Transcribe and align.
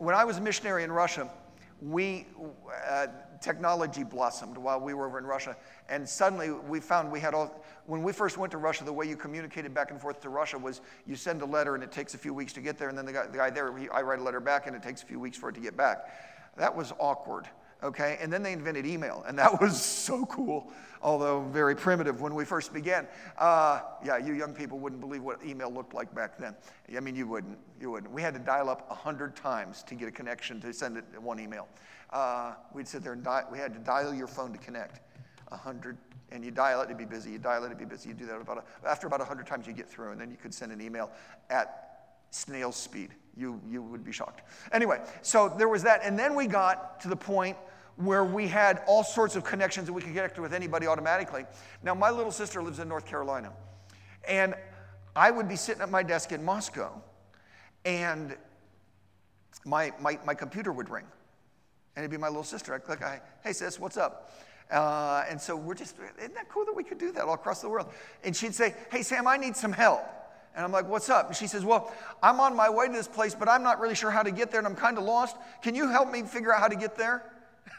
when 0.00 0.14
I 0.14 0.24
was 0.24 0.38
a 0.38 0.40
missionary 0.40 0.82
in 0.82 0.90
Russia, 0.90 1.28
we, 1.82 2.26
uh, 2.88 3.06
technology 3.42 4.02
blossomed 4.02 4.56
while 4.56 4.80
we 4.80 4.94
were 4.94 5.06
over 5.06 5.18
in 5.18 5.26
Russia. 5.26 5.54
And 5.90 6.08
suddenly 6.08 6.50
we 6.50 6.80
found 6.80 7.12
we 7.12 7.20
had 7.20 7.34
all, 7.34 7.62
when 7.84 8.02
we 8.02 8.12
first 8.14 8.38
went 8.38 8.50
to 8.52 8.58
Russia, 8.58 8.84
the 8.84 8.92
way 8.92 9.06
you 9.06 9.14
communicated 9.14 9.74
back 9.74 9.90
and 9.90 10.00
forth 10.00 10.20
to 10.22 10.30
Russia 10.30 10.56
was 10.56 10.80
you 11.06 11.16
send 11.16 11.42
a 11.42 11.44
letter 11.44 11.74
and 11.74 11.84
it 11.84 11.92
takes 11.92 12.14
a 12.14 12.18
few 12.18 12.32
weeks 12.32 12.54
to 12.54 12.62
get 12.62 12.78
there. 12.78 12.88
And 12.88 12.96
then 12.96 13.04
the 13.04 13.12
guy, 13.12 13.26
the 13.26 13.36
guy 13.36 13.50
there, 13.50 13.76
he, 13.76 13.90
I 13.90 14.00
write 14.00 14.20
a 14.20 14.22
letter 14.22 14.40
back 14.40 14.66
and 14.66 14.74
it 14.74 14.82
takes 14.82 15.02
a 15.02 15.06
few 15.06 15.20
weeks 15.20 15.36
for 15.36 15.50
it 15.50 15.54
to 15.54 15.60
get 15.60 15.76
back. 15.76 16.08
That 16.56 16.74
was 16.74 16.94
awkward 16.98 17.46
okay? 17.82 18.18
And 18.20 18.32
then 18.32 18.42
they 18.42 18.52
invented 18.52 18.86
email, 18.86 19.24
and 19.26 19.38
that 19.38 19.60
was 19.60 19.80
so 19.80 20.26
cool, 20.26 20.72
although 21.02 21.42
very 21.42 21.74
primitive 21.74 22.20
when 22.20 22.34
we 22.34 22.44
first 22.44 22.72
began. 22.72 23.06
Uh, 23.38 23.80
yeah, 24.04 24.16
you 24.18 24.34
young 24.34 24.54
people 24.54 24.78
wouldn't 24.78 25.00
believe 25.00 25.22
what 25.22 25.44
email 25.44 25.70
looked 25.70 25.94
like 25.94 26.14
back 26.14 26.38
then. 26.38 26.54
I 26.94 27.00
mean, 27.00 27.16
you 27.16 27.26
wouldn't. 27.26 27.58
You 27.80 27.90
wouldn't. 27.90 28.12
We 28.12 28.22
had 28.22 28.34
to 28.34 28.40
dial 28.40 28.68
up 28.68 28.88
100 28.88 29.36
times 29.36 29.82
to 29.84 29.94
get 29.94 30.08
a 30.08 30.12
connection 30.12 30.60
to 30.60 30.72
send 30.72 30.96
it 30.96 31.04
one 31.20 31.40
email. 31.40 31.68
Uh, 32.10 32.54
we'd 32.74 32.88
sit 32.88 33.02
there 33.02 33.12
and 33.12 33.26
we 33.52 33.58
had 33.58 33.72
to 33.72 33.78
dial 33.80 34.12
your 34.12 34.26
phone 34.26 34.52
to 34.52 34.58
connect 34.58 35.00
100 35.48 35.96
and 36.32 36.44
you 36.44 36.50
dial 36.50 36.80
it, 36.80 36.84
it'd 36.84 36.98
be 36.98 37.04
busy. 37.04 37.30
You 37.30 37.38
dial 37.38 37.64
it, 37.64 37.66
it'd 37.66 37.78
be 37.78 37.84
busy. 37.84 38.10
You 38.10 38.14
do 38.14 38.26
that 38.26 38.40
about 38.40 38.58
a, 38.58 38.88
after 38.88 39.06
about 39.06 39.20
100 39.20 39.46
times, 39.46 39.66
you 39.66 39.72
get 39.72 39.88
through, 39.88 40.12
and 40.12 40.20
then 40.20 40.30
you 40.30 40.36
could 40.36 40.54
send 40.54 40.72
an 40.72 40.80
email 40.80 41.10
at 41.48 42.14
snail 42.30 42.72
speed. 42.72 43.10
You, 43.36 43.60
you 43.70 43.82
would 43.82 44.04
be 44.04 44.12
shocked. 44.12 44.42
Anyway, 44.72 45.00
so 45.22 45.48
there 45.48 45.68
was 45.68 45.82
that. 45.84 46.00
And 46.04 46.18
then 46.18 46.34
we 46.34 46.46
got 46.46 47.00
to 47.00 47.08
the 47.08 47.16
point 47.16 47.56
where 47.96 48.24
we 48.24 48.48
had 48.48 48.82
all 48.86 49.04
sorts 49.04 49.36
of 49.36 49.44
connections 49.44 49.88
and 49.88 49.94
we 49.94 50.02
could 50.02 50.14
connect 50.14 50.38
with 50.38 50.54
anybody 50.54 50.86
automatically. 50.86 51.44
Now, 51.82 51.94
my 51.94 52.10
little 52.10 52.32
sister 52.32 52.62
lives 52.62 52.78
in 52.78 52.88
North 52.88 53.06
Carolina, 53.06 53.52
and 54.26 54.54
I 55.14 55.30
would 55.30 55.48
be 55.48 55.56
sitting 55.56 55.82
at 55.82 55.90
my 55.90 56.02
desk 56.02 56.32
in 56.32 56.44
Moscow, 56.44 57.02
and 57.84 58.36
my, 59.64 59.92
my, 60.00 60.18
my 60.24 60.34
computer 60.34 60.72
would 60.72 60.88
ring. 60.88 61.04
And 61.96 62.04
it'd 62.04 62.10
be 62.10 62.16
my 62.16 62.28
little 62.28 62.44
sister. 62.44 62.74
I'd 62.74 62.84
click, 62.84 63.00
hey, 63.42 63.52
sis, 63.52 63.78
what's 63.78 63.96
up? 63.96 64.32
Uh, 64.70 65.24
and 65.28 65.40
so 65.40 65.56
we're 65.56 65.74
just, 65.74 65.96
isn't 66.18 66.34
that 66.34 66.48
cool 66.48 66.64
that 66.64 66.74
we 66.74 66.84
could 66.84 66.98
do 66.98 67.10
that 67.12 67.24
all 67.24 67.34
across 67.34 67.60
the 67.60 67.68
world? 67.68 67.88
And 68.22 68.34
she'd 68.34 68.54
say, 68.54 68.74
hey, 68.90 69.02
Sam, 69.02 69.26
I 69.26 69.36
need 69.36 69.56
some 69.56 69.72
help. 69.72 70.04
And 70.54 70.64
I'm 70.64 70.72
like, 70.72 70.88
what's 70.88 71.08
up? 71.08 71.28
And 71.28 71.36
she 71.36 71.46
says, 71.46 71.64
well, 71.64 71.92
I'm 72.22 72.40
on 72.40 72.56
my 72.56 72.68
way 72.68 72.86
to 72.86 72.92
this 72.92 73.08
place, 73.08 73.34
but 73.34 73.48
I'm 73.48 73.62
not 73.62 73.78
really 73.78 73.94
sure 73.94 74.10
how 74.10 74.22
to 74.22 74.30
get 74.30 74.50
there 74.50 74.58
and 74.58 74.66
I'm 74.66 74.74
kind 74.74 74.98
of 74.98 75.04
lost. 75.04 75.36
Can 75.62 75.74
you 75.74 75.88
help 75.88 76.10
me 76.10 76.22
figure 76.22 76.52
out 76.52 76.60
how 76.60 76.68
to 76.68 76.76
get 76.76 76.96
there? 76.96 77.24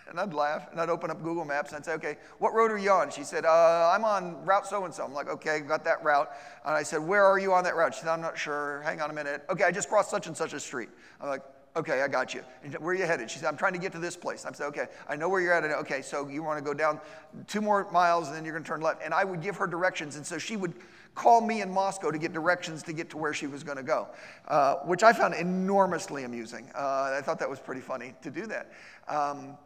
And 0.10 0.20
I'd 0.20 0.34
laugh 0.34 0.70
and 0.72 0.82
I'd 0.82 0.90
open 0.90 1.10
up 1.10 1.24
Google 1.24 1.46
Maps 1.46 1.72
and 1.72 1.78
I'd 1.78 1.86
say, 1.86 1.94
okay, 1.94 2.18
what 2.40 2.54
road 2.54 2.70
are 2.70 2.78
you 2.78 2.92
on? 2.92 3.10
She 3.12 3.24
said, 3.24 3.46
uh, 3.46 3.92
I'm 3.96 4.04
on 4.04 4.44
route 4.44 4.68
so 4.68 4.84
and 4.84 4.94
so. 4.94 5.06
I'm 5.06 5.14
like, 5.14 5.30
okay, 5.30 5.62
got 5.62 5.86
that 5.86 6.04
route. 6.04 6.30
And 6.66 6.76
I 6.76 6.84
said, 6.84 6.98
where 6.98 7.24
are 7.24 7.40
you 7.40 7.54
on 7.54 7.64
that 7.64 7.78
route? 7.78 7.94
She 7.94 8.02
said, 8.02 8.10
I'm 8.10 8.20
not 8.20 8.38
sure. 8.38 8.82
Hang 8.84 9.00
on 9.00 9.10
a 9.10 9.14
minute. 9.14 9.46
Okay, 9.50 9.64
I 9.64 9.72
just 9.72 9.88
crossed 9.88 10.10
such 10.10 10.28
and 10.28 10.36
such 10.36 10.52
a 10.52 10.60
street. 10.60 10.90
I'm 11.22 11.30
like, 11.30 11.44
okay, 11.76 12.02
I 12.02 12.08
got 12.08 12.34
you. 12.34 12.44
And 12.64 12.74
where 12.76 12.94
are 12.94 12.98
you 12.98 13.06
headed? 13.06 13.32
She 13.32 13.40
said, 13.40 13.48
I'm 13.48 13.58
trying 13.58 13.74
to 13.74 13.80
get 13.80 13.92
to 13.94 14.00
this 14.00 14.18
place. 14.18 14.46
I 14.46 14.52
said, 14.52 14.66
okay, 14.68 14.88
I 15.08 15.16
know 15.16 15.30
where 15.30 15.40
you're 15.40 15.54
at. 15.54 15.64
Okay, 15.64 16.02
so 16.02 16.28
you 16.28 16.44
want 16.44 16.58
to 16.58 16.64
go 16.64 16.74
down 16.74 17.00
two 17.48 17.62
more 17.62 17.90
miles 17.92 18.28
and 18.28 18.36
then 18.36 18.44
you're 18.44 18.54
going 18.54 18.64
to 18.64 18.68
turn 18.68 18.82
left. 18.82 19.02
And 19.04 19.14
I 19.14 19.24
would 19.24 19.42
give 19.42 19.56
her 19.58 19.68
directions. 19.68 20.16
And 20.18 20.26
so 20.26 20.38
she 20.38 20.58
would 20.58 20.74
call 21.16 21.42
me 21.42 21.62
in 21.62 21.72
Moscow 21.72 22.12
to 22.12 22.18
get 22.18 22.34
directions 22.34 22.84
to 22.84 22.94
get 22.94 23.10
to 23.10 23.18
where 23.18 23.34
she 23.34 23.48
was 23.48 23.64
going 23.64 23.78
to 23.78 23.84
go, 23.84 24.08
uh, 24.48 24.76
which 24.86 25.04
I 25.04 25.14
found 25.14 25.34
enormously 25.34 26.24
amusing. 26.24 26.70
Uh, 26.76 27.16
I 27.18 27.22
thought 27.22 27.40
that 27.40 27.50
was 27.50 27.60
pretty 27.60 27.82
funny 27.82 28.14
to 28.22 28.32
do 28.32 28.46
that. 28.48 28.72
Um, 29.08 29.58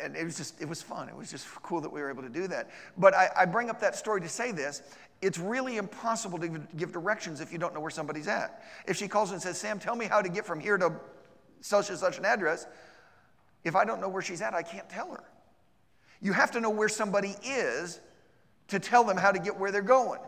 and 0.00 0.16
it 0.16 0.24
was 0.24 0.36
just, 0.36 0.60
it 0.60 0.68
was 0.68 0.80
fun. 0.80 1.08
It 1.08 1.16
was 1.16 1.30
just 1.30 1.46
cool 1.62 1.80
that 1.80 1.92
we 1.92 2.00
were 2.00 2.08
able 2.08 2.22
to 2.22 2.28
do 2.28 2.46
that. 2.48 2.70
But 2.96 3.14
I, 3.14 3.28
I 3.36 3.44
bring 3.44 3.68
up 3.68 3.80
that 3.80 3.96
story 3.96 4.20
to 4.22 4.28
say 4.28 4.52
this. 4.52 4.82
It's 5.20 5.38
really 5.38 5.76
impossible 5.76 6.38
to 6.38 6.48
give 6.76 6.92
directions 6.92 7.40
if 7.40 7.52
you 7.52 7.58
don't 7.58 7.74
know 7.74 7.80
where 7.80 7.90
somebody's 7.90 8.26
at. 8.26 8.62
If 8.86 8.96
she 8.96 9.06
calls 9.06 9.32
and 9.32 9.42
says, 9.42 9.58
Sam, 9.58 9.78
tell 9.78 9.94
me 9.94 10.06
how 10.06 10.22
to 10.22 10.28
get 10.28 10.46
from 10.46 10.60
here 10.60 10.78
to 10.78 10.92
such 11.60 11.90
and 11.90 11.98
such 11.98 12.18
an 12.18 12.24
address, 12.24 12.66
if 13.64 13.76
I 13.76 13.84
don't 13.84 14.00
know 14.00 14.08
where 14.08 14.22
she's 14.22 14.40
at, 14.40 14.54
I 14.54 14.62
can't 14.62 14.88
tell 14.88 15.12
her. 15.12 15.24
You 16.20 16.32
have 16.32 16.50
to 16.52 16.60
know 16.60 16.70
where 16.70 16.88
somebody 16.88 17.34
is 17.44 18.00
to 18.68 18.78
tell 18.78 19.04
them 19.04 19.16
how 19.16 19.30
to 19.30 19.38
get 19.38 19.56
where 19.56 19.70
they're 19.70 19.82
going 19.82 20.20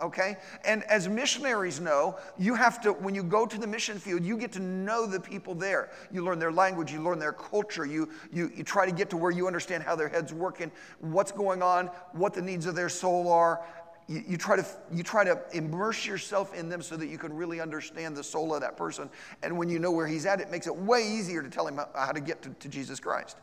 okay? 0.00 0.36
And 0.64 0.84
as 0.84 1.08
missionaries 1.08 1.80
know, 1.80 2.16
you 2.38 2.54
have 2.54 2.80
to, 2.82 2.92
when 2.92 3.14
you 3.14 3.22
go 3.22 3.46
to 3.46 3.58
the 3.58 3.66
mission 3.66 3.98
field, 3.98 4.24
you 4.24 4.36
get 4.36 4.52
to 4.52 4.60
know 4.60 5.06
the 5.06 5.20
people 5.20 5.54
there. 5.54 5.90
You 6.12 6.24
learn 6.24 6.38
their 6.38 6.52
language, 6.52 6.92
you 6.92 7.02
learn 7.02 7.18
their 7.18 7.32
culture, 7.32 7.84
you, 7.84 8.08
you, 8.32 8.50
you 8.54 8.64
try 8.64 8.86
to 8.86 8.92
get 8.92 9.10
to 9.10 9.16
where 9.16 9.30
you 9.30 9.46
understand 9.46 9.82
how 9.82 9.96
their 9.96 10.08
head's 10.08 10.32
working, 10.32 10.70
what's 11.00 11.32
going 11.32 11.62
on, 11.62 11.86
what 12.12 12.32
the 12.32 12.42
needs 12.42 12.66
of 12.66 12.74
their 12.74 12.88
soul 12.88 13.30
are. 13.30 13.64
You, 14.06 14.24
you, 14.26 14.36
try 14.38 14.56
to, 14.56 14.66
you 14.90 15.02
try 15.02 15.24
to 15.24 15.38
immerse 15.52 16.06
yourself 16.06 16.54
in 16.54 16.68
them 16.68 16.80
so 16.80 16.96
that 16.96 17.08
you 17.08 17.18
can 17.18 17.34
really 17.34 17.60
understand 17.60 18.16
the 18.16 18.24
soul 18.24 18.54
of 18.54 18.62
that 18.62 18.76
person. 18.76 19.10
And 19.42 19.58
when 19.58 19.68
you 19.68 19.78
know 19.78 19.90
where 19.90 20.06
he's 20.06 20.24
at, 20.24 20.40
it 20.40 20.50
makes 20.50 20.66
it 20.66 20.74
way 20.74 21.06
easier 21.06 21.42
to 21.42 21.50
tell 21.50 21.66
him 21.66 21.78
how 21.94 22.12
to 22.12 22.20
get 22.20 22.40
to, 22.42 22.50
to 22.50 22.68
Jesus 22.68 23.00
Christ. 23.00 23.36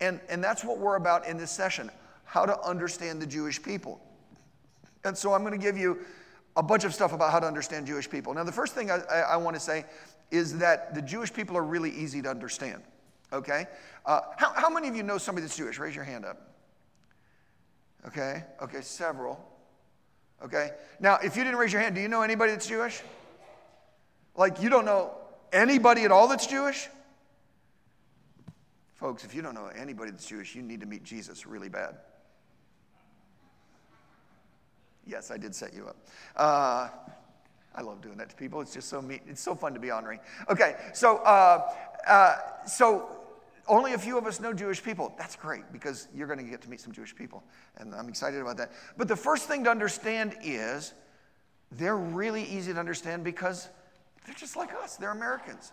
And, 0.00 0.20
and 0.28 0.44
that's 0.44 0.62
what 0.62 0.78
we're 0.78 0.96
about 0.96 1.26
in 1.26 1.38
this 1.38 1.50
session 1.50 1.90
how 2.24 2.44
to 2.44 2.60
understand 2.62 3.22
the 3.22 3.26
Jewish 3.26 3.62
people. 3.62 4.00
And 5.06 5.16
so 5.16 5.32
I'm 5.32 5.42
going 5.42 5.58
to 5.58 5.64
give 5.64 5.78
you 5.78 5.98
a 6.56 6.62
bunch 6.62 6.84
of 6.84 6.92
stuff 6.92 7.12
about 7.12 7.30
how 7.30 7.40
to 7.40 7.46
understand 7.46 7.86
Jewish 7.86 8.08
people. 8.10 8.34
Now, 8.34 8.44
the 8.44 8.52
first 8.52 8.74
thing 8.74 8.90
I, 8.90 8.98
I, 8.98 9.36
want 9.36 9.54
to 9.54 9.60
say 9.60 9.84
is 10.30 10.58
that 10.58 10.94
the 10.94 11.02
Jewish 11.02 11.32
people 11.32 11.56
are 11.56 11.62
really 11.62 11.90
easy 11.90 12.22
to 12.22 12.30
understand. 12.30 12.82
Okay? 13.32 13.66
Uh, 14.04 14.20
how, 14.36 14.52
how 14.54 14.70
many 14.70 14.88
of 14.88 14.96
you 14.96 15.02
know 15.02 15.18
somebody 15.18 15.46
that's 15.46 15.56
Jewish? 15.56 15.78
Raise 15.78 15.94
your 15.94 16.04
hand 16.04 16.24
up. 16.24 16.54
Okay? 18.06 18.44
Okay, 18.62 18.80
several. 18.80 19.38
Okay? 20.42 20.70
Now, 20.98 21.18
if 21.22 21.36
you 21.36 21.44
didn't 21.44 21.58
raise 21.58 21.72
your 21.72 21.82
hand, 21.82 21.94
do 21.94 22.00
you 22.00 22.08
know 22.08 22.22
anybody 22.22 22.52
that's 22.52 22.66
Jewish? 22.66 23.02
Like, 24.34 24.62
you 24.62 24.70
don't 24.70 24.84
know 24.84 25.12
anybody 25.52 26.04
at 26.04 26.12
all 26.12 26.28
that's 26.28 26.46
Jewish? 26.46 26.88
Folks, 28.94 29.24
if 29.24 29.34
you 29.34 29.42
don't 29.42 29.54
know 29.54 29.70
anybody 29.76 30.10
that's 30.10 30.26
Jewish, 30.26 30.54
you 30.54 30.62
need 30.62 30.80
to 30.80 30.86
meet 30.86 31.04
Jesus 31.04 31.46
really 31.46 31.68
bad. 31.68 31.96
Yes, 35.06 35.30
I 35.30 35.36
did 35.36 35.54
set 35.54 35.72
you 35.72 35.86
up. 35.86 35.96
Uh, 36.36 36.88
I 37.74 37.82
love 37.82 38.00
doing 38.00 38.16
that 38.16 38.30
to 38.30 38.36
people. 38.36 38.60
It's 38.60 38.74
just 38.74 38.88
so 38.88 39.00
mean. 39.00 39.20
It's 39.28 39.40
so 39.40 39.54
fun 39.54 39.74
to 39.74 39.80
be 39.80 39.90
honoring. 39.90 40.18
Okay, 40.48 40.76
so 40.92 41.18
uh, 41.18 41.72
uh, 42.06 42.36
so 42.66 43.08
only 43.68 43.92
a 43.92 43.98
few 43.98 44.16
of 44.18 44.26
us 44.26 44.40
know 44.40 44.52
Jewish 44.52 44.82
people. 44.82 45.14
That's 45.18 45.36
great 45.36 45.70
because 45.72 46.08
you're 46.14 46.26
going 46.26 46.38
to 46.38 46.50
get 46.50 46.62
to 46.62 46.70
meet 46.70 46.80
some 46.80 46.92
Jewish 46.92 47.14
people, 47.14 47.44
and 47.76 47.94
I'm 47.94 48.08
excited 48.08 48.40
about 48.40 48.56
that. 48.56 48.72
But 48.96 49.08
the 49.08 49.16
first 49.16 49.46
thing 49.46 49.64
to 49.64 49.70
understand 49.70 50.36
is 50.42 50.94
they're 51.72 51.96
really 51.96 52.44
easy 52.44 52.72
to 52.72 52.80
understand 52.80 53.24
because 53.24 53.68
they're 54.24 54.34
just 54.34 54.56
like 54.56 54.70
us. 54.74 54.96
They're 54.96 55.12
Americans. 55.12 55.72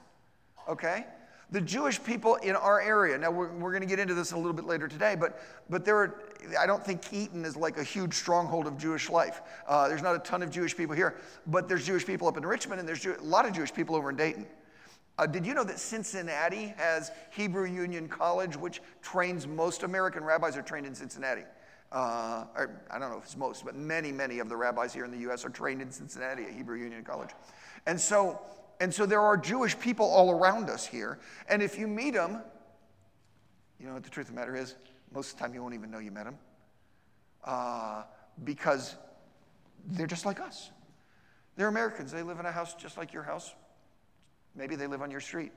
Okay, 0.67 1.05
the 1.53 1.61
Jewish 1.61 2.03
people 2.03 2.35
in 2.37 2.55
our 2.55 2.81
area. 2.81 3.15
Now, 3.15 3.29
we're, 3.29 3.53
we're 3.53 3.69
going 3.69 3.83
to 3.83 3.87
get 3.87 3.99
into 3.99 4.15
this 4.15 4.31
a 4.31 4.35
little 4.35 4.53
bit 4.53 4.65
later 4.65 4.87
today, 4.87 5.15
but, 5.15 5.39
but 5.69 5.85
there 5.85 5.95
are, 5.97 6.19
I 6.59 6.65
don't 6.65 6.83
think 6.83 7.13
Eaton 7.13 7.45
is 7.45 7.55
like 7.55 7.77
a 7.77 7.83
huge 7.83 8.15
stronghold 8.15 8.65
of 8.65 8.75
Jewish 8.79 9.07
life. 9.07 9.41
Uh, 9.67 9.87
there's 9.87 10.01
not 10.01 10.15
a 10.15 10.19
ton 10.19 10.41
of 10.41 10.49
Jewish 10.49 10.75
people 10.75 10.95
here, 10.95 11.15
but 11.45 11.69
there's 11.69 11.85
Jewish 11.85 12.07
people 12.07 12.27
up 12.27 12.37
in 12.37 12.45
Richmond, 12.45 12.79
and 12.79 12.89
there's 12.89 13.01
Jew- 13.01 13.15
a 13.19 13.23
lot 13.23 13.45
of 13.45 13.53
Jewish 13.53 13.71
people 13.71 13.95
over 13.95 14.09
in 14.09 14.15
Dayton. 14.15 14.47
Uh, 15.19 15.27
did 15.27 15.45
you 15.45 15.53
know 15.53 15.63
that 15.63 15.77
Cincinnati 15.77 16.73
has 16.75 17.11
Hebrew 17.29 17.65
Union 17.69 18.07
College, 18.07 18.57
which 18.57 18.81
trains 19.03 19.45
most 19.45 19.83
American 19.83 20.23
rabbis 20.23 20.57
are 20.57 20.63
trained 20.63 20.87
in 20.87 20.95
Cincinnati? 20.95 21.43
Uh, 21.91 22.45
or, 22.55 22.81
I 22.89 22.97
don't 22.97 23.11
know 23.11 23.19
if 23.19 23.25
it's 23.25 23.37
most, 23.37 23.63
but 23.63 23.75
many, 23.75 24.11
many 24.11 24.39
of 24.39 24.49
the 24.49 24.55
rabbis 24.55 24.91
here 24.91 25.05
in 25.05 25.11
the 25.11 25.19
U.S. 25.19 25.45
are 25.45 25.49
trained 25.49 25.83
in 25.83 25.91
Cincinnati 25.91 26.45
at 26.45 26.51
Hebrew 26.53 26.79
Union 26.79 27.03
College. 27.03 27.29
And 27.85 28.01
so 28.01 28.41
and 28.83 28.93
so 28.93 29.05
there 29.05 29.21
are 29.21 29.37
Jewish 29.37 29.79
people 29.79 30.05
all 30.05 30.29
around 30.29 30.69
us 30.69 30.85
here. 30.85 31.17
And 31.47 31.63
if 31.63 31.79
you 31.79 31.87
meet 31.87 32.15
them, 32.15 32.41
you 33.79 33.87
know 33.87 33.93
what 33.93 34.03
the 34.03 34.09
truth 34.09 34.27
of 34.27 34.35
the 34.35 34.41
matter 34.41 34.57
is? 34.57 34.75
Most 35.13 35.31
of 35.31 35.37
the 35.37 35.45
time 35.45 35.53
you 35.53 35.61
won't 35.61 35.73
even 35.73 35.89
know 35.89 35.99
you 35.99 36.11
met 36.11 36.25
them 36.25 36.37
uh, 37.45 38.03
because 38.43 38.97
they're 39.85 40.05
just 40.05 40.25
like 40.25 40.41
us. 40.41 40.69
They're 41.55 41.69
Americans. 41.69 42.11
They 42.11 42.23
live 42.23 42.41
in 42.41 42.45
a 42.45 42.51
house 42.51 42.73
just 42.73 42.97
like 42.97 43.13
your 43.13 43.23
house. 43.23 43.53
Maybe 44.53 44.75
they 44.75 44.87
live 44.87 45.01
on 45.01 45.09
your 45.09 45.21
street 45.21 45.53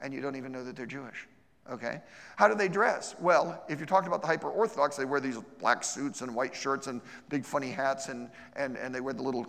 and 0.00 0.14
you 0.14 0.22
don't 0.22 0.36
even 0.36 0.50
know 0.50 0.64
that 0.64 0.74
they're 0.74 0.86
Jewish. 0.86 1.28
Okay? 1.70 2.00
How 2.36 2.48
do 2.48 2.54
they 2.54 2.68
dress? 2.68 3.14
Well, 3.20 3.62
if 3.68 3.78
you're 3.78 3.86
talking 3.86 4.08
about 4.08 4.20
the 4.20 4.26
hyper 4.26 4.50
Orthodox, 4.50 4.96
they 4.96 5.04
wear 5.04 5.20
these 5.20 5.38
black 5.60 5.84
suits 5.84 6.20
and 6.20 6.34
white 6.34 6.54
shirts 6.54 6.88
and 6.88 7.00
big 7.28 7.44
funny 7.44 7.70
hats, 7.70 8.08
and, 8.08 8.30
and, 8.56 8.76
and 8.76 8.92
they 8.94 9.00
wear 9.00 9.14
the 9.14 9.22
little 9.22 9.46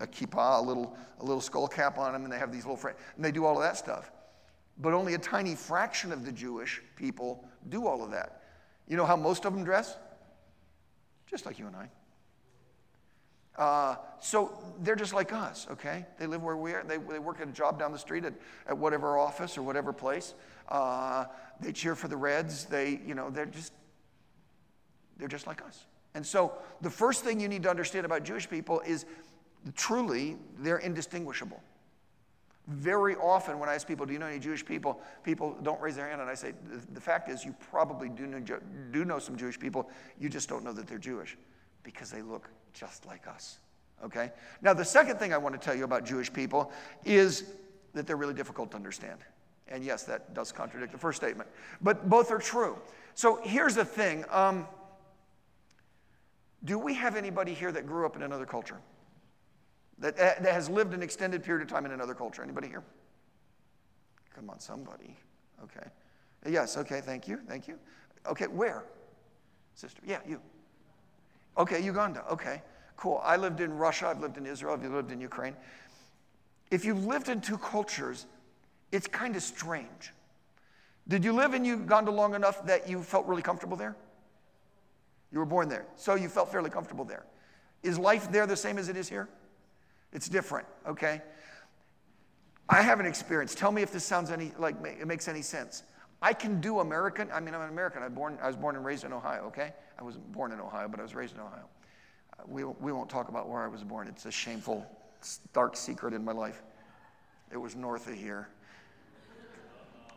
a 0.00 0.06
kippah, 0.06 0.58
a 0.58 0.62
little, 0.62 0.96
a 1.20 1.24
little 1.24 1.40
skull 1.40 1.66
cap 1.66 1.98
on 1.98 2.12
them, 2.12 2.24
and 2.24 2.32
they 2.32 2.38
have 2.38 2.52
these 2.52 2.66
little, 2.66 2.78
and 3.16 3.24
they 3.24 3.32
do 3.32 3.46
all 3.46 3.56
of 3.56 3.62
that 3.62 3.78
stuff. 3.78 4.12
But 4.78 4.92
only 4.92 5.14
a 5.14 5.18
tiny 5.18 5.54
fraction 5.54 6.12
of 6.12 6.24
the 6.24 6.32
Jewish 6.32 6.82
people 6.96 7.48
do 7.70 7.86
all 7.86 8.04
of 8.04 8.10
that. 8.10 8.42
You 8.86 8.96
know 8.96 9.06
how 9.06 9.16
most 9.16 9.46
of 9.46 9.54
them 9.54 9.64
dress? 9.64 9.96
Just 11.26 11.46
like 11.46 11.58
you 11.58 11.66
and 11.66 11.76
I. 11.76 11.88
Uh, 13.56 13.96
so 14.20 14.58
they're 14.80 14.96
just 14.96 15.14
like 15.14 15.32
us, 15.32 15.66
okay? 15.70 16.04
They 16.18 16.26
live 16.26 16.42
where 16.42 16.56
we 16.56 16.72
are. 16.72 16.82
They, 16.82 16.96
they 16.96 17.18
work 17.18 17.40
at 17.40 17.48
a 17.48 17.52
job 17.52 17.78
down 17.78 17.92
the 17.92 17.98
street 17.98 18.24
at, 18.24 18.34
at 18.66 18.76
whatever 18.76 19.16
office 19.16 19.56
or 19.56 19.62
whatever 19.62 19.92
place. 19.92 20.34
Uh, 20.68 21.26
they 21.60 21.72
cheer 21.72 21.94
for 21.94 22.08
the 22.08 22.16
Reds. 22.16 22.64
They, 22.64 23.00
you 23.06 23.14
know, 23.14 23.30
they're 23.30 23.46
just, 23.46 23.72
they're 25.18 25.28
just 25.28 25.46
like 25.46 25.62
us. 25.62 25.86
And 26.14 26.26
so 26.26 26.52
the 26.80 26.90
first 26.90 27.22
thing 27.22 27.38
you 27.38 27.48
need 27.48 27.62
to 27.62 27.70
understand 27.70 28.06
about 28.06 28.24
Jewish 28.24 28.48
people 28.48 28.80
is 28.80 29.06
truly 29.76 30.36
they're 30.58 30.78
indistinguishable. 30.78 31.62
Very 32.66 33.14
often, 33.16 33.58
when 33.58 33.68
I 33.68 33.74
ask 33.74 33.86
people, 33.86 34.06
Do 34.06 34.14
you 34.14 34.18
know 34.18 34.26
any 34.26 34.38
Jewish 34.38 34.64
people? 34.64 35.00
people 35.22 35.54
don't 35.62 35.80
raise 35.82 35.96
their 35.96 36.08
hand, 36.08 36.22
and 36.22 36.30
I 36.30 36.34
say, 36.34 36.54
The 36.92 37.00
fact 37.00 37.28
is, 37.28 37.44
you 37.44 37.54
probably 37.70 38.08
do 38.08 38.26
know, 38.26 38.40
do 38.90 39.04
know 39.04 39.18
some 39.18 39.36
Jewish 39.36 39.60
people. 39.60 39.90
You 40.18 40.30
just 40.30 40.48
don't 40.48 40.64
know 40.64 40.72
that 40.72 40.86
they're 40.86 40.98
Jewish 40.98 41.36
because 41.84 42.10
they 42.10 42.22
look 42.22 42.50
just 42.72 43.06
like 43.06 43.28
us. 43.28 43.58
Okay? 44.04 44.32
Now, 44.60 44.74
the 44.74 44.84
second 44.84 45.18
thing 45.18 45.32
I 45.32 45.38
want 45.38 45.54
to 45.54 45.64
tell 45.64 45.74
you 45.74 45.84
about 45.84 46.04
Jewish 46.04 46.32
people 46.32 46.72
is 47.04 47.44
that 47.92 48.06
they're 48.06 48.16
really 48.16 48.34
difficult 48.34 48.72
to 48.72 48.76
understand. 48.76 49.20
And 49.68 49.84
yes, 49.84 50.02
that 50.04 50.34
does 50.34 50.50
contradict 50.50 50.90
the 50.90 50.98
first 50.98 51.16
statement, 51.16 51.48
but 51.80 52.08
both 52.10 52.32
are 52.32 52.38
true. 52.38 52.76
So 53.14 53.40
here's 53.44 53.76
the 53.76 53.84
thing 53.84 54.24
um, 54.30 54.66
Do 56.64 56.78
we 56.78 56.94
have 56.94 57.14
anybody 57.14 57.54
here 57.54 57.70
that 57.70 57.86
grew 57.86 58.04
up 58.04 58.16
in 58.16 58.22
another 58.22 58.44
culture? 58.44 58.80
that, 59.98 60.18
uh, 60.18 60.32
that 60.40 60.52
has 60.52 60.68
lived 60.68 60.94
an 60.94 61.02
extended 61.02 61.42
period 61.42 61.62
of 61.62 61.68
time 61.68 61.86
in 61.86 61.92
another 61.92 62.14
culture. 62.14 62.42
Anybody 62.42 62.68
here? 62.68 62.82
Come 64.34 64.50
on, 64.50 64.58
somebody. 64.58 65.16
Okay. 65.62 65.86
Yes, 66.46 66.76
okay, 66.76 67.00
thank 67.00 67.26
you, 67.28 67.38
thank 67.48 67.68
you. 67.68 67.78
Okay, 68.26 68.46
where? 68.46 68.84
Sister, 69.74 70.02
yeah, 70.04 70.18
you. 70.26 70.40
Okay, 71.56 71.80
Uganda, 71.82 72.24
okay, 72.30 72.62
cool. 72.96 73.20
I 73.22 73.36
lived 73.36 73.60
in 73.60 73.76
Russia, 73.76 74.08
I've 74.08 74.20
lived 74.20 74.36
in 74.36 74.46
Israel, 74.46 74.74
I've 74.74 74.90
lived 74.90 75.12
in 75.12 75.20
Ukraine. 75.20 75.54
If 76.70 76.84
you've 76.84 77.04
lived 77.06 77.28
in 77.28 77.40
two 77.40 77.58
cultures, 77.58 78.26
it's 78.90 79.06
kind 79.06 79.36
of 79.36 79.42
strange. 79.42 80.12
Did 81.06 81.24
you 81.24 81.32
live 81.32 81.54
in 81.54 81.64
Uganda 81.64 82.10
long 82.10 82.34
enough 82.34 82.64
that 82.66 82.88
you 82.88 83.02
felt 83.02 83.26
really 83.26 83.42
comfortable 83.42 83.76
there? 83.76 83.94
You 85.30 85.38
were 85.38 85.44
born 85.46 85.68
there, 85.68 85.86
so 85.96 86.14
you 86.14 86.28
felt 86.28 86.50
fairly 86.50 86.70
comfortable 86.70 87.04
there. 87.04 87.24
Is 87.82 87.98
life 87.98 88.30
there 88.32 88.46
the 88.46 88.56
same 88.56 88.78
as 88.78 88.88
it 88.88 88.96
is 88.96 89.08
here? 89.08 89.28
It's 90.12 90.28
different, 90.28 90.66
okay? 90.86 91.20
I 92.68 92.82
have 92.82 93.00
an 93.00 93.06
experience. 93.06 93.54
Tell 93.54 93.70
me 93.70 93.82
if 93.82 93.92
this 93.92 94.04
sounds 94.04 94.30
any 94.30 94.52
like 94.58 94.76
it 94.84 95.06
makes 95.06 95.28
any 95.28 95.42
sense. 95.42 95.82
I 96.22 96.32
can 96.32 96.60
do 96.60 96.80
American. 96.80 97.30
I 97.32 97.40
mean, 97.40 97.54
I'm 97.54 97.60
an 97.60 97.68
American. 97.68 98.02
I, 98.02 98.08
born, 98.08 98.38
I 98.42 98.46
was 98.46 98.56
born 98.56 98.76
and 98.76 98.84
raised 98.84 99.04
in 99.04 99.12
Ohio, 99.12 99.44
okay? 99.46 99.72
I 99.98 100.02
wasn't 100.02 100.30
born 100.32 100.52
in 100.52 100.60
Ohio, 100.60 100.88
but 100.88 101.00
I 101.00 101.02
was 101.02 101.14
raised 101.14 101.34
in 101.34 101.40
Ohio. 101.40 101.64
Uh, 102.38 102.42
we, 102.46 102.64
we 102.64 102.92
won't 102.92 103.10
talk 103.10 103.28
about 103.28 103.48
where 103.48 103.62
I 103.62 103.68
was 103.68 103.84
born. 103.84 104.08
It's 104.08 104.26
a 104.26 104.30
shameful, 104.30 104.86
dark 105.52 105.76
secret 105.76 106.14
in 106.14 106.24
my 106.24 106.32
life. 106.32 106.62
It 107.52 107.58
was 107.58 107.76
north 107.76 108.08
of 108.08 108.14
here. 108.14 108.48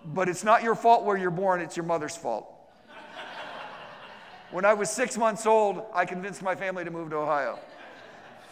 But 0.06 0.30
it's 0.30 0.44
not 0.44 0.64
your 0.64 0.76
fault 0.76 1.04
where 1.04 1.18
you're 1.18 1.32
born, 1.32 1.60
it's 1.62 1.76
your 1.76 1.86
mother's 1.86 2.16
fault. 2.16 2.54
When 4.52 4.64
I 4.64 4.74
was 4.74 4.90
six 4.90 5.18
months 5.18 5.46
old, 5.46 5.84
I 5.94 6.06
convinced 6.06 6.42
my 6.42 6.56
family 6.56 6.86
to 6.86 6.92
move 6.92 7.10
to 7.10 7.18
Ohio. 7.18 7.60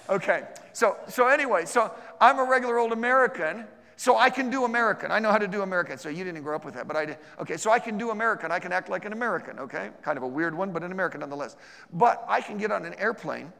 Okay, 0.09 0.43
so, 0.73 0.97
so 1.07 1.27
anyway, 1.27 1.65
so 1.65 1.91
I'm 2.19 2.37
a 2.37 2.43
regular 2.43 2.77
old 2.77 2.91
American, 2.91 3.65
so 3.97 4.17
I 4.17 4.29
can 4.29 4.49
do 4.49 4.65
American. 4.65 5.11
I 5.11 5.19
know 5.19 5.31
how 5.31 5.37
to 5.37 5.47
do 5.47 5.61
American. 5.61 5.97
So 5.97 6.09
you 6.09 6.23
didn't 6.23 6.43
grow 6.43 6.55
up 6.55 6.65
with 6.65 6.73
that, 6.73 6.87
but 6.87 6.97
I 6.97 7.05
did. 7.05 7.17
Okay, 7.39 7.57
so 7.57 7.71
I 7.71 7.79
can 7.79 7.97
do 7.97 8.09
American. 8.09 8.51
I 8.51 8.59
can 8.59 8.71
act 8.71 8.89
like 8.89 9.05
an 9.05 9.13
American, 9.13 9.59
okay? 9.59 9.89
Kind 10.01 10.17
of 10.17 10.23
a 10.23 10.27
weird 10.27 10.55
one, 10.55 10.71
but 10.71 10.83
an 10.83 10.91
American 10.91 11.21
nonetheless. 11.21 11.55
But 11.93 12.23
I 12.27 12.41
can 12.41 12.57
get 12.57 12.71
on 12.71 12.85
an 12.85 12.93
airplane, 12.95 13.53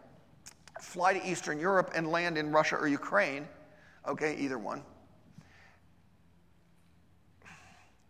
fly 0.82 1.14
to 1.14 1.26
Eastern 1.26 1.60
Europe, 1.60 1.92
and 1.96 2.10
land 2.10 2.38
in 2.38 2.52
Russia 2.52 2.76
or 2.76 2.88
Ukraine, 2.88 3.48
okay, 4.08 4.36
either 4.38 4.58
one. 4.58 4.84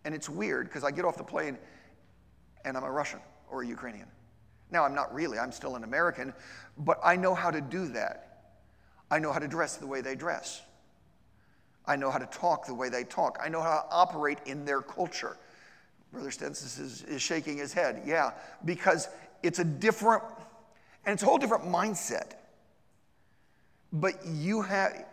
And 0.04 0.14
it's 0.14 0.30
weird 0.30 0.68
because 0.68 0.84
I 0.84 0.92
get 0.92 1.06
off 1.06 1.18
the 1.18 1.24
plane 1.24 1.58
and 2.64 2.76
I'm 2.76 2.84
a 2.84 2.92
Russian 2.92 3.20
or 3.50 3.64
a 3.64 3.68
Ukrainian. 3.68 4.08
Now, 4.72 4.84
I'm 4.84 4.96
not 4.96 5.14
really, 5.14 5.38
I'm 5.38 5.52
still 5.52 5.76
an 5.76 5.84
American, 5.84 6.34
but 6.78 7.00
I 7.04 7.16
know 7.16 7.36
how 7.36 7.52
to 7.52 7.62
do 7.62 7.88
that. 7.90 8.54
I 9.12 9.20
know 9.20 9.32
how 9.32 9.40
to 9.40 9.48
dress 9.48 9.78
the 9.78 9.86
way 9.86 10.02
they 10.02 10.16
dress. 10.16 10.62
I 11.88 11.96
know 11.96 12.10
how 12.10 12.18
to 12.18 12.26
talk 12.28 12.66
the 12.66 12.74
way 12.74 12.90
they 12.90 13.04
talk. 13.04 13.40
I 13.44 13.50
know 13.50 13.62
how 13.62 13.82
to 13.82 13.86
operate 13.92 14.40
in 14.46 14.66
their 14.66 14.82
culture. 14.82 15.38
Brother 16.12 16.30
Stensis 16.30 16.80
is, 16.80 17.04
is 17.04 17.22
shaking 17.22 17.58
his 17.58 17.74
head. 17.74 18.04
Yeah, 18.06 18.32
because 18.64 19.10
it's 19.44 19.60
a 19.60 19.64
different, 19.64 20.24
and 21.06 21.14
it's 21.14 21.24
a 21.24 21.26
whole 21.26 21.38
different 21.38 21.66
mindset. 21.66 22.34
But 23.94 24.26
you 24.26 24.62
have, 24.62 25.06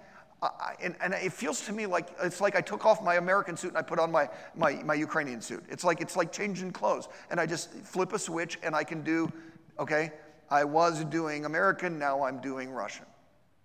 I, 0.43 0.75
and, 0.83 0.97
and, 1.01 1.15
it 1.15 1.33
feels 1.33 1.61
to 1.67 1.73
me 1.73 1.87
like 1.87 2.09
it's 2.23 2.41
like 2.41 2.57
I 2.57 2.61
took 2.61 2.85
off 2.87 3.03
my 3.03 3.17
American 3.17 3.57
suit 3.57 3.69
and 3.69 3.79
I 3.79 3.83
put 3.83 3.99
on 3.99 4.11
my, 4.11 4.29
my, 4.57 4.83
my 4.83 4.95
Ukrainian 4.95 5.41
suit. 5.41 5.65
It's 5.69 5.85
like 5.85 6.01
it's 6.01 6.17
like 6.17 6.33
changing 6.33 6.73
clothes, 6.73 7.09
and 7.31 7.39
I 7.39 7.47
just 7.47 7.73
flip 7.73 8.13
a 8.13 8.19
switch 8.19 8.59
and 8.63 8.75
I 8.75 8.83
can 8.83 9.03
do, 9.03 9.31
okay, 9.79 10.13
I 10.51 10.65
was 10.65 11.05
doing 11.05 11.45
American, 11.45 11.99
now 11.99 12.25
I'm 12.25 12.41
doing 12.41 12.71
Russian. 12.71 13.07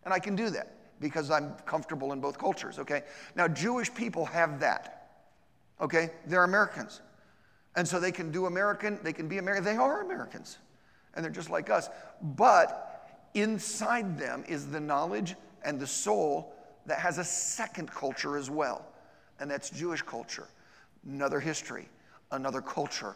And 0.05 0.13
I 0.13 0.19
can 0.19 0.35
do 0.35 0.49
that 0.51 0.76
because 0.99 1.29
I'm 1.31 1.53
comfortable 1.65 2.13
in 2.13 2.19
both 2.19 2.37
cultures, 2.37 2.79
okay? 2.79 3.03
Now, 3.35 3.47
Jewish 3.47 3.93
people 3.93 4.25
have 4.25 4.59
that, 4.59 5.09
okay? 5.79 6.11
They're 6.25 6.43
Americans. 6.43 7.01
And 7.75 7.87
so 7.87 7.99
they 7.99 8.11
can 8.11 8.31
do 8.31 8.47
American, 8.47 8.99
they 9.03 9.13
can 9.13 9.27
be 9.27 9.37
American. 9.37 9.63
They 9.63 9.77
are 9.77 10.01
Americans, 10.01 10.57
and 11.13 11.23
they're 11.23 11.31
just 11.31 11.51
like 11.51 11.69
us. 11.69 11.89
But 12.21 13.27
inside 13.35 14.17
them 14.17 14.43
is 14.47 14.67
the 14.67 14.79
knowledge 14.79 15.35
and 15.63 15.79
the 15.79 15.87
soul 15.87 16.53
that 16.87 16.99
has 16.99 17.19
a 17.19 17.23
second 17.23 17.91
culture 17.91 18.37
as 18.37 18.49
well, 18.49 18.85
and 19.39 19.51
that's 19.51 19.69
Jewish 19.69 20.01
culture, 20.01 20.47
another 21.05 21.39
history, 21.39 21.87
another 22.31 22.61
culture, 22.61 23.15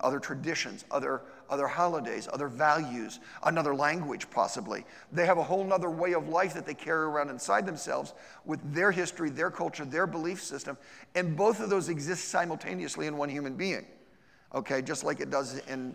other 0.00 0.18
traditions, 0.18 0.84
other, 0.90 1.22
other 1.48 1.66
holidays, 1.66 2.28
other 2.32 2.48
values, 2.48 3.20
another 3.44 3.74
language, 3.74 4.28
possibly. 4.30 4.84
They 5.12 5.24
have 5.26 5.38
a 5.38 5.42
whole 5.42 5.72
other 5.72 5.90
way 5.90 6.14
of 6.14 6.28
life 6.28 6.54
that 6.54 6.66
they 6.66 6.74
carry 6.74 7.04
around 7.04 7.30
inside 7.30 7.64
themselves 7.64 8.12
with 8.44 8.60
their 8.74 8.90
history, 8.90 9.30
their 9.30 9.50
culture, 9.50 9.84
their 9.84 10.06
belief 10.06 10.42
system. 10.42 10.76
And 11.14 11.36
both 11.36 11.60
of 11.60 11.70
those 11.70 11.88
exist 11.88 12.28
simultaneously 12.28 13.06
in 13.06 13.16
one 13.16 13.28
human 13.28 13.54
being, 13.54 13.86
okay, 14.54 14.82
just 14.82 15.04
like 15.04 15.20
it 15.20 15.30
does 15.30 15.58
in 15.68 15.94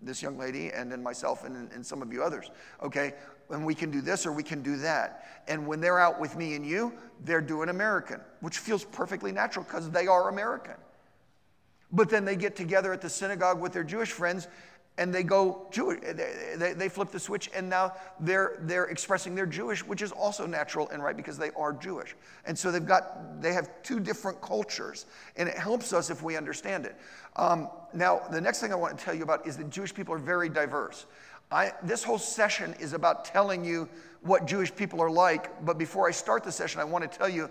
this 0.00 0.22
young 0.22 0.36
lady 0.36 0.70
and 0.70 0.92
in 0.92 1.02
myself 1.02 1.44
and 1.44 1.54
in, 1.54 1.76
in 1.76 1.84
some 1.84 2.02
of 2.02 2.12
you 2.12 2.22
others, 2.22 2.50
okay? 2.82 3.14
And 3.50 3.64
we 3.64 3.74
can 3.74 3.90
do 3.90 4.00
this 4.00 4.26
or 4.26 4.32
we 4.32 4.42
can 4.42 4.62
do 4.62 4.76
that. 4.78 5.42
And 5.46 5.66
when 5.66 5.80
they're 5.80 6.00
out 6.00 6.18
with 6.18 6.36
me 6.36 6.54
and 6.54 6.66
you, 6.66 6.92
they're 7.24 7.40
doing 7.40 7.68
American, 7.68 8.20
which 8.40 8.58
feels 8.58 8.84
perfectly 8.84 9.30
natural 9.32 9.64
because 9.64 9.90
they 9.90 10.06
are 10.06 10.28
American. 10.28 10.74
But 11.92 12.08
then 12.08 12.24
they 12.24 12.36
get 12.36 12.56
together 12.56 12.92
at 12.92 13.00
the 13.00 13.10
synagogue 13.10 13.60
with 13.60 13.72
their 13.72 13.84
Jewish 13.84 14.10
friends 14.10 14.48
and 14.98 15.14
they 15.14 15.22
go 15.22 15.66
Jewish. 15.70 16.00
They, 16.00 16.74
they, 16.74 16.88
flip 16.88 17.10
the 17.10 17.18
switch 17.18 17.50
and 17.54 17.68
now 17.68 17.94
they're, 18.20 18.58
they're 18.60 18.86
expressing 18.86 19.34
their 19.34 19.46
Jewish, 19.46 19.84
which 19.84 20.02
is 20.02 20.12
also 20.12 20.46
natural 20.46 20.88
and 20.90 21.02
right 21.02 21.16
because 21.16 21.38
they 21.38 21.50
are 21.56 21.72
Jewish. 21.72 22.14
And 22.44 22.58
so 22.58 22.70
they've 22.70 22.84
got, 22.84 23.40
they 23.40 23.54
have 23.54 23.70
two 23.82 24.00
different 24.00 24.40
cultures 24.42 25.06
and 25.36 25.48
it 25.48 25.56
helps 25.56 25.92
us 25.92 26.10
if 26.10 26.22
we 26.22 26.36
understand 26.36 26.84
it. 26.84 26.96
Um, 27.36 27.70
now, 27.94 28.22
the 28.30 28.40
next 28.40 28.60
thing 28.60 28.70
I 28.72 28.76
want 28.76 28.98
to 28.98 29.02
tell 29.02 29.14
you 29.14 29.22
about 29.22 29.46
is 29.46 29.56
that 29.56 29.70
Jewish 29.70 29.94
people 29.94 30.14
are 30.14 30.18
very 30.18 30.50
diverse. 30.50 31.06
I, 31.50 31.72
this 31.82 32.04
whole 32.04 32.18
session 32.18 32.74
is 32.78 32.92
about 32.92 33.24
telling 33.24 33.64
you 33.64 33.88
what 34.22 34.46
Jewish 34.46 34.74
people 34.74 35.00
are 35.00 35.10
like, 35.10 35.64
but 35.64 35.78
before 35.78 36.06
I 36.06 36.10
start 36.10 36.44
the 36.44 36.52
session, 36.52 36.80
I 36.80 36.84
want 36.84 37.10
to 37.10 37.18
tell 37.18 37.28
you 37.28 37.50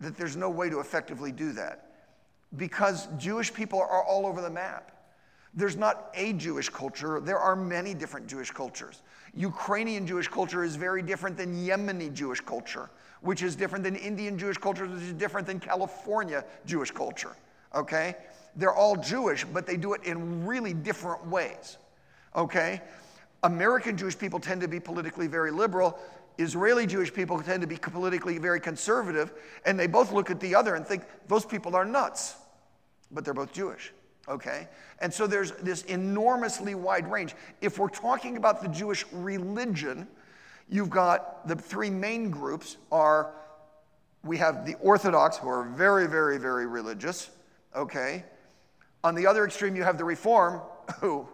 that 0.00 0.16
there's 0.16 0.36
no 0.36 0.50
way 0.50 0.68
to 0.68 0.80
effectively 0.80 1.32
do 1.32 1.52
that 1.52 1.85
because 2.56 3.08
Jewish 3.18 3.52
people 3.52 3.80
are 3.80 4.02
all 4.02 4.26
over 4.26 4.40
the 4.40 4.50
map. 4.50 4.92
There's 5.54 5.76
not 5.76 6.10
a 6.14 6.34
Jewish 6.34 6.68
culture, 6.68 7.18
there 7.20 7.38
are 7.38 7.56
many 7.56 7.94
different 7.94 8.26
Jewish 8.26 8.50
cultures. 8.50 9.02
Ukrainian 9.34 10.06
Jewish 10.06 10.28
culture 10.28 10.62
is 10.64 10.76
very 10.76 11.02
different 11.02 11.36
than 11.36 11.54
Yemeni 11.66 12.12
Jewish 12.12 12.40
culture, 12.40 12.90
which 13.22 13.42
is 13.42 13.56
different 13.56 13.82
than 13.82 13.96
Indian 13.96 14.38
Jewish 14.38 14.58
culture, 14.58 14.86
which 14.86 15.02
is 15.02 15.12
different 15.14 15.46
than 15.46 15.58
California 15.58 16.44
Jewish 16.66 16.90
culture. 16.90 17.36
Okay? 17.74 18.16
They're 18.54 18.74
all 18.74 18.96
Jewish, 18.96 19.44
but 19.44 19.66
they 19.66 19.76
do 19.76 19.94
it 19.94 20.04
in 20.04 20.46
really 20.46 20.74
different 20.74 21.26
ways. 21.26 21.78
Okay? 22.34 22.82
American 23.42 23.96
Jewish 23.96 24.18
people 24.18 24.40
tend 24.40 24.60
to 24.60 24.68
be 24.68 24.80
politically 24.80 25.26
very 25.26 25.50
liberal. 25.50 25.98
Israeli 26.38 26.86
Jewish 26.86 27.12
people 27.12 27.40
tend 27.40 27.62
to 27.62 27.66
be 27.66 27.76
politically 27.76 28.38
very 28.38 28.60
conservative, 28.60 29.32
and 29.64 29.78
they 29.78 29.86
both 29.86 30.12
look 30.12 30.30
at 30.30 30.40
the 30.40 30.54
other 30.54 30.74
and 30.74 30.86
think 30.86 31.04
those 31.28 31.44
people 31.44 31.74
are 31.74 31.84
nuts, 31.84 32.36
but 33.10 33.24
they're 33.24 33.34
both 33.34 33.52
Jewish. 33.52 33.92
Okay? 34.28 34.68
And 35.00 35.12
so 35.12 35.26
there's 35.26 35.52
this 35.52 35.82
enormously 35.82 36.74
wide 36.74 37.10
range. 37.10 37.34
If 37.60 37.78
we're 37.78 37.88
talking 37.88 38.36
about 38.36 38.62
the 38.62 38.68
Jewish 38.68 39.04
religion, 39.12 40.08
you've 40.68 40.90
got 40.90 41.46
the 41.46 41.56
three 41.56 41.90
main 41.90 42.30
groups 42.30 42.76
are 42.90 43.32
we 44.24 44.36
have 44.38 44.66
the 44.66 44.74
Orthodox 44.80 45.36
who 45.36 45.48
are 45.48 45.62
very, 45.62 46.08
very, 46.08 46.38
very 46.38 46.66
religious. 46.66 47.30
Okay? 47.74 48.24
On 49.04 49.14
the 49.14 49.26
other 49.26 49.44
extreme, 49.44 49.76
you 49.76 49.84
have 49.84 49.98
the 49.98 50.04
Reform 50.04 50.60
who, 51.00 51.28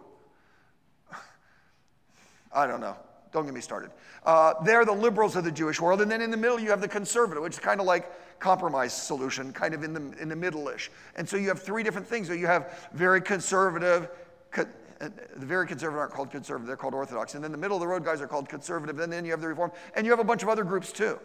I 2.53 2.67
don't 2.67 2.81
know, 2.81 2.95
don't 3.33 3.45
get 3.45 3.53
me 3.53 3.61
started. 3.61 3.91
Uh, 4.25 4.53
they're 4.63 4.85
the 4.85 4.91
liberals 4.91 5.35
of 5.35 5.43
the 5.43 5.51
Jewish 5.51 5.81
world. 5.81 6.01
And 6.01 6.09
then 6.09 6.21
in 6.21 6.31
the 6.31 6.37
middle, 6.37 6.59
you 6.59 6.69
have 6.69 6.81
the 6.81 6.87
conservative, 6.87 7.43
which 7.43 7.53
is 7.53 7.59
kind 7.59 7.79
of 7.79 7.85
like 7.85 8.39
compromise 8.39 8.93
solution, 8.93 9.51
kind 9.51 9.73
of 9.73 9.83
in 9.83 9.93
the, 9.93 10.21
in 10.21 10.29
the 10.29 10.35
middle-ish. 10.35 10.91
And 11.15 11.27
so 11.27 11.35
you 11.35 11.47
have 11.47 11.61
three 11.61 11.83
different 11.83 12.07
things. 12.07 12.27
So 12.27 12.33
you 12.33 12.47
have 12.47 12.89
very 12.93 13.21
conservative, 13.21 14.09
co- 14.51 14.67
uh, 15.01 15.09
the 15.35 15.45
very 15.45 15.67
conservative 15.67 15.99
aren't 15.99 16.13
called 16.13 16.31
conservative, 16.31 16.67
they're 16.67 16.77
called 16.77 16.93
orthodox. 16.93 17.35
And 17.35 17.43
then 17.43 17.51
the 17.51 17.57
middle 17.57 17.75
of 17.75 17.81
the 17.81 17.87
road 17.87 18.05
guys 18.05 18.21
are 18.21 18.27
called 18.27 18.47
conservative. 18.47 18.99
And 18.99 19.11
then 19.11 19.25
you 19.25 19.31
have 19.31 19.41
the 19.41 19.47
reform. 19.47 19.71
And 19.95 20.05
you 20.05 20.11
have 20.11 20.19
a 20.19 20.23
bunch 20.23 20.43
of 20.43 20.49
other 20.49 20.63
groups 20.63 20.91
too. 20.91 21.19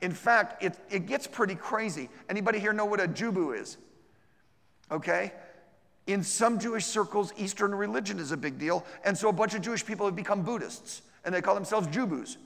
In 0.00 0.12
fact, 0.12 0.62
it, 0.62 0.76
it 0.90 1.06
gets 1.06 1.26
pretty 1.26 1.54
crazy. 1.54 2.08
Anybody 2.28 2.58
here 2.58 2.72
know 2.72 2.86
what 2.86 3.00
a 3.00 3.06
Jubu 3.06 3.58
is? 3.58 3.76
Okay? 4.90 5.32
In 6.06 6.24
some 6.24 6.58
Jewish 6.58 6.86
circles, 6.86 7.32
Eastern 7.36 7.74
religion 7.74 8.18
is 8.18 8.32
a 8.32 8.36
big 8.36 8.58
deal. 8.58 8.84
And 9.04 9.16
so 9.16 9.28
a 9.28 9.32
bunch 9.32 9.54
of 9.54 9.60
Jewish 9.60 9.84
people 9.84 10.06
have 10.06 10.16
become 10.16 10.42
Buddhists, 10.42 11.02
and 11.24 11.34
they 11.34 11.40
call 11.42 11.54
themselves 11.54 11.86
Jubus, 11.88 12.36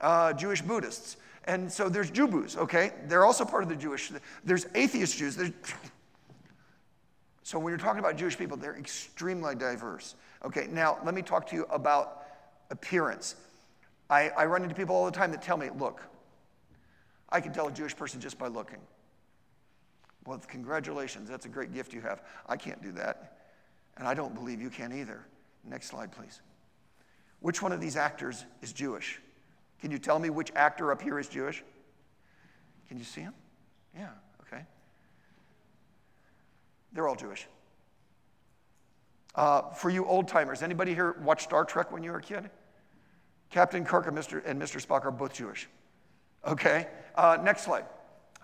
uh, 0.00 0.32
Jewish 0.32 0.62
Buddhists. 0.62 1.16
And 1.44 1.72
so 1.72 1.88
there's 1.88 2.10
Jubus, 2.10 2.56
okay? 2.56 2.92
They're 3.06 3.24
also 3.24 3.44
part 3.44 3.62
of 3.62 3.68
the 3.68 3.76
Jewish. 3.76 4.12
There's 4.44 4.66
atheist 4.74 5.16
Jews. 5.16 5.36
There's, 5.36 5.52
so 7.42 7.58
when 7.58 7.70
you're 7.70 7.78
talking 7.78 7.98
about 7.98 8.16
Jewish 8.16 8.36
people, 8.38 8.56
they're 8.56 8.76
extremely 8.76 9.54
diverse. 9.54 10.14
Okay, 10.44 10.68
now 10.70 10.98
let 11.04 11.14
me 11.14 11.22
talk 11.22 11.46
to 11.48 11.56
you 11.56 11.64
about 11.70 12.24
appearance. 12.70 13.36
I, 14.08 14.28
I 14.30 14.46
run 14.46 14.62
into 14.62 14.74
people 14.74 14.94
all 14.94 15.04
the 15.04 15.10
time 15.10 15.30
that 15.32 15.42
tell 15.42 15.56
me, 15.56 15.70
look, 15.78 16.02
I 17.28 17.40
can 17.40 17.52
tell 17.52 17.68
a 17.68 17.72
Jewish 17.72 17.96
person 17.96 18.20
just 18.20 18.38
by 18.38 18.48
looking. 18.48 18.78
Well, 20.26 20.40
congratulations, 20.46 21.28
that's 21.28 21.46
a 21.46 21.48
great 21.48 21.72
gift 21.72 21.92
you 21.92 22.00
have. 22.02 22.22
I 22.48 22.56
can't 22.56 22.82
do 22.82 22.92
that. 22.92 23.38
And 23.96 24.06
I 24.06 24.14
don't 24.14 24.34
believe 24.34 24.60
you 24.60 24.70
can 24.70 24.92
either. 24.92 25.24
Next 25.64 25.88
slide, 25.88 26.12
please. 26.12 26.40
Which 27.40 27.62
one 27.62 27.72
of 27.72 27.80
these 27.80 27.96
actors 27.96 28.44
is 28.62 28.72
Jewish? 28.72 29.20
Can 29.80 29.90
you 29.90 29.98
tell 29.98 30.18
me 30.18 30.30
which 30.30 30.52
actor 30.54 30.92
up 30.92 31.00
here 31.00 31.18
is 31.18 31.28
Jewish? 31.28 31.64
Can 32.88 32.98
you 32.98 33.04
see 33.04 33.22
him? 33.22 33.34
Yeah, 33.96 34.10
okay. 34.42 34.64
They're 36.92 37.08
all 37.08 37.16
Jewish. 37.16 37.46
Uh, 39.34 39.70
for 39.70 39.90
you 39.90 40.04
old 40.04 40.28
timers, 40.28 40.62
anybody 40.62 40.94
here 40.94 41.16
watch 41.22 41.44
Star 41.44 41.64
Trek 41.64 41.92
when 41.92 42.02
you 42.02 42.10
were 42.10 42.18
a 42.18 42.22
kid? 42.22 42.50
Captain 43.48 43.84
Kirk 43.84 44.06
and 44.06 44.16
Mr. 44.16 44.42
and 44.44 44.60
Mr. 44.60 44.84
Spock 44.84 45.04
are 45.04 45.10
both 45.10 45.32
Jewish. 45.32 45.68
Okay. 46.46 46.88
Uh, 47.14 47.38
next 47.42 47.62
slide. 47.62 47.84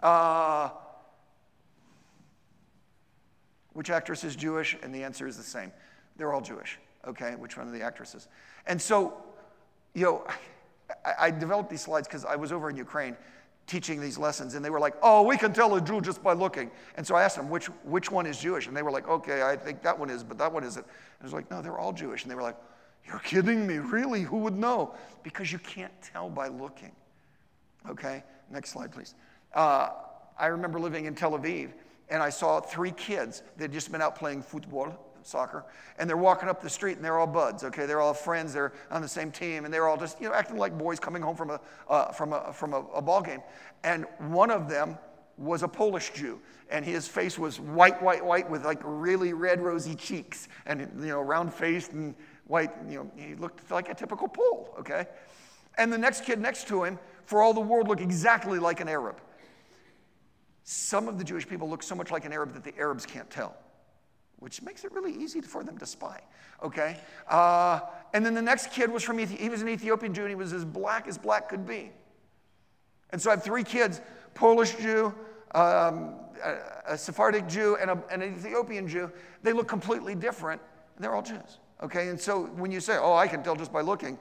Uh, 0.03 0.71
which 3.73 3.91
actress 3.91 4.25
is 4.25 4.37
Jewish? 4.37 4.77
And 4.83 4.95
the 4.95 5.05
answer 5.05 5.27
is 5.27 5.37
the 5.37 5.43
same. 5.43 5.73
They're 6.17 6.33
all 6.33 6.41
Jewish. 6.41 6.79
Okay. 7.07 7.35
Which 7.37 7.57
one 7.57 7.67
of 7.67 7.73
the 7.73 7.83
actresses? 7.83 8.29
And 8.67 8.81
so, 8.81 9.15
you 9.95 10.05
know, 10.05 10.27
I, 11.05 11.27
I 11.27 11.31
developed 11.31 11.71
these 11.71 11.83
slides 11.83 12.09
because 12.09 12.25
I 12.25 12.37
was 12.37 12.53
over 12.53 12.71
in 12.71 12.77
Ukraine 12.77 13.17
teaching 13.67 14.01
these 14.01 14.17
lessons, 14.17 14.55
and 14.55 14.65
they 14.65 14.71
were 14.71 14.81
like, 14.81 14.95
"Oh, 15.03 15.23
we 15.23 15.37
can 15.37 15.53
tell 15.53 15.75
a 15.75 15.81
Jew 15.81 16.01
just 16.01 16.23
by 16.23 16.33
looking." 16.33 16.71
And 16.97 17.07
so 17.07 17.15
I 17.15 17.23
asked 17.25 17.37
them, 17.37 17.51
"Which 17.51 17.67
which 17.85 18.11
one 18.11 18.27
is 18.27 18.39
Jewish?" 18.39 18.67
And 18.67 18.77
they 18.77 18.83
were 18.83 18.91
like, 18.91 19.09
"Okay, 19.09 19.43
I 19.43 19.57
think 19.57 19.83
that 19.83 19.99
one 19.99 20.11
is, 20.11 20.23
but 20.23 20.39
that 20.39 20.53
one 20.53 20.65
isn't." 20.65 20.85
And 20.85 21.21
I 21.21 21.25
was 21.25 21.33
like, 21.33 21.51
"No, 21.51 21.63
they're 21.63 21.79
all 21.79 21.93
Jewish." 21.93 22.23
And 22.23 22.31
they 22.31 22.37
were 22.37 22.43
like, 22.43 22.57
"You're 23.07 23.19
kidding 23.21 23.67
me? 23.67 23.79
Really? 23.79 24.23
Who 24.23 24.39
would 24.39 24.57
know?" 24.57 24.95
Because 25.23 25.51
you 25.53 25.59
can't 25.59 25.93
tell 26.03 26.31
by 26.31 26.49
looking. 26.49 26.93
Okay, 27.89 28.23
next 28.51 28.71
slide, 28.71 28.93
please. 28.93 29.15
Uh, 29.55 29.91
I 30.39 30.47
remember 30.47 30.79
living 30.79 31.07
in 31.07 31.15
Tel 31.15 31.33
Aviv, 31.33 31.73
and 32.09 32.23
I 32.23 32.31
saw 32.31 32.61
three 32.61 32.93
kids. 32.93 33.43
They'd 33.57 33.73
just 33.73 33.91
been 33.91 34.03
out 34.03 34.17
playing 34.17 34.43
football, 34.43 35.06
soccer, 35.27 35.65
and 35.99 36.09
they're 36.09 36.17
walking 36.17 36.49
up 36.49 36.63
the 36.63 36.71
street 36.71 36.97
and 36.97 37.05
they're 37.05 37.19
all 37.19 37.27
buds, 37.27 37.65
okay? 37.65 37.87
They're 37.87 38.01
all 38.01 38.15
friends, 38.15 38.53
they're 38.53 38.73
on 38.91 39.03
the 39.03 39.09
same 39.09 39.31
team, 39.31 39.65
and 39.65 39.73
they're 39.73 39.89
all 39.89 39.97
just, 39.97 40.21
you 40.21 40.29
know, 40.29 40.35
acting 40.35 40.57
like 40.57 40.77
boys 40.77 41.01
coming 41.01 41.23
home 41.23 41.37
from 41.37 41.51
a, 41.51 41.61
uh, 41.89 42.13
from 42.13 42.33
a, 42.33 42.53
from 42.53 42.73
a, 42.73 42.81
a 42.95 43.03
ball 43.03 43.23
game. 43.23 43.41
And 43.85 44.07
one 44.19 44.51
of 44.51 44.69
them 44.69 44.99
was 45.39 45.63
a 45.63 45.69
Polish 45.69 46.13
Jew, 46.15 46.41
and 46.71 46.85
his 46.85 47.07
face 47.07 47.39
was 47.39 47.61
white, 47.61 48.03
white, 48.03 48.25
white 48.25 48.51
with 48.51 48.65
like 48.65 48.81
really 48.83 49.33
red, 49.33 49.61
rosy 49.61 49.95
cheeks, 49.95 50.49
and, 50.65 50.81
you 51.01 51.09
know, 51.09 51.21
round 51.21 51.53
faced 51.53 51.93
and 51.93 52.15
white, 52.47 52.71
you 52.89 52.99
know, 52.99 53.11
he 53.17 53.35
looked 53.35 53.71
like 53.71 53.89
a 53.89 53.95
typical 53.95 54.29
Pole, 54.29 54.75
okay? 54.79 55.07
And 55.79 55.93
the 55.93 55.99
next 55.99 56.25
kid 56.25 56.41
next 56.41 56.69
to 56.69 56.85
him, 56.85 56.99
for 57.25 57.43
all 57.43 57.53
the 57.53 57.61
world, 57.61 57.89
looked 57.89 58.01
exactly 58.01 58.59
like 58.59 58.81
an 58.81 58.89
Arab. 58.89 59.21
Some 60.63 61.07
of 61.07 61.19
the 61.19 61.25
Jewish 61.25 61.47
people 61.47 61.69
look 61.69 61.83
so 61.83 61.95
much 61.95 62.11
like 62.11 62.25
an 62.25 62.33
Arab 62.33 62.55
that 62.55 62.65
the 62.65 62.77
Arabs 62.79 63.05
can't 63.05 63.29
tell 63.31 63.57
which 64.39 64.63
makes 64.63 64.85
it 64.85 64.93
really 64.93 65.13
easy 65.13 65.41
for 65.41 65.65
them 65.65 65.79
to 65.79 65.87
spy. 65.87 66.21
Okay? 66.63 66.99
Uh, 67.29 67.81
and 68.15 68.25
then 68.25 68.35
the 68.35 68.43
next 68.43 68.73
kid 68.73 68.91
was 68.91 69.03
from 69.03 69.21
Ethiopia. 69.21 69.45
He 69.45 69.49
was 69.49 69.63
an 69.63 69.69
Ethiopian 69.69 70.15
Jew 70.15 70.23
and 70.23 70.31
he 70.31 70.35
was 70.35 70.53
as 70.53 70.65
black 70.65 71.07
as 71.09 71.19
black 71.19 71.49
could 71.49 71.67
be. 71.67 71.91
And 73.11 73.21
so 73.21 73.31
I 73.31 73.35
have 73.35 73.43
three 73.43 73.65
kids 73.65 74.01
Polish 74.35 74.75
Jew, 74.77 75.15
um, 75.55 76.17
a, 76.87 76.99
Sephardic 76.99 77.47
Jew, 77.47 77.77
and, 77.81 77.91
a, 77.91 78.03
an 78.11 78.23
Ethiopian 78.23 78.87
Jew. 78.87 79.11
They 79.43 79.53
look 79.53 79.69
completely 79.69 80.15
different, 80.15 80.61
and 80.95 81.05
they're 81.05 81.15
all 81.15 81.23
Jews. 81.23 81.59
Okay? 81.83 82.09
And 82.09 82.21
so 82.21 82.47
when 82.57 82.71
you 82.71 82.81
say, 82.81 82.99
oh, 83.01 83.15
I 83.15 83.27
can 83.27 83.43
tell 83.43 83.57
just 83.57 83.73
by 83.73 83.81
looking, 83.81 84.19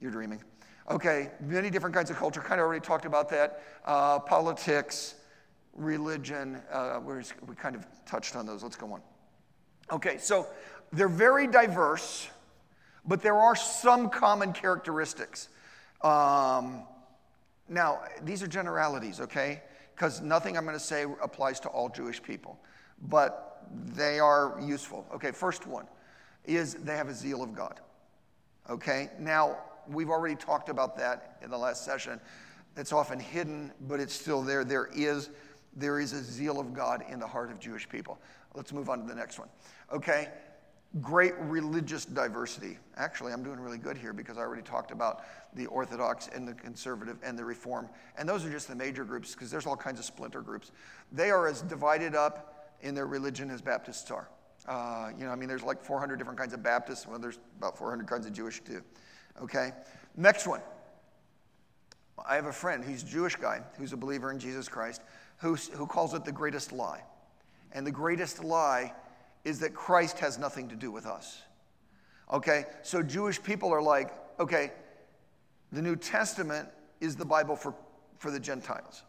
you're 0.00 0.10
dreaming. 0.10 0.42
Okay, 0.90 1.30
many 1.40 1.70
different 1.70 1.94
kinds 1.94 2.10
of 2.10 2.16
culture. 2.16 2.40
Kind 2.40 2.60
of 2.60 2.66
already 2.66 2.84
talked 2.84 3.04
about 3.04 3.28
that. 3.28 3.62
Uh, 3.84 4.18
politics, 4.18 5.14
religion. 5.72 6.60
Uh, 6.72 7.00
we 7.46 7.54
kind 7.54 7.76
of 7.76 7.86
touched 8.06 8.34
on 8.34 8.44
those. 8.44 8.64
Let's 8.64 8.74
go 8.74 8.92
on. 8.92 9.00
Okay, 9.92 10.18
so 10.18 10.46
they're 10.92 11.08
very 11.08 11.46
diverse, 11.46 12.28
but 13.04 13.22
there 13.22 13.36
are 13.36 13.56
some 13.56 14.08
common 14.08 14.52
characteristics. 14.52 15.48
Um, 16.02 16.84
now, 17.68 18.00
these 18.22 18.42
are 18.42 18.46
generalities, 18.46 19.20
okay? 19.20 19.62
Because 19.94 20.20
nothing 20.20 20.56
I'm 20.56 20.64
going 20.64 20.76
to 20.76 20.84
say 20.84 21.04
applies 21.22 21.60
to 21.60 21.68
all 21.68 21.88
Jewish 21.88 22.22
people, 22.22 22.58
but 23.02 23.64
they 23.94 24.18
are 24.18 24.58
useful. 24.62 25.06
Okay, 25.14 25.30
first 25.30 25.66
one 25.66 25.86
is 26.46 26.74
they 26.74 26.96
have 26.96 27.08
a 27.08 27.14
zeal 27.14 27.42
of 27.42 27.54
God. 27.54 27.80
Okay, 28.68 29.10
now 29.18 29.58
we've 29.88 30.10
already 30.10 30.36
talked 30.36 30.68
about 30.68 30.96
that 30.98 31.38
in 31.42 31.50
the 31.50 31.58
last 31.58 31.84
session. 31.84 32.20
It's 32.76 32.92
often 32.92 33.18
hidden, 33.18 33.72
but 33.88 34.00
it's 34.00 34.14
still 34.14 34.42
there. 34.42 34.64
There 34.64 34.88
is, 34.94 35.30
there 35.74 36.00
is 36.00 36.12
a 36.12 36.22
zeal 36.22 36.58
of 36.58 36.72
God 36.74 37.04
in 37.08 37.20
the 37.20 37.26
heart 37.26 37.50
of 37.50 37.58
Jewish 37.58 37.88
people. 37.88 38.18
Let's 38.54 38.72
move 38.72 38.90
on 38.90 39.00
to 39.00 39.06
the 39.06 39.14
next 39.14 39.38
one. 39.38 39.48
Okay? 39.92 40.28
Great 41.00 41.34
religious 41.38 42.04
diversity. 42.04 42.78
Actually, 42.96 43.32
I'm 43.32 43.44
doing 43.44 43.60
really 43.60 43.78
good 43.78 43.96
here 43.96 44.12
because 44.12 44.38
I 44.38 44.40
already 44.40 44.62
talked 44.62 44.90
about 44.90 45.22
the 45.54 45.66
Orthodox 45.66 46.28
and 46.34 46.46
the 46.46 46.54
Conservative 46.54 47.18
and 47.22 47.38
the 47.38 47.44
Reform. 47.44 47.88
And 48.18 48.28
those 48.28 48.44
are 48.44 48.50
just 48.50 48.66
the 48.66 48.74
major 48.74 49.04
groups 49.04 49.32
because 49.32 49.50
there's 49.50 49.66
all 49.66 49.76
kinds 49.76 50.00
of 50.00 50.04
splinter 50.04 50.40
groups. 50.40 50.72
They 51.12 51.30
are 51.30 51.46
as 51.46 51.62
divided 51.62 52.16
up 52.16 52.74
in 52.82 52.94
their 52.94 53.06
religion 53.06 53.50
as 53.50 53.62
Baptists 53.62 54.10
are. 54.10 54.28
Uh, 54.66 55.10
you 55.16 55.24
know, 55.24 55.30
I 55.30 55.36
mean, 55.36 55.48
there's 55.48 55.62
like 55.62 55.82
400 55.82 56.16
different 56.16 56.38
kinds 56.38 56.52
of 56.52 56.62
Baptists. 56.62 57.06
Well, 57.06 57.18
there's 57.20 57.38
about 57.58 57.78
400 57.78 58.08
kinds 58.08 58.26
of 58.26 58.32
Jewish 58.32 58.60
too. 58.60 58.82
Okay? 59.40 59.70
Next 60.16 60.48
one. 60.48 60.60
I 62.26 62.34
have 62.34 62.46
a 62.46 62.52
friend, 62.52 62.84
he's 62.84 63.02
a 63.02 63.06
Jewish 63.06 63.36
guy, 63.36 63.62
who's 63.78 63.92
a 63.92 63.96
believer 63.96 64.30
in 64.30 64.38
Jesus 64.38 64.68
Christ, 64.68 65.02
who, 65.40 65.54
who 65.54 65.86
calls 65.86 66.14
it 66.14 66.24
the 66.24 66.32
greatest 66.32 66.72
lie. 66.72 67.02
And 67.72 67.86
the 67.86 67.92
greatest 67.92 68.44
lie 68.44 68.92
is 69.44 69.60
that 69.60 69.74
Christ 69.74 70.18
has 70.18 70.38
nothing 70.38 70.68
to 70.68 70.76
do 70.76 70.90
with 70.90 71.06
us. 71.06 71.42
Okay? 72.32 72.64
So 72.82 73.02
Jewish 73.02 73.42
people 73.42 73.72
are 73.72 73.82
like, 73.82 74.12
okay, 74.38 74.72
the 75.72 75.82
New 75.82 75.96
Testament 75.96 76.68
is 77.00 77.16
the 77.16 77.24
Bible 77.24 77.56
for, 77.56 77.74
for 78.18 78.30
the 78.30 78.40
Gentiles. 78.40 79.02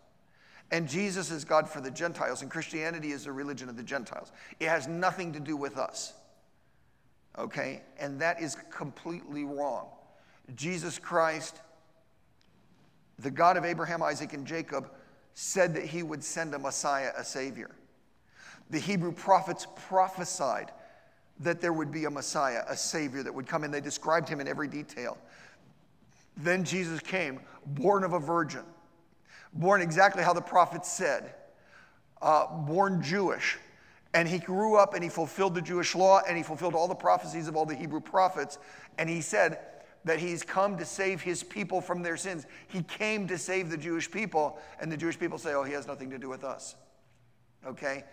And 0.72 0.88
Jesus 0.88 1.32
is 1.32 1.44
God 1.44 1.68
for 1.68 1.82
the 1.82 1.92
Gentiles, 1.92 2.42
and 2.42 2.50
Christianity 2.50 3.12
is 3.12 3.26
the 3.26 3.32
religion 3.34 3.68
of 3.68 3.76
the 3.76 3.84
Gentiles. 3.84 4.32
It 4.62 4.70
has 4.70 4.88
nothing 4.88 5.34
to 5.34 5.40
do 5.40 5.58
with 5.58 5.78
us. 5.78 6.14
Okay? 7.38 7.82
And 8.00 8.22
that 8.22 8.42
is 8.42 8.56
completely 8.72 9.44
wrong. 9.44 9.88
Jesus 10.56 10.98
Christ, 10.98 11.60
the 13.20 13.32
God 13.32 13.58
of 13.58 13.66
Abraham, 13.66 14.02
Isaac, 14.02 14.32
and 14.32 14.48
Jacob, 14.48 14.90
said 15.34 15.74
that 15.76 15.86
he 15.86 16.04
would 16.04 16.24
send 16.24 16.54
a 16.54 16.60
Messiah, 16.60 17.12
a 17.18 17.24
Savior. 17.24 17.72
The 18.70 18.80
Hebrew 18.80 19.12
prophets 19.12 19.68
prophesied 19.88 20.72
that 21.40 21.60
there 21.60 21.74
would 21.74 21.92
be 21.92 22.06
a 22.06 22.10
Messiah, 22.10 22.64
a 22.68 22.78
Savior 22.78 23.24
that 23.24 23.34
would 23.34 23.48
come, 23.48 23.64
and 23.64 23.74
they 23.74 23.82
described 23.82 24.30
him 24.30 24.40
in 24.40 24.48
every 24.48 24.68
detail. 24.68 25.18
Then 26.38 26.64
Jesus 26.64 27.00
came, 27.00 27.40
born 27.66 28.04
of 28.04 28.14
a 28.14 28.20
virgin, 28.20 28.64
born 29.54 29.82
exactly 29.82 30.24
how 30.24 30.34
the 30.34 30.42
prophets 30.42 30.92
said, 30.92 31.34
uh, 32.22 32.48
born 32.48 33.02
Jewish. 33.02 33.58
And 34.14 34.28
he 34.28 34.40
grew 34.40 34.76
up 34.76 34.94
and 34.94 35.04
he 35.04 35.10
fulfilled 35.10 35.56
the 35.56 35.62
Jewish 35.62 35.96
law 35.96 36.22
and 36.28 36.36
he 36.36 36.44
fulfilled 36.44 36.76
all 36.76 36.88
the 36.88 36.96
prophecies 36.96 37.48
of 37.48 37.56
all 37.56 37.66
the 37.66 37.76
Hebrew 37.76 38.02
prophets. 38.02 38.58
And 38.98 39.10
he 39.10 39.22
said 39.22 39.60
that 40.04 40.20
he's 40.20 40.44
come 40.44 40.78
to 40.78 40.86
save 40.86 41.22
his 41.22 41.44
people 41.44 41.82
from 41.82 42.02
their 42.02 42.18
sins. 42.18 42.46
He 42.68 42.82
came 42.84 43.28
to 43.28 43.38
save 43.38 43.70
the 43.70 43.78
Jewish 43.78 44.10
people, 44.10 44.58
and 44.80 44.92
the 44.92 44.98
Jewish 44.98 45.20
people 45.20 45.38
say, 45.38 45.54
oh, 45.54 45.64
he 45.64 45.74
has 45.74 45.88
nothing 45.88 46.10
to 46.10 46.18
do 46.18 46.30
with 46.30 46.44
us. 46.44 46.76
Okay? 47.66 48.04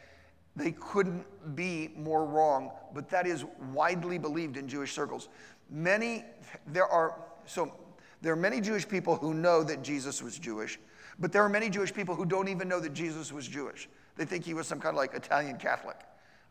They 0.57 0.73
couldn't 0.73 1.25
be 1.55 1.91
more 1.97 2.25
wrong, 2.25 2.73
but 2.95 3.09
that 3.11 3.27
is 3.27 3.45
widely 3.73 4.19
believed 4.19 4.57
in 4.57 4.69
Jewish 4.69 4.93
circles. 4.93 5.29
Many, 5.71 6.25
there 6.67 6.87
are, 6.87 7.15
so 7.47 7.73
there 8.21 8.33
are 8.33 8.37
many 8.37 8.61
Jewish 8.61 8.87
people 8.87 9.17
who 9.17 9.35
know 9.35 9.63
that 9.63 9.83
Jesus 9.83 10.23
was 10.23 10.39
Jewish, 10.39 10.79
but 11.19 11.33
there 11.33 11.43
are 11.43 11.49
many 11.49 11.71
Jewish 11.71 11.95
people 11.95 12.15
who 12.15 12.27
don't 12.27 12.49
even 12.49 12.69
know 12.69 12.81
that 12.81 12.93
Jesus 12.93 13.33
was 13.33 13.47
Jewish. 13.47 13.89
They 14.17 14.25
think 14.25 14.45
he 14.45 14.55
was 14.55 14.67
some 14.67 14.81
kind 14.81 14.95
of 14.95 14.99
like 14.99 15.15
Italian 15.15 15.57
Catholic. 15.57 15.97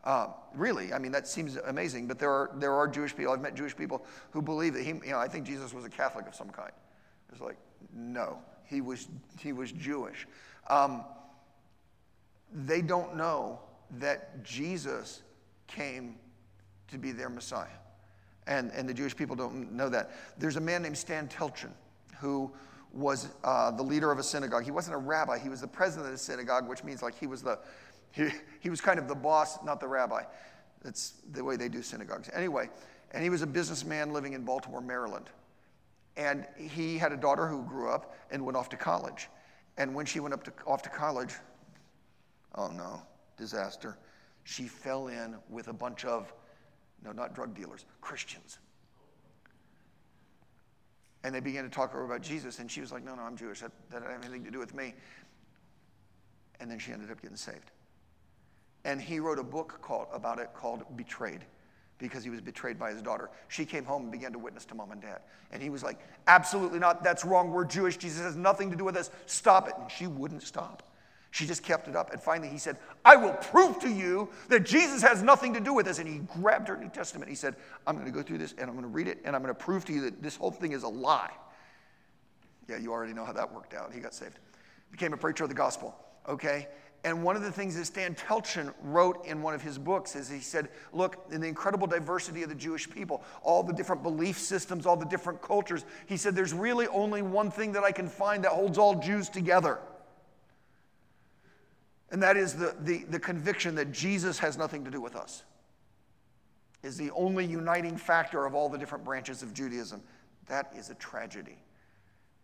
Uh, 0.04 0.28
really, 0.54 0.92
I 0.92 0.98
mean, 0.98 1.12
that 1.12 1.26
seems 1.26 1.56
amazing, 1.56 2.06
but 2.06 2.18
there 2.18 2.30
are, 2.30 2.50
there 2.56 2.72
are 2.72 2.86
Jewish 2.88 3.14
people, 3.14 3.32
I've 3.32 3.40
met 3.40 3.54
Jewish 3.54 3.76
people 3.76 4.04
who 4.30 4.40
believe 4.40 4.74
that 4.74 4.82
he, 4.82 4.90
you 4.90 5.10
know, 5.10 5.18
I 5.18 5.28
think 5.28 5.44
Jesus 5.44 5.74
was 5.74 5.84
a 5.84 5.90
Catholic 5.90 6.26
of 6.26 6.34
some 6.34 6.50
kind. 6.50 6.72
It's 7.30 7.40
like, 7.40 7.58
no, 7.92 8.38
he 8.64 8.80
was, 8.80 9.08
he 9.38 9.52
was 9.52 9.72
Jewish. 9.72 10.26
Um, 10.68 11.04
they 12.52 12.80
don't 12.80 13.16
know 13.16 13.60
that 13.98 14.42
Jesus 14.44 15.22
came 15.66 16.16
to 16.88 16.98
be 16.98 17.12
their 17.12 17.28
Messiah. 17.28 17.66
And, 18.46 18.70
and 18.72 18.88
the 18.88 18.94
Jewish 18.94 19.14
people 19.14 19.36
don't 19.36 19.72
know 19.72 19.88
that. 19.90 20.10
There's 20.38 20.56
a 20.56 20.60
man 20.60 20.82
named 20.82 20.96
Stan 20.96 21.28
Telchin 21.28 21.72
who 22.18 22.50
was 22.92 23.28
uh, 23.44 23.70
the 23.70 23.82
leader 23.82 24.10
of 24.10 24.18
a 24.18 24.22
synagogue. 24.22 24.64
He 24.64 24.70
wasn't 24.70 24.94
a 24.94 24.98
rabbi, 24.98 25.38
he 25.38 25.48
was 25.48 25.60
the 25.60 25.68
president 25.68 26.06
of 26.06 26.12
the 26.12 26.18
synagogue, 26.18 26.68
which 26.68 26.82
means 26.82 27.02
like 27.02 27.18
he 27.18 27.26
was 27.26 27.42
the, 27.42 27.58
he, 28.12 28.70
was 28.70 28.80
kind 28.80 28.98
of 28.98 29.08
the 29.08 29.14
boss, 29.14 29.62
not 29.64 29.80
the 29.80 29.88
rabbi. 29.88 30.22
That's 30.82 31.14
the 31.32 31.42
way 31.42 31.56
they 31.56 31.68
do 31.68 31.82
synagogues. 31.82 32.30
Anyway, 32.32 32.70
and 33.12 33.22
he 33.22 33.30
was 33.30 33.42
a 33.42 33.46
businessman 33.46 34.12
living 34.12 34.32
in 34.32 34.44
Baltimore, 34.44 34.80
Maryland. 34.80 35.30
And 36.16 36.46
he 36.56 36.98
had 36.98 37.12
a 37.12 37.16
daughter 37.16 37.46
who 37.46 37.62
grew 37.64 37.90
up 37.90 38.16
and 38.30 38.44
went 38.44 38.56
off 38.56 38.68
to 38.70 38.76
college. 38.76 39.28
And 39.76 39.94
when 39.94 40.06
she 40.06 40.20
went 40.20 40.34
up 40.34 40.42
to, 40.44 40.52
off 40.66 40.82
to 40.82 40.88
college, 40.88 41.34
oh 42.54 42.68
no, 42.68 43.02
disaster. 43.36 43.96
She 44.44 44.66
fell 44.66 45.08
in 45.08 45.36
with 45.48 45.68
a 45.68 45.72
bunch 45.72 46.04
of 46.04 46.32
no, 47.04 47.12
not 47.12 47.34
drug 47.34 47.54
dealers, 47.54 47.84
Christians. 48.00 48.58
And 51.24 51.34
they 51.34 51.40
began 51.40 51.64
to 51.64 51.70
talk 51.70 51.90
to 51.90 51.96
her 51.96 52.04
about 52.04 52.22
Jesus, 52.22 52.58
and 52.58 52.70
she 52.70 52.80
was 52.80 52.92
like, 52.92 53.04
No, 53.04 53.14
no, 53.14 53.22
I'm 53.22 53.36
Jewish. 53.36 53.60
That, 53.60 53.72
that 53.90 54.02
have 54.02 54.22
anything 54.22 54.44
to 54.44 54.50
do 54.50 54.58
with 54.58 54.74
me. 54.74 54.94
And 56.60 56.70
then 56.70 56.78
she 56.78 56.92
ended 56.92 57.10
up 57.10 57.20
getting 57.20 57.36
saved. 57.36 57.70
And 58.88 59.02
he 59.02 59.20
wrote 59.20 59.38
a 59.38 59.44
book 59.44 59.80
called, 59.82 60.06
about 60.14 60.38
it 60.38 60.48
called 60.54 60.82
Betrayed 60.96 61.44
because 61.98 62.24
he 62.24 62.30
was 62.30 62.40
betrayed 62.40 62.78
by 62.78 62.90
his 62.90 63.02
daughter. 63.02 63.28
She 63.48 63.66
came 63.66 63.84
home 63.84 64.04
and 64.04 64.10
began 64.10 64.32
to 64.32 64.38
witness 64.38 64.64
to 64.64 64.74
mom 64.74 64.92
and 64.92 65.02
dad. 65.02 65.20
And 65.52 65.62
he 65.62 65.68
was 65.68 65.82
like, 65.82 65.98
Absolutely 66.26 66.78
not. 66.78 67.04
That's 67.04 67.22
wrong. 67.22 67.50
We're 67.50 67.66
Jewish. 67.66 67.98
Jesus 67.98 68.22
has 68.22 68.34
nothing 68.34 68.70
to 68.70 68.76
do 68.76 68.84
with 68.84 68.96
us. 68.96 69.10
Stop 69.26 69.68
it. 69.68 69.74
And 69.78 69.90
she 69.90 70.06
wouldn't 70.06 70.42
stop. 70.42 70.84
She 71.32 71.46
just 71.46 71.62
kept 71.62 71.86
it 71.86 71.96
up. 71.96 72.12
And 72.12 72.22
finally, 72.22 72.48
he 72.48 72.56
said, 72.56 72.78
I 73.04 73.16
will 73.16 73.34
prove 73.34 73.78
to 73.80 73.90
you 73.90 74.30
that 74.48 74.64
Jesus 74.64 75.02
has 75.02 75.22
nothing 75.22 75.52
to 75.52 75.60
do 75.60 75.74
with 75.74 75.84
this. 75.84 75.98
And 75.98 76.08
he 76.08 76.20
grabbed 76.40 76.68
her 76.68 76.76
New 76.78 76.88
Testament. 76.88 77.28
He 77.28 77.36
said, 77.36 77.56
I'm 77.86 77.94
going 77.94 78.06
to 78.06 78.12
go 78.12 78.22
through 78.22 78.38
this 78.38 78.52
and 78.52 78.70
I'm 78.70 78.72
going 78.72 78.82
to 78.82 78.88
read 78.88 79.06
it 79.06 79.18
and 79.26 79.36
I'm 79.36 79.42
going 79.42 79.54
to 79.54 79.60
prove 79.60 79.84
to 79.84 79.92
you 79.92 80.00
that 80.02 80.22
this 80.22 80.36
whole 80.36 80.50
thing 80.50 80.72
is 80.72 80.84
a 80.84 80.88
lie. 80.88 81.32
Yeah, 82.70 82.78
you 82.78 82.90
already 82.90 83.12
know 83.12 83.26
how 83.26 83.34
that 83.34 83.52
worked 83.52 83.74
out. 83.74 83.92
He 83.92 84.00
got 84.00 84.14
saved, 84.14 84.38
became 84.90 85.12
a 85.12 85.18
preacher 85.18 85.44
of 85.44 85.50
the 85.50 85.54
gospel. 85.54 85.94
Okay? 86.26 86.68
And 87.04 87.22
one 87.22 87.36
of 87.36 87.42
the 87.42 87.52
things 87.52 87.76
that 87.76 87.84
Stan 87.84 88.14
Telchin 88.16 88.72
wrote 88.82 89.24
in 89.24 89.40
one 89.40 89.54
of 89.54 89.62
his 89.62 89.78
books 89.78 90.16
is 90.16 90.28
he 90.28 90.40
said, 90.40 90.68
Look, 90.92 91.26
in 91.30 91.40
the 91.40 91.46
incredible 91.46 91.86
diversity 91.86 92.42
of 92.42 92.48
the 92.48 92.54
Jewish 92.56 92.90
people, 92.90 93.22
all 93.42 93.62
the 93.62 93.72
different 93.72 94.02
belief 94.02 94.38
systems, 94.38 94.84
all 94.84 94.96
the 94.96 95.06
different 95.06 95.40
cultures, 95.40 95.84
he 96.06 96.16
said, 96.16 96.34
There's 96.34 96.52
really 96.52 96.88
only 96.88 97.22
one 97.22 97.50
thing 97.50 97.72
that 97.72 97.84
I 97.84 97.92
can 97.92 98.08
find 98.08 98.42
that 98.44 98.50
holds 98.50 98.78
all 98.78 98.96
Jews 98.96 99.28
together. 99.28 99.78
And 102.10 102.22
that 102.22 102.36
is 102.36 102.54
the, 102.54 102.74
the, 102.80 103.04
the 103.04 103.20
conviction 103.20 103.74
that 103.76 103.92
Jesus 103.92 104.38
has 104.38 104.58
nothing 104.58 104.84
to 104.84 104.90
do 104.90 105.00
with 105.00 105.14
us, 105.14 105.44
is 106.82 106.96
the 106.96 107.10
only 107.12 107.44
uniting 107.44 107.96
factor 107.96 108.44
of 108.44 108.54
all 108.54 108.68
the 108.68 108.78
different 108.78 109.04
branches 109.04 109.42
of 109.42 109.54
Judaism. 109.54 110.02
That 110.46 110.72
is 110.76 110.90
a 110.90 110.94
tragedy. 110.94 111.58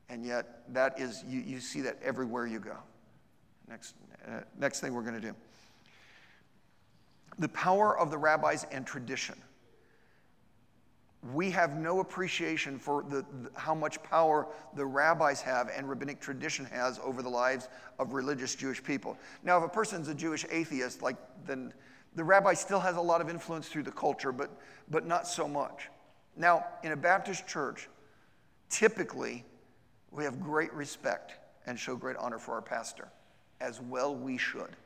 And 0.08 0.24
yet, 0.24 0.62
that 0.74 1.00
is, 1.00 1.24
you, 1.26 1.40
you 1.40 1.60
see 1.60 1.80
that 1.80 1.98
everywhere 2.04 2.46
you 2.46 2.60
go. 2.60 2.76
Next, 3.68 3.94
uh, 4.26 4.40
next 4.58 4.80
thing 4.80 4.94
we're 4.94 5.02
going 5.02 5.20
to 5.20 5.28
do 5.28 5.34
the 7.38 7.48
power 7.48 7.98
of 7.98 8.12
the 8.12 8.18
rabbis 8.18 8.64
and 8.70 8.86
tradition 8.86 9.34
we 11.32 11.50
have 11.50 11.76
no 11.76 12.00
appreciation 12.00 12.78
for 12.78 13.02
the, 13.02 13.24
the, 13.42 13.50
how 13.54 13.74
much 13.74 14.02
power 14.02 14.46
the 14.74 14.84
rabbis 14.84 15.40
have 15.40 15.70
and 15.74 15.88
rabbinic 15.88 16.20
tradition 16.20 16.66
has 16.66 16.98
over 17.02 17.22
the 17.22 17.28
lives 17.28 17.68
of 17.98 18.12
religious 18.12 18.54
Jewish 18.54 18.82
people. 18.82 19.16
Now, 19.42 19.58
if 19.58 19.64
a 19.64 19.68
person's 19.68 20.08
a 20.08 20.14
Jewish 20.14 20.44
atheist, 20.50 21.00
like 21.00 21.16
then 21.46 21.72
the 22.14 22.24
rabbi 22.24 22.52
still 22.52 22.80
has 22.80 22.96
a 22.96 23.00
lot 23.00 23.20
of 23.20 23.30
influence 23.30 23.68
through 23.68 23.84
the 23.84 23.92
culture, 23.92 24.32
but, 24.32 24.50
but 24.90 25.06
not 25.06 25.26
so 25.26 25.48
much. 25.48 25.88
Now, 26.36 26.66
in 26.82 26.92
a 26.92 26.96
Baptist 26.96 27.46
church, 27.46 27.88
typically 28.68 29.44
we 30.10 30.24
have 30.24 30.40
great 30.40 30.72
respect 30.74 31.36
and 31.66 31.78
show 31.78 31.96
great 31.96 32.16
honor 32.16 32.38
for 32.38 32.54
our 32.54 32.62
pastor, 32.62 33.08
as 33.64 33.80
well 33.80 34.14
we 34.14 34.36
should. 34.36 34.76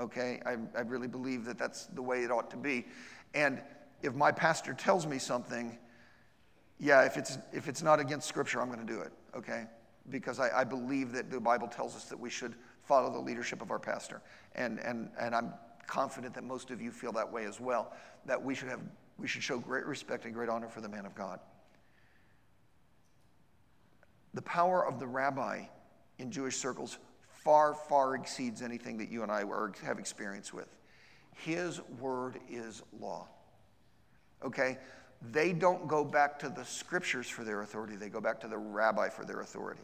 Okay? 0.00 0.40
I, 0.46 0.56
I 0.76 0.80
really 0.82 1.08
believe 1.08 1.44
that 1.44 1.58
that's 1.58 1.86
the 1.86 2.02
way 2.02 2.24
it 2.24 2.30
ought 2.30 2.50
to 2.50 2.56
be. 2.56 2.86
And 3.34 3.60
if 4.02 4.14
my 4.14 4.32
pastor 4.32 4.72
tells 4.72 5.06
me 5.06 5.18
something, 5.18 5.78
yeah, 6.80 7.04
if 7.04 7.16
it's, 7.16 7.38
if 7.52 7.68
it's 7.68 7.82
not 7.82 8.00
against 8.00 8.26
Scripture, 8.26 8.60
I'm 8.60 8.68
going 8.68 8.84
to 8.84 8.92
do 8.92 9.00
it, 9.00 9.12
okay? 9.36 9.64
Because 10.10 10.40
I, 10.40 10.60
I 10.60 10.64
believe 10.64 11.12
that 11.12 11.30
the 11.30 11.40
Bible 11.40 11.68
tells 11.68 11.94
us 11.94 12.04
that 12.04 12.18
we 12.18 12.30
should 12.30 12.54
follow 12.82 13.12
the 13.12 13.18
leadership 13.18 13.60
of 13.62 13.70
our 13.70 13.78
pastor. 13.78 14.22
And, 14.54 14.78
and, 14.80 15.10
and 15.20 15.34
I'm 15.34 15.52
confident 15.86 16.34
that 16.34 16.44
most 16.44 16.70
of 16.70 16.80
you 16.80 16.90
feel 16.90 17.12
that 17.12 17.30
way 17.30 17.44
as 17.44 17.60
well, 17.60 17.92
that 18.26 18.42
we 18.42 18.54
should, 18.54 18.68
have, 18.68 18.80
we 19.18 19.28
should 19.28 19.42
show 19.42 19.58
great 19.58 19.84
respect 19.84 20.24
and 20.24 20.34
great 20.34 20.48
honor 20.48 20.68
for 20.68 20.80
the 20.80 20.88
man 20.88 21.06
of 21.06 21.14
God. 21.14 21.40
The 24.34 24.42
power 24.42 24.86
of 24.86 24.98
the 24.98 25.06
rabbi 25.06 25.64
in 26.18 26.30
Jewish 26.30 26.56
circles 26.56 26.98
far, 27.46 27.72
far 27.72 28.14
exceeds 28.14 28.60
anything 28.60 28.98
that 28.98 29.10
you 29.10 29.22
and 29.22 29.32
I 29.32 29.44
have 29.82 29.98
experience 29.98 30.52
with. 30.52 30.68
His 31.32 31.80
word 31.98 32.38
is 32.50 32.82
law 33.00 33.28
okay? 34.44 34.78
They 35.32 35.52
don't 35.52 35.88
go 35.88 36.04
back 36.04 36.38
to 36.40 36.48
the 36.48 36.64
scriptures 36.64 37.28
for 37.28 37.44
their 37.44 37.62
authority, 37.62 37.96
they 37.96 38.08
go 38.08 38.20
back 38.20 38.40
to 38.40 38.48
the 38.48 38.58
rabbi 38.58 39.08
for 39.08 39.24
their 39.24 39.40
authority. 39.40 39.82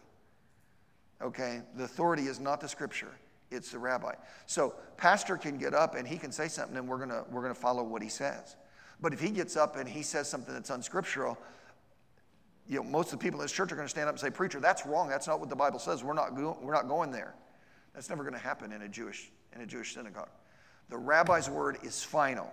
Okay? 1.20 1.62
The 1.76 1.84
authority 1.84 2.24
is 2.24 2.40
not 2.40 2.60
the 2.60 2.68
scripture, 2.68 3.12
it's 3.50 3.70
the 3.70 3.78
rabbi. 3.78 4.14
So, 4.46 4.74
pastor 4.96 5.36
can 5.36 5.58
get 5.58 5.74
up 5.74 5.94
and 5.94 6.06
he 6.06 6.16
can 6.16 6.32
say 6.32 6.48
something 6.48 6.76
and 6.76 6.88
we're 6.88 7.04
to 7.10 7.24
we're 7.30 7.42
to 7.54 7.60
follow 7.60 7.82
what 7.82 8.02
he 8.02 8.08
says. 8.08 8.56
But 9.00 9.12
if 9.12 9.20
he 9.20 9.30
gets 9.30 9.56
up 9.56 9.76
and 9.76 9.88
he 9.88 10.02
says 10.02 10.28
something 10.28 10.54
that's 10.54 10.70
unscriptural, 10.70 11.36
you 12.68 12.76
know, 12.76 12.84
most 12.84 13.12
of 13.12 13.18
the 13.18 13.22
people 13.22 13.40
in 13.40 13.44
this 13.44 13.52
church 13.52 13.72
are 13.72 13.74
going 13.74 13.86
to 13.86 13.90
stand 13.90 14.08
up 14.08 14.14
and 14.14 14.20
say, 14.20 14.30
Preacher, 14.30 14.60
that's 14.60 14.86
wrong. 14.86 15.08
That's 15.08 15.26
not 15.26 15.40
what 15.40 15.48
the 15.48 15.56
Bible 15.56 15.80
says. 15.80 16.04
We're 16.04 16.14
not, 16.14 16.36
go- 16.36 16.56
we're 16.62 16.72
not 16.72 16.86
going 16.86 17.10
there. 17.10 17.34
That's 17.94 18.08
never 18.08 18.22
going 18.22 18.34
to 18.34 18.40
happen 18.40 18.72
in 18.72 18.82
a 18.82 18.88
Jewish, 18.88 19.30
in 19.54 19.60
a 19.60 19.66
Jewish 19.66 19.94
synagogue. 19.94 20.30
The 20.88 20.98
rabbi's 20.98 21.48
word 21.48 21.78
is 21.82 22.02
final 22.02 22.50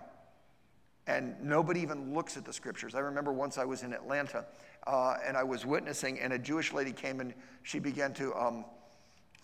and 1.10 1.34
nobody 1.42 1.80
even 1.80 2.14
looks 2.14 2.36
at 2.36 2.44
the 2.44 2.52
scriptures. 2.52 2.94
I 2.94 3.00
remember 3.00 3.32
once 3.32 3.58
I 3.58 3.64
was 3.64 3.82
in 3.82 3.92
Atlanta 3.92 4.44
uh, 4.86 5.16
and 5.26 5.36
I 5.36 5.42
was 5.42 5.66
witnessing, 5.66 6.20
and 6.20 6.32
a 6.32 6.38
Jewish 6.38 6.72
lady 6.72 6.92
came 6.92 7.20
and 7.20 7.34
she 7.62 7.78
began 7.78 8.12
to 8.14 8.34
um, 8.34 8.64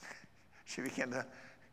she 0.65 0.81
began 0.81 1.11
to 1.11 1.27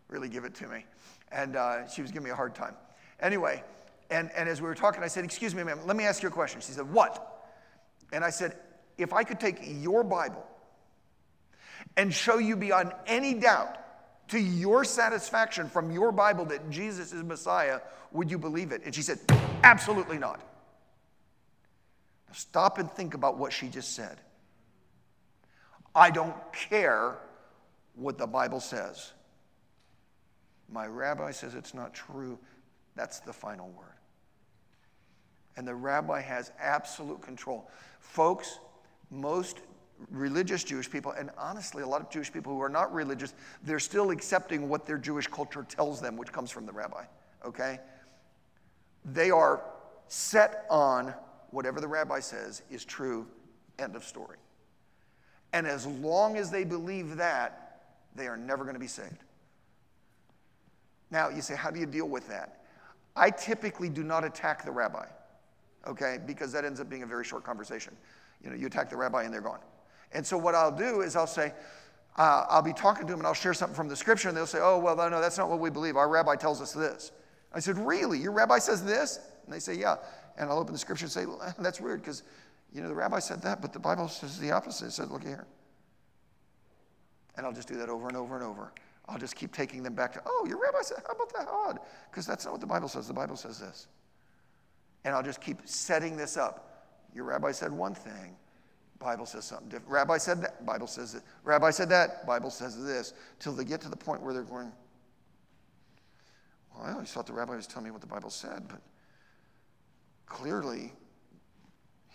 really 0.09 0.29
give 0.29 0.45
it 0.45 0.55
to 0.55 0.67
me, 0.67 0.85
and 1.31 1.55
uh, 1.55 1.87
she 1.87 2.01
was 2.01 2.11
giving 2.11 2.25
me 2.25 2.31
a 2.31 2.35
hard 2.35 2.55
time. 2.55 2.75
Anyway, 3.19 3.63
and, 4.09 4.31
and 4.35 4.49
as 4.49 4.61
we 4.61 4.67
were 4.67 4.75
talking, 4.75 5.03
I 5.03 5.07
said, 5.07 5.23
"Excuse 5.23 5.53
me, 5.53 5.63
ma'am, 5.63 5.79
let 5.85 5.95
me 5.95 6.05
ask 6.05 6.23
you 6.23 6.29
a 6.29 6.31
question." 6.31 6.59
She 6.61 6.71
said, 6.71 6.91
"What?" 6.91 7.45
And 8.11 8.23
I 8.23 8.31
said, 8.31 8.55
"If 8.97 9.13
I 9.13 9.23
could 9.23 9.39
take 9.39 9.59
your 9.61 10.03
Bible 10.03 10.45
and 11.95 12.13
show 12.13 12.39
you 12.39 12.55
beyond 12.55 12.93
any 13.05 13.35
doubt 13.35 13.77
to 14.33 14.39
your 14.39 14.83
satisfaction 14.83 15.69
from 15.69 15.91
your 15.91 16.11
Bible 16.11 16.43
that 16.45 16.67
Jesus 16.71 17.13
is 17.13 17.23
Messiah, 17.23 17.79
would 18.11 18.31
you 18.31 18.39
believe 18.39 18.71
it? 18.71 18.81
And 18.83 18.93
she 18.93 19.03
said, 19.03 19.19
Absolutely 19.63 20.17
not. 20.17 20.39
Now 22.27 22.33
stop 22.33 22.79
and 22.79 22.89
think 22.91 23.13
about 23.13 23.37
what 23.37 23.53
she 23.53 23.67
just 23.67 23.95
said. 23.95 24.17
I 25.93 26.09
don't 26.09 26.35
care 26.51 27.19
what 27.93 28.17
the 28.17 28.25
Bible 28.25 28.59
says. 28.59 29.13
My 30.67 30.87
rabbi 30.87 31.29
says 31.29 31.53
it's 31.53 31.75
not 31.75 31.93
true. 31.93 32.39
That's 32.95 33.19
the 33.19 33.33
final 33.33 33.69
word. 33.69 33.85
And 35.57 35.67
the 35.67 35.75
rabbi 35.75 36.21
has 36.21 36.51
absolute 36.59 37.21
control. 37.21 37.69
Folks, 37.99 38.57
most 39.11 39.59
religious 40.09 40.63
Jewish 40.63 40.89
people, 40.89 41.11
and 41.11 41.29
honestly, 41.37 41.83
a 41.83 41.87
lot 41.87 42.01
of 42.01 42.09
Jewish 42.09 42.31
people 42.31 42.53
who 42.53 42.61
are 42.61 42.69
not 42.69 42.93
religious, 42.93 43.33
they're 43.63 43.79
still 43.79 44.11
accepting 44.11 44.69
what 44.69 44.85
their 44.85 44.97
Jewish 44.97 45.27
culture 45.27 45.65
tells 45.67 46.01
them, 46.01 46.17
which 46.17 46.31
comes 46.31 46.51
from 46.51 46.65
the 46.65 46.71
rabbi, 46.71 47.03
okay? 47.45 47.79
They 49.05 49.31
are 49.31 49.63
set 50.07 50.65
on 50.69 51.13
whatever 51.51 51.79
the 51.79 51.87
rabbi 51.87 52.19
says 52.19 52.61
is 52.69 52.85
true, 52.85 53.27
end 53.79 53.95
of 53.95 54.03
story. 54.03 54.37
And 55.53 55.67
as 55.67 55.85
long 55.85 56.37
as 56.37 56.49
they 56.49 56.63
believe 56.63 57.17
that, 57.17 57.81
they 58.15 58.27
are 58.27 58.37
never 58.37 58.63
going 58.63 58.75
to 58.75 58.79
be 58.79 58.87
saved. 58.87 59.23
Now, 61.11 61.29
you 61.29 61.41
say, 61.41 61.55
how 61.55 61.69
do 61.69 61.79
you 61.79 61.85
deal 61.85 62.07
with 62.07 62.27
that? 62.29 62.61
I 63.15 63.29
typically 63.29 63.89
do 63.89 64.03
not 64.03 64.23
attack 64.23 64.65
the 64.65 64.71
rabbi, 64.71 65.05
okay, 65.87 66.17
because 66.25 66.51
that 66.53 66.65
ends 66.65 66.79
up 66.79 66.89
being 66.89 67.03
a 67.03 67.07
very 67.07 67.23
short 67.23 67.43
conversation. 67.43 67.95
You 68.43 68.49
know, 68.49 68.55
you 68.55 68.67
attack 68.67 68.89
the 68.89 68.97
rabbi 68.97 69.23
and 69.23 69.33
they're 69.33 69.41
gone. 69.41 69.59
And 70.13 70.25
so 70.25 70.37
what 70.37 70.55
I'll 70.55 70.75
do 70.75 71.01
is 71.01 71.15
I'll 71.15 71.27
say, 71.27 71.53
uh, 72.17 72.45
I'll 72.49 72.61
be 72.61 72.73
talking 72.73 73.07
to 73.07 73.13
them 73.13 73.19
and 73.19 73.27
I'll 73.27 73.33
share 73.33 73.53
something 73.53 73.75
from 73.75 73.87
the 73.87 73.95
scripture 73.95 74.27
and 74.27 74.37
they'll 74.37 74.45
say, 74.45 74.59
oh, 74.61 74.77
well, 74.77 74.95
no, 74.95 75.19
that's 75.19 75.37
not 75.37 75.49
what 75.49 75.59
we 75.59 75.69
believe. 75.69 75.95
Our 75.95 76.09
rabbi 76.09 76.35
tells 76.35 76.61
us 76.61 76.73
this. 76.73 77.11
I 77.53 77.59
said, 77.59 77.77
really? 77.77 78.19
Your 78.19 78.31
rabbi 78.31 78.59
says 78.59 78.83
this? 78.83 79.19
And 79.45 79.53
they 79.53 79.59
say, 79.59 79.75
yeah. 79.75 79.97
And 80.37 80.49
I'll 80.49 80.59
open 80.59 80.73
the 80.73 80.79
scripture 80.79 81.05
and 81.05 81.11
say, 81.11 81.25
that's 81.59 81.81
weird 81.81 82.01
because, 82.01 82.23
you 82.73 82.81
know, 82.81 82.87
the 82.87 82.95
rabbi 82.95 83.19
said 83.19 83.41
that, 83.41 83.61
but 83.61 83.73
the 83.73 83.79
Bible 83.79 84.07
says 84.07 84.39
the 84.39 84.51
opposite. 84.51 84.87
It 84.87 84.91
said, 84.91 85.09
look 85.09 85.23
here. 85.23 85.45
And 87.35 87.45
I'll 87.45 87.53
just 87.53 87.67
do 87.67 87.77
that 87.77 87.89
over 87.89 88.07
and 88.07 88.17
over 88.17 88.35
and 88.35 88.43
over. 88.43 88.71
I'll 89.07 89.17
just 89.17 89.35
keep 89.35 89.53
taking 89.53 89.83
them 89.83 89.95
back 89.95 90.13
to, 90.13 90.21
oh, 90.25 90.45
your 90.47 90.61
rabbi 90.61 90.81
said, 90.81 90.99
how 91.05 91.13
about 91.13 91.33
that 91.33 91.47
odd? 91.49 91.79
Because 92.09 92.25
that's 92.25 92.45
not 92.45 92.51
what 92.51 92.61
the 92.61 92.67
Bible 92.67 92.87
says. 92.87 93.07
The 93.07 93.13
Bible 93.13 93.35
says 93.35 93.59
this. 93.59 93.87
And 95.03 95.13
I'll 95.13 95.23
just 95.23 95.41
keep 95.41 95.57
setting 95.65 96.15
this 96.15 96.37
up. 96.37 96.69
Your 97.13 97.25
rabbi 97.25 97.51
said 97.51 97.71
one 97.71 97.93
thing, 97.93 98.35
Bible 99.03 99.25
says 99.25 99.45
something 99.45 99.67
different. 99.67 99.91
Rabbi 99.91 100.17
said 100.17 100.41
that, 100.41 100.65
Bible 100.65 100.87
says 100.87 101.13
it. 101.13 101.23
Rabbi 101.43 101.71
said 101.71 101.89
that, 101.89 102.25
Bible 102.25 102.49
says 102.49 102.81
this. 102.83 103.13
Till 103.39 103.53
they 103.53 103.65
get 103.65 103.81
to 103.81 103.89
the 103.89 103.97
point 103.97 104.21
where 104.21 104.33
they're 104.33 104.43
going, 104.43 104.71
well, 106.73 106.85
I 106.85 106.93
always 106.93 107.11
thought 107.11 107.27
the 107.27 107.33
rabbi 107.33 107.55
was 107.55 107.67
telling 107.67 107.85
me 107.85 107.91
what 107.91 108.01
the 108.01 108.07
Bible 108.07 108.29
said, 108.29 108.63
but 108.67 108.81
clearly 110.25 110.93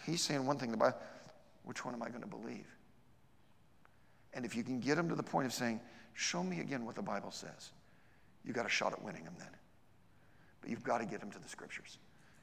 he's 0.04 0.22
saying 0.22 0.44
one 0.46 0.58
thing, 0.58 0.70
the 0.70 0.76
Bible, 0.76 0.98
which 1.64 1.84
one 1.84 1.94
am 1.94 2.02
I 2.02 2.08
going 2.08 2.22
to 2.22 2.26
believe? 2.26 2.66
And 4.34 4.44
if 4.44 4.56
you 4.56 4.62
can 4.62 4.80
get 4.80 4.96
them 4.96 5.08
to 5.08 5.14
the 5.14 5.22
point 5.22 5.46
of 5.46 5.52
saying, 5.52 5.80
show 6.14 6.42
me 6.42 6.60
again 6.60 6.84
what 6.84 6.94
the 6.94 7.02
Bible 7.02 7.30
says, 7.30 7.70
you 8.44 8.52
got 8.52 8.66
a 8.66 8.70
shot 8.70 8.92
at 8.92 9.02
winning 9.02 9.24
them 9.24 9.34
then. 9.38 9.50
But 10.60 10.70
you've 10.70 10.82
got 10.82 10.98
to 10.98 11.06
get 11.06 11.20
them 11.20 11.30
to 11.32 11.38
the 11.38 11.48
scriptures 11.48 11.98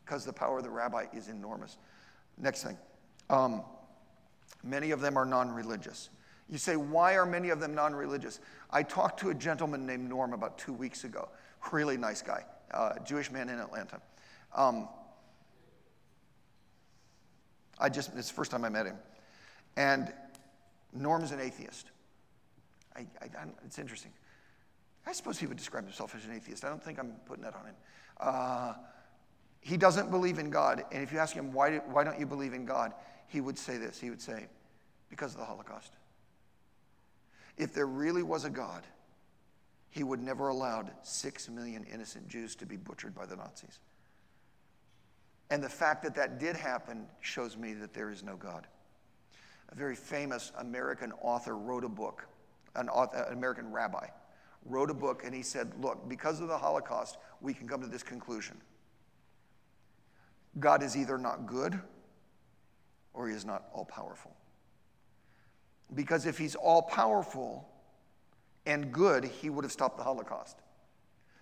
because 0.06 0.24
the 0.24 0.34
power 0.34 0.60
of 0.60 0.64
the 0.64 0.70
rabbi 0.70 1.06
is 1.14 1.28
enormous. 1.30 1.78
Next 2.38 2.64
thing. 2.64 2.78
Um, 3.30 3.64
many 4.66 4.92
of 4.92 5.00
them 5.00 5.18
are 5.18 5.26
non 5.26 5.52
religious. 5.52 6.10
You 6.50 6.58
say, 6.58 6.76
why 6.76 7.16
are 7.16 7.26
many 7.26 7.50
of 7.50 7.60
them 7.60 7.74
non 7.74 7.96
religious? 7.96 8.40
I 8.70 8.84
talked 8.84 9.20
to 9.22 9.30
a 9.30 9.34
gentleman 9.34 9.86
named 9.86 10.10
Norm 10.10 10.34
about 10.34 10.58
two 10.58 10.74
weeks 10.74 11.04
ago. 11.04 11.30
Really 11.72 11.98
nice 11.98 12.22
guy, 12.22 12.44
uh, 12.72 13.00
Jewish 13.04 13.32
man 13.32 13.50
in 13.50 13.60
Atlanta. 13.60 14.00
Um, 14.56 14.88
I 17.80 17.90
just, 17.90 18.12
it's 18.16 18.30
the 18.30 18.34
first 18.34 18.52
time 18.52 18.64
I 18.64 18.70
met 18.70 18.86
him. 18.86 18.98
And 19.76 20.14
Norm's 20.94 21.32
an 21.32 21.40
atheist. 21.40 21.88
I, 22.96 23.02
I, 23.22 23.28
it's 23.66 23.80
interesting. 23.80 24.12
I 25.06 25.12
suppose 25.12 25.38
he 25.38 25.46
would 25.46 25.58
describe 25.58 25.84
himself 25.84 26.16
as 26.16 26.26
an 26.26 26.34
atheist. 26.34 26.64
I 26.64 26.70
don't 26.70 26.82
think 26.82 27.00
I'm 27.00 27.14
putting 27.26 27.44
that 27.44 27.56
on 27.56 27.66
him. 27.66 27.76
Uh, 28.20 28.74
he 29.66 29.78
doesn't 29.78 30.12
believe 30.12 30.38
in 30.38 30.52
God. 30.52 30.84
And 30.92 31.02
if 31.02 31.12
you 31.12 31.18
ask 31.18 31.34
him, 31.34 31.52
why, 31.52 31.72
do, 31.72 31.82
why 31.88 32.04
don't 32.04 32.20
you 32.20 32.28
believe 32.28 32.54
in 32.54 32.68
God? 32.68 32.94
He 33.28 33.42
would 33.42 33.58
say 33.58 33.78
this. 33.78 34.00
He 34.00 34.12
would 34.12 34.22
say, 34.22 34.46
because 35.10 35.34
of 35.34 35.40
the 35.40 35.46
Holocaust. 35.46 35.92
If 37.58 37.74
there 37.74 37.88
really 37.88 38.22
was 38.22 38.46
a 38.46 38.50
God, 38.52 38.84
he 39.90 40.04
would 40.04 40.22
never 40.22 40.50
allowed 40.50 40.92
six 41.02 41.50
million 41.50 41.84
innocent 41.92 42.28
Jews 42.28 42.54
to 42.58 42.68
be 42.68 42.78
butchered 42.78 43.16
by 43.16 43.26
the 43.26 43.38
Nazis. 43.38 43.80
And 45.50 45.64
the 45.64 45.70
fact 45.70 46.04
that 46.04 46.14
that 46.14 46.40
did 46.40 46.56
happen 46.56 47.08
shows 47.22 47.58
me 47.58 47.74
that 47.74 47.92
there 47.92 48.12
is 48.12 48.22
no 48.22 48.36
God. 48.36 48.68
A 49.70 49.76
very 49.76 49.96
famous 49.96 50.52
American 50.60 51.12
author 51.24 51.58
wrote 51.58 51.84
a 51.84 51.90
book, 51.90 52.28
an, 52.76 52.88
author, 52.88 53.24
an 53.24 53.34
American 53.34 53.72
rabbi 53.72 54.06
wrote 54.64 54.92
a 54.92 54.96
book, 54.96 55.24
and 55.26 55.34
he 55.34 55.42
said, 55.42 55.72
Look, 55.82 56.08
because 56.08 56.40
of 56.40 56.50
the 56.50 56.58
Holocaust, 56.58 57.18
we 57.42 57.52
can 57.52 57.68
come 57.68 57.82
to 57.82 57.88
this 57.88 58.04
conclusion 58.04 58.58
God 60.60 60.84
is 60.84 60.96
either 60.96 61.18
not 61.18 61.46
good 61.46 61.80
or 63.14 63.28
he 63.30 63.36
is 63.36 63.46
not 63.46 63.66
all 63.74 63.86
powerful. 63.86 64.36
Because 65.94 66.26
if 66.26 66.38
he's 66.38 66.56
all 66.56 66.82
powerful 66.82 67.68
and 68.66 68.92
good, 68.92 69.26
he 69.26 69.50
would 69.50 69.64
have 69.64 69.72
stopped 69.72 69.98
the 69.98 70.04
Holocaust. 70.04 70.58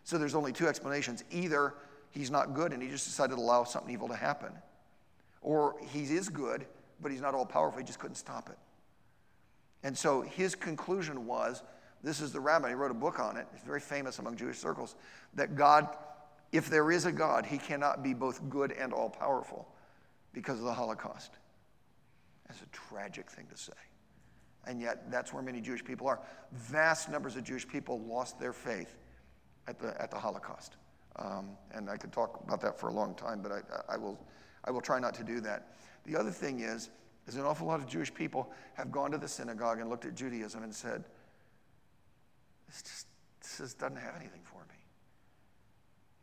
So 0.03 0.17
there's 0.17 0.35
only 0.35 0.51
two 0.51 0.67
explanations. 0.67 1.23
Either 1.31 1.75
he's 2.11 2.29
not 2.29 2.53
good 2.53 2.73
and 2.73 2.81
he 2.81 2.89
just 2.89 3.05
decided 3.05 3.35
to 3.35 3.41
allow 3.41 3.63
something 3.63 3.93
evil 3.93 4.07
to 4.09 4.15
happen, 4.15 4.51
or 5.41 5.75
he 5.91 6.03
is 6.03 6.29
good, 6.29 6.65
but 7.01 7.11
he's 7.11 7.21
not 7.21 7.33
all 7.33 7.45
powerful, 7.45 7.79
he 7.79 7.85
just 7.85 7.99
couldn't 7.99 8.15
stop 8.15 8.49
it. 8.49 8.57
And 9.83 9.97
so 9.97 10.21
his 10.21 10.55
conclusion 10.55 11.25
was 11.25 11.63
this 12.03 12.19
is 12.19 12.33
the 12.33 12.39
rabbi, 12.39 12.69
he 12.69 12.75
wrote 12.75 12.91
a 12.91 12.95
book 12.95 13.19
on 13.19 13.37
it, 13.37 13.47
it's 13.53 13.63
very 13.63 13.79
famous 13.79 14.19
among 14.19 14.35
Jewish 14.35 14.57
circles, 14.57 14.95
that 15.35 15.55
God, 15.55 15.87
if 16.53 16.69
there 16.69 16.91
is 16.91 17.05
a 17.05 17.11
God, 17.11 17.45
he 17.45 17.57
cannot 17.57 18.03
be 18.03 18.13
both 18.13 18.47
good 18.47 18.71
and 18.71 18.93
all 18.93 19.09
powerful 19.09 19.67
because 20.33 20.59
of 20.59 20.65
the 20.65 20.73
Holocaust. 20.73 21.31
That's 22.47 22.61
a 22.61 22.67
tragic 22.67 23.29
thing 23.29 23.47
to 23.49 23.57
say. 23.57 23.73
And 24.65 24.79
yet, 24.79 25.11
that's 25.11 25.33
where 25.33 25.41
many 25.41 25.59
Jewish 25.59 25.83
people 25.83 26.07
are. 26.07 26.19
Vast 26.51 27.09
numbers 27.09 27.35
of 27.35 27.43
Jewish 27.43 27.67
people 27.67 27.99
lost 28.01 28.39
their 28.39 28.53
faith 28.53 28.95
at 29.67 29.79
the, 29.79 29.99
at 29.99 30.11
the 30.11 30.17
Holocaust. 30.17 30.77
Um, 31.15 31.49
and 31.73 31.89
I 31.89 31.97
could 31.97 32.11
talk 32.11 32.39
about 32.45 32.61
that 32.61 32.79
for 32.79 32.87
a 32.87 32.93
long 32.93 33.15
time, 33.15 33.41
but 33.41 33.51
I, 33.51 33.93
I, 33.93 33.97
will, 33.97 34.19
I 34.63 34.71
will 34.71 34.81
try 34.81 34.99
not 34.99 35.15
to 35.15 35.23
do 35.23 35.41
that. 35.41 35.73
The 36.05 36.15
other 36.15 36.31
thing 36.31 36.59
is, 36.59 36.91
is 37.27 37.35
an 37.35 37.41
awful 37.41 37.65
lot 37.65 37.79
of 37.79 37.87
Jewish 37.87 38.13
people 38.13 38.51
have 38.75 38.91
gone 38.91 39.11
to 39.11 39.17
the 39.17 39.27
synagogue 39.27 39.79
and 39.79 39.89
looked 39.89 40.05
at 40.05 40.13
Judaism 40.13 40.61
and 40.63 40.73
said, 40.73 41.03
this 42.67 42.83
just, 42.83 43.07
this 43.41 43.57
just 43.57 43.79
doesn't 43.79 43.97
have 43.97 44.15
anything 44.15 44.41
for 44.43 44.59
me. 44.69 44.72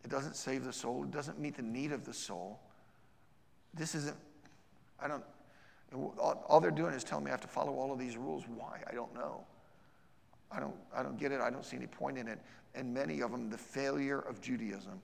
It 0.05 0.11
doesn't 0.11 0.37
save 0.37 0.65
the 0.65 0.73
soul. 0.73 1.05
It 1.05 1.11
doesn't 1.11 1.39
meet 1.39 1.57
the 1.57 1.63
need 1.63 1.93
of 1.93 2.05
the 2.05 2.15
soul. 2.15 2.61
This 3.75 3.95
isn't, 3.95 4.17
I 5.01 5.09
don't, 5.09 5.25
all, 6.19 6.61
they're 6.61 6.71
doing 6.71 6.95
is 6.95 7.05
telling 7.05 7.25
me 7.25 7.31
I 7.31 7.33
have 7.33 7.41
to 7.43 7.49
follow 7.49 7.75
all 7.75 7.93
of 7.93 7.99
these 7.99 8.17
rules. 8.17 8.45
Why? 8.49 8.81
I 8.89 8.95
don't 8.95 9.13
know. 9.15 9.45
I 10.51 10.59
don't, 10.59 10.75
I 10.95 11.03
don't 11.03 11.19
get 11.19 11.33
it. 11.33 11.41
I 11.41 11.51
don't 11.51 11.65
see 11.65 11.77
any 11.77 11.87
point 11.87 12.19
in 12.19 12.27
it 12.27 12.41
and 12.75 12.93
many 12.93 13.21
of 13.21 13.31
them, 13.31 13.51
the 13.51 13.59
failure 13.59 14.21
of 14.21 14.41
Judaism, 14.41 15.01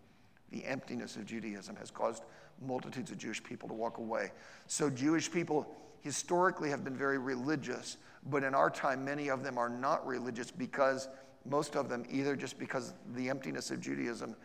the 0.50 0.64
emptiness 0.64 1.16
of 1.16 1.26
Judaism, 1.26 1.76
has 1.76 1.90
caused 1.90 2.24
multitudes 2.64 3.10
of 3.10 3.18
Jewish 3.18 3.42
people 3.42 3.68
to 3.68 3.74
walk 3.74 3.98
away. 3.98 4.30
So, 4.66 4.88
Jewish 4.88 5.30
people 5.30 5.66
historically 6.00 6.70
have 6.70 6.84
been 6.84 6.96
very 6.96 7.18
religious, 7.18 7.96
but 8.30 8.44
in 8.44 8.54
our 8.54 8.70
time, 8.70 9.04
many 9.04 9.28
of 9.28 9.42
them 9.42 9.58
are 9.58 9.68
not 9.68 10.06
religious 10.06 10.50
because 10.50 11.08
most 11.44 11.76
of 11.76 11.88
them, 11.88 12.04
either 12.10 12.36
just 12.36 12.58
because 12.58 12.94
the 13.14 13.28
emptiness 13.28 13.70
of 13.70 13.80
Judaism 13.80 14.36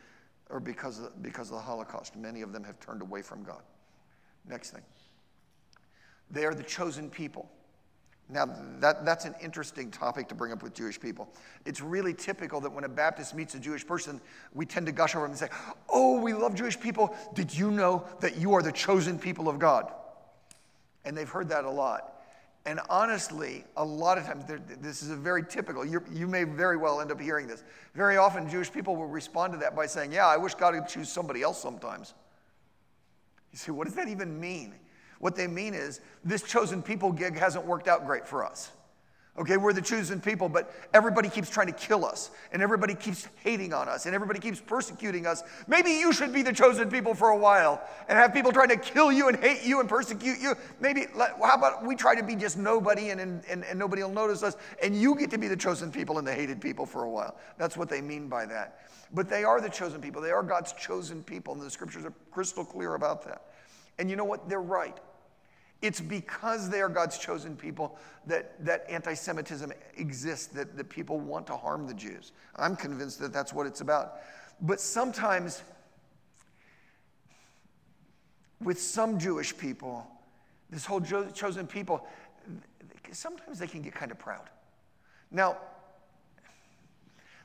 or 0.52 0.60
because 0.60 1.00
of, 1.00 1.24
because 1.24 1.50
of 1.50 1.56
the 1.56 1.62
Holocaust, 1.62 2.16
many 2.16 2.42
of 2.42 2.54
them 2.54 2.64
have 2.64 2.80
turned 2.80 3.02
away 3.02 3.22
from 3.22 3.44
God. 3.44 3.62
Next 4.48 4.72
thing. 4.72 4.82
They 6.30 6.46
are 6.46 6.54
the 6.54 6.64
chosen 6.64 7.10
people. 7.10 7.50
Now, 8.30 8.46
that, 8.80 9.06
that's 9.06 9.26
an 9.26 9.36
interesting 9.42 9.92
topic 9.92 10.30
to 10.30 10.36
bring 10.36 10.54
up 10.54 10.64
with 10.64 10.74
Jewish 10.74 11.00
people. 11.00 11.28
It's 11.66 11.82
really 11.82 12.14
typical 12.14 12.62
that 12.62 12.72
when 12.72 12.86
a 12.86 12.90
Baptist 12.90 13.36
meets 13.36 13.56
a 13.56 13.60
Jewish 13.60 13.86
person, 13.86 14.22
we 14.54 14.66
tend 14.66 14.86
to 14.86 14.94
gush 14.94 15.16
over 15.16 15.26
them 15.26 15.32
and 15.32 15.40
say, 15.40 15.50
Oh, 15.90 16.20
we 16.22 16.34
love 16.34 16.56
Jewish 16.56 16.80
people. 16.80 17.16
Did 17.34 17.54
you 17.54 17.72
know 17.72 18.06
that 18.22 18.38
you 18.38 18.54
are 18.54 18.62
the 18.62 18.72
chosen 18.72 19.20
people 19.20 19.50
of 19.50 19.60
God? 19.60 19.92
And 21.04 21.18
they've 21.18 21.30
heard 21.30 21.50
that 21.50 21.66
a 21.66 21.70
lot. 21.70 22.21
And 22.66 22.80
honestly, 22.90 23.64
a 23.76 23.84
lot 23.84 24.20
of 24.20 24.26
times, 24.26 24.46
this 24.82 25.02
is 25.02 25.10
a 25.10 25.16
very 25.16 25.44
typical, 25.44 25.84
you 25.84 26.28
may 26.28 26.44
very 26.44 26.78
well 26.78 27.02
end 27.02 27.12
up 27.12 27.20
hearing 27.20 27.48
this. 27.48 27.64
Very 27.96 28.18
often, 28.18 28.48
Jewish 28.48 28.72
people 28.72 28.96
will 28.96 29.08
respond 29.08 29.54
to 29.54 29.60
that 29.60 29.76
by 29.76 29.88
saying, 29.88 30.12
Yeah, 30.12 30.28
I 30.28 30.38
wish 30.38 30.54
God 30.54 30.76
would 30.76 30.88
choose 30.88 31.10
somebody 31.10 31.42
else 31.42 31.60
sometimes. 31.60 32.14
You 33.52 33.58
say, 33.58 33.72
What 33.72 33.88
does 33.88 33.96
that 33.96 34.08
even 34.08 34.40
mean? 34.40 34.76
What 35.20 35.36
they 35.36 35.48
mean 35.48 35.74
is, 35.74 36.02
this 36.24 36.44
chosen 36.44 36.84
people 36.84 37.12
gig 37.12 37.36
hasn't 37.36 37.66
worked 37.66 37.88
out 37.88 38.06
great 38.06 38.28
for 38.28 38.46
us. 38.46 38.72
Okay, 39.38 39.56
we're 39.56 39.72
the 39.72 39.82
chosen 39.82 40.20
people, 40.20 40.50
but 40.50 40.76
everybody 40.94 41.30
keeps 41.30 41.50
trying 41.50 41.68
to 41.68 41.74
kill 41.74 42.04
us, 42.04 42.32
and 42.52 42.62
everybody 42.62 42.94
keeps 42.94 43.30
hating 43.38 43.72
on 43.72 43.88
us, 43.88 44.06
and 44.06 44.14
everybody 44.14 44.42
keeps 44.42 44.60
persecuting 44.60 45.26
us. 45.26 45.42
Maybe 45.70 45.92
you 45.92 46.12
should 46.12 46.34
be 46.34 46.42
the 46.42 46.52
chosen 46.52 46.90
people 46.90 47.16
for 47.16 47.30
a 47.30 47.38
while 47.38 47.82
and 48.10 48.18
have 48.18 48.34
people 48.34 48.52
trying 48.52 48.68
to 48.70 48.76
kill 48.78 49.10
you 49.10 49.30
and 49.30 49.38
hate 49.38 49.64
you 49.64 49.80
and 49.80 49.88
persecute 49.88 50.40
you. 50.40 50.56
Maybe, 50.82 51.06
how 51.16 51.56
about 51.56 51.86
we 51.86 51.96
try 51.96 52.14
to 52.14 52.24
be 52.24 52.36
just 52.36 52.58
nobody 52.58 53.12
and, 53.12 53.22
and, 53.22 53.64
and 53.64 53.80
nobody 53.80 54.04
will 54.04 54.12
notice 54.12 54.44
us, 54.44 54.58
and 54.84 55.00
you 55.00 55.16
get 55.16 55.32
to 55.32 55.38
be 55.38 55.48
the 55.48 55.56
chosen 55.56 55.94
people 55.94 56.18
and 56.18 56.28
the 56.28 56.34
hated 56.34 56.60
people 56.60 56.86
for 56.86 57.04
a 57.04 57.10
while? 57.10 57.38
That's 57.58 57.78
what 57.78 57.88
they 57.88 58.02
mean 58.02 58.28
by 58.28 58.46
that. 58.48 58.82
But 59.14 59.30
they 59.30 59.46
are 59.46 59.62
the 59.62 59.70
chosen 59.70 60.02
people, 60.02 60.22
they 60.22 60.32
are 60.32 60.44
God's 60.44 60.74
chosen 60.74 61.24
people, 61.24 61.54
and 61.54 61.62
the 61.62 61.70
scriptures 61.70 62.04
are 62.04 62.14
crystal 62.32 62.66
clear 62.66 62.96
about 62.96 63.24
that. 63.24 63.44
And 63.98 64.10
you 64.10 64.18
know 64.18 64.26
what? 64.26 64.50
They're 64.50 64.62
right. 64.62 64.98
It's 65.82 66.00
because 66.00 66.70
they 66.70 66.82
are 66.82 66.90
God's 66.90 67.18
chosen 67.18 67.56
people 67.56 67.98
that, 68.28 68.64
that 68.66 68.86
anti 68.88 69.16
Semitism 69.16 69.72
exists, 69.98 70.48
that, 70.48 70.78
that 70.78 70.90
people 70.90 71.20
want 71.20 71.48
to 71.48 71.58
harm 71.58 71.88
the 71.88 71.94
Jews. 71.94 72.34
I'm 72.56 72.76
convinced 72.76 73.20
that 73.20 73.34
that's 73.34 73.52
what 73.52 73.66
it's 73.66 73.82
about. 73.82 74.18
But 74.62 74.80
sometimes, 74.80 75.64
with 78.62 78.80
some 78.80 79.18
Jewish 79.18 79.58
people, 79.58 80.06
this 80.70 80.86
whole 80.86 81.02
chosen 81.02 81.66
people, 81.66 82.08
sometimes 83.12 83.58
they 83.58 83.68
can 83.68 83.82
get 83.82 83.96
kind 83.96 84.12
of 84.12 84.20
proud. 84.20 84.50
Now, 85.32 85.58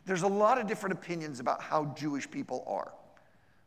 there's 0.05 0.23
a 0.23 0.29
lot 0.29 0.59
of 0.59 0.67
different 0.67 0.95
opinions 0.95 1.41
about 1.41 1.63
how 1.63 1.87
Jewish 1.97 2.31
people 2.31 2.65
are. 2.67 2.93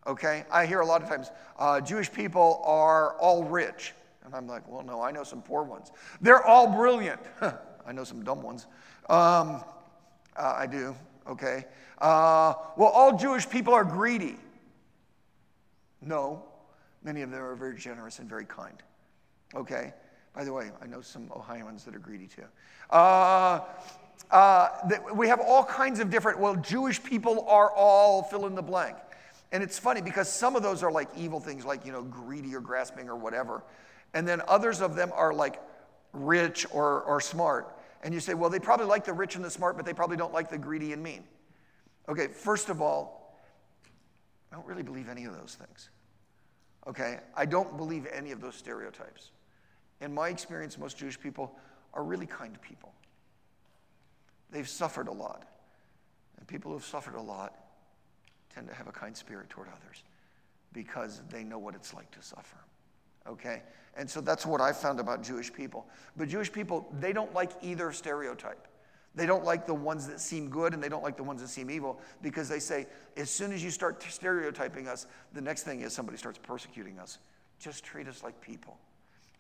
Okay? 0.08 0.45
I 0.51 0.65
hear 0.65 0.79
a 0.79 0.86
lot 0.86 1.01
of 1.01 1.10
times 1.10 1.32
uh, 1.58 1.82
Jewish 1.82 2.12
people 2.12 2.62
are 2.63 3.17
all 3.17 3.43
rich. 3.43 3.93
And 4.30 4.36
I'm 4.36 4.48
like, 4.48 4.68
well, 4.68 4.84
no, 4.84 5.02
I 5.02 5.10
know 5.10 5.24
some 5.24 5.42
poor 5.42 5.63
ones. 5.63 5.92
They're 6.22 6.46
all 6.46 6.68
brilliant. 6.68 7.20
I 7.42 7.92
know 7.92 8.04
some 8.04 8.24
dumb 8.24 8.44
ones. 8.44 8.68
Um, 9.10 9.63
uh, 10.38 10.54
I 10.56 10.68
do, 10.68 10.96
okay. 11.28 11.65
Uh, 11.98 12.54
well, 12.78 12.89
all 12.89 13.18
Jewish 13.18 13.50
people 13.50 13.74
are 13.74 13.84
greedy. 13.84 14.36
No, 16.04 16.44
many 17.04 17.24
of 17.24 17.32
them 17.32 17.42
are 17.42 17.56
very 17.56 17.76
generous 17.76 18.20
and 18.20 18.30
very 18.30 18.46
kind. 18.46 18.84
Okay? 19.56 19.94
By 20.36 20.44
the 20.44 20.54
way, 20.54 20.70
I 20.80 20.86
know 20.86 21.02
some 21.02 21.32
Ohioans 21.36 21.84
that 21.86 21.96
are 21.96 22.00
greedy 22.00 22.28
too. 22.28 22.46
Uh, 22.92 23.62
uh, 24.30 24.70
we 25.15 25.28
have 25.28 25.39
all 25.39 25.63
kinds 25.63 26.00
of 26.00 26.12
different, 26.12 26.38
well, 26.38 26.56
Jewish 26.56 27.02
people 27.02 27.48
are 27.50 27.72
all 27.72 28.22
fill 28.22 28.46
in 28.46 28.54
the 28.54 28.62
blank. 28.62 28.96
And 29.52 29.63
it's 29.63 29.80
funny 29.80 30.02
because 30.02 30.32
some 30.32 30.56
of 30.56 30.62
those 30.62 30.84
are 30.84 30.92
like 30.92 31.10
evil 31.18 31.39
things, 31.39 31.65
like, 31.65 31.84
you 31.84 31.92
know, 31.92 32.04
greedy 32.04 32.54
or 32.54 32.60
grasping 32.60 33.10
or 33.10 33.15
whatever. 33.15 33.63
And 34.13 34.28
then 34.28 34.41
others 34.48 34.82
of 34.82 34.95
them 34.95 35.12
are 35.13 35.34
like 35.34 35.62
rich 36.13 36.65
or, 36.72 37.02
or 37.02 37.22
smart. 37.22 37.76
And 38.04 38.13
you 38.13 38.19
say, 38.19 38.34
well, 38.34 38.50
they 38.50 38.60
probably 38.60 38.86
like 38.86 39.06
the 39.06 39.13
rich 39.13 39.36
and 39.36 39.43
the 39.43 39.50
smart, 39.52 39.76
but 39.76 39.86
they 39.86 39.93
probably 39.93 40.17
don't 40.17 40.34
like 40.34 40.50
the 40.50 40.58
greedy 40.58 40.93
and 40.93 41.04
mean. 41.04 41.24
Okay, 42.08 42.28
first 42.28 42.69
of 42.69 42.82
all, 42.82 43.38
I 44.52 44.56
don't 44.56 44.65
really 44.65 44.84
believe 44.84 45.10
any 45.10 45.26
of 45.26 45.38
those 45.38 45.56
things. 45.56 45.89
Okay, 46.88 47.19
I 47.36 47.45
don't 47.45 47.78
believe 47.78 48.08
any 48.12 48.32
of 48.32 48.41
those 48.41 48.56
stereotypes. 48.56 49.32
In 50.02 50.13
my 50.13 50.30
experience, 50.30 50.78
most 50.78 50.98
Jewish 50.98 51.19
people 51.19 51.56
are 51.93 52.04
really 52.04 52.26
kind 52.26 52.60
people. 52.62 52.93
They've 54.50 54.67
suffered 54.67 55.08
a 55.08 55.12
lot. 55.12 55.45
And 56.38 56.48
people 56.48 56.72
who've 56.72 56.86
suffered 56.86 57.15
a 57.15 57.22
lot 57.22 57.54
tend 58.54 58.67
to 58.69 58.74
have 58.74 58.88
a 58.88 58.91
kind 58.91 59.15
spirit 59.15 59.50
toward 59.50 59.67
others 59.67 60.04
because 60.74 61.22
they 61.30 61.43
know 61.43 61.60
what 61.60 61.76
it's 61.76 61.93
like 61.93 62.10
to 62.12 62.22
suffer. 62.22 62.58
Okay? 63.27 63.62
And 63.95 64.10
so 64.10 64.21
that's 64.21 64.45
what 64.45 64.62
I 64.62 64.71
found 64.71 64.99
about 64.99 65.23
Jewish 65.23 65.51
people. 65.51 65.88
But 66.15 66.29
Jewish 66.29 66.51
people, 66.51 66.88
they 66.99 67.13
don't 67.13 67.34
like 67.34 67.51
either 67.62 67.91
stereotype. 67.91 68.67
They 69.15 69.25
don't 69.25 69.43
like 69.43 69.65
the 69.65 69.73
ones 69.73 70.08
that 70.08 70.21
seem 70.21 70.49
good 70.49 70.73
and 70.73 70.82
they 70.82 70.89
don't 70.89 71.03
like 71.03 71.17
the 71.17 71.23
ones 71.23 71.41
that 71.41 71.47
seem 71.47 71.69
evil 71.69 71.99
because 72.21 72.47
they 72.47 72.60
say, 72.60 72.88
as 73.17 73.29
soon 73.29 73.51
as 73.51 73.63
you 73.63 73.71
start 73.71 74.01
stereotyping 74.03 74.88
us, 74.88 75.08
the 75.34 75.41
next 75.41 75.63
thing 75.63 75.82
is 75.82 75.93
somebody 75.93 76.17
starts 76.17 76.39
persecuting 76.41 76.99
us. 76.99 77.17
Just 77.60 77.84
treat 77.84 78.08
us 78.08 78.23
like 78.23 78.39
people. 78.39 78.77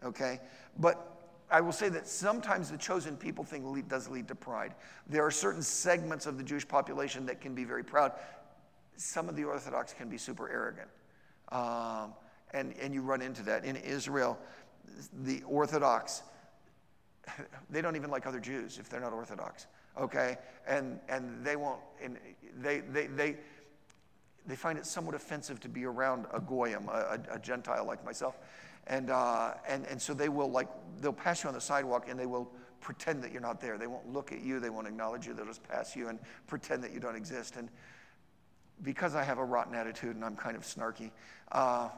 Okay? 0.03 0.39
But 0.79 1.19
I 1.51 1.61
will 1.61 1.71
say 1.71 1.89
that 1.89 2.07
sometimes 2.07 2.69
the 2.69 2.77
chosen 2.77 3.15
people 3.15 3.43
thing 3.43 3.71
lead, 3.71 3.87
does 3.87 4.07
lead 4.09 4.27
to 4.27 4.35
pride. 4.35 4.73
There 5.07 5.25
are 5.25 5.31
certain 5.31 5.61
segments 5.61 6.25
of 6.25 6.37
the 6.37 6.43
Jewish 6.43 6.67
population 6.67 7.25
that 7.27 7.41
can 7.41 7.55
be 7.55 7.63
very 7.63 7.83
proud. 7.83 8.13
Some 8.95 9.29
of 9.29 9.35
the 9.35 9.45
Orthodox 9.45 9.93
can 9.93 10.09
be 10.09 10.17
super 10.17 10.49
arrogant. 10.49 10.89
Um, 11.51 11.98
and, 12.59 12.73
and 12.81 12.93
you 12.93 13.01
run 13.01 13.21
into 13.21 13.41
that. 13.43 13.63
In 13.63 13.75
Israel, 13.77 14.37
the 15.23 15.41
Orthodox, 15.43 16.23
they 17.69 17.81
don't 17.81 17.95
even 17.95 18.11
like 18.11 18.27
other 18.27 18.39
Jews 18.39 18.77
if 18.77 18.89
they're 18.89 18.99
not 18.99 19.13
Orthodox, 19.13 19.67
okay? 19.97 20.37
And, 20.67 20.99
and 21.07 21.43
they 21.43 21.55
won't, 21.55 21.79
and 22.03 22.17
they, 22.59 22.79
they, 22.79 23.07
they, 23.07 23.37
they 24.45 24.55
find 24.55 24.77
it 24.77 24.85
somewhat 24.85 25.15
offensive 25.15 25.59
to 25.61 25.69
be 25.69 25.85
around 25.85 26.25
a 26.33 26.39
goyim, 26.39 26.89
a, 26.89 27.19
a, 27.31 27.35
a 27.35 27.39
Gentile 27.39 27.85
like 27.85 28.03
myself. 28.03 28.37
And, 28.87 29.09
uh, 29.09 29.53
and, 29.67 29.85
and 29.87 30.01
so 30.01 30.13
they 30.13 30.29
will 30.29 30.49
like, 30.49 30.67
they'll 30.99 31.13
pass 31.13 31.43
you 31.43 31.47
on 31.49 31.53
the 31.53 31.61
sidewalk 31.61 32.07
and 32.09 32.19
they 32.19 32.25
will 32.25 32.51
pretend 32.81 33.23
that 33.23 33.31
you're 33.31 33.41
not 33.41 33.61
there. 33.61 33.77
They 33.77 33.87
won't 33.87 34.11
look 34.11 34.31
at 34.31 34.41
you, 34.41 34.59
they 34.59 34.69
won't 34.69 34.87
acknowledge 34.87 35.27
you, 35.27 35.33
they'll 35.33 35.45
just 35.45 35.63
pass 35.63 35.95
you 35.95 36.07
and 36.09 36.19
pretend 36.47 36.83
that 36.83 36.93
you 36.93 36.99
don't 36.99 37.15
exist. 37.15 37.55
And 37.55 37.69
because 38.81 39.15
I 39.15 39.23
have 39.23 39.37
a 39.37 39.43
rotten 39.43 39.75
attitude 39.75 40.15
and 40.15 40.25
I'm 40.25 40.35
kind 40.35 40.55
of 40.55 40.63
snarky, 40.63 41.11
uh, 41.51 41.89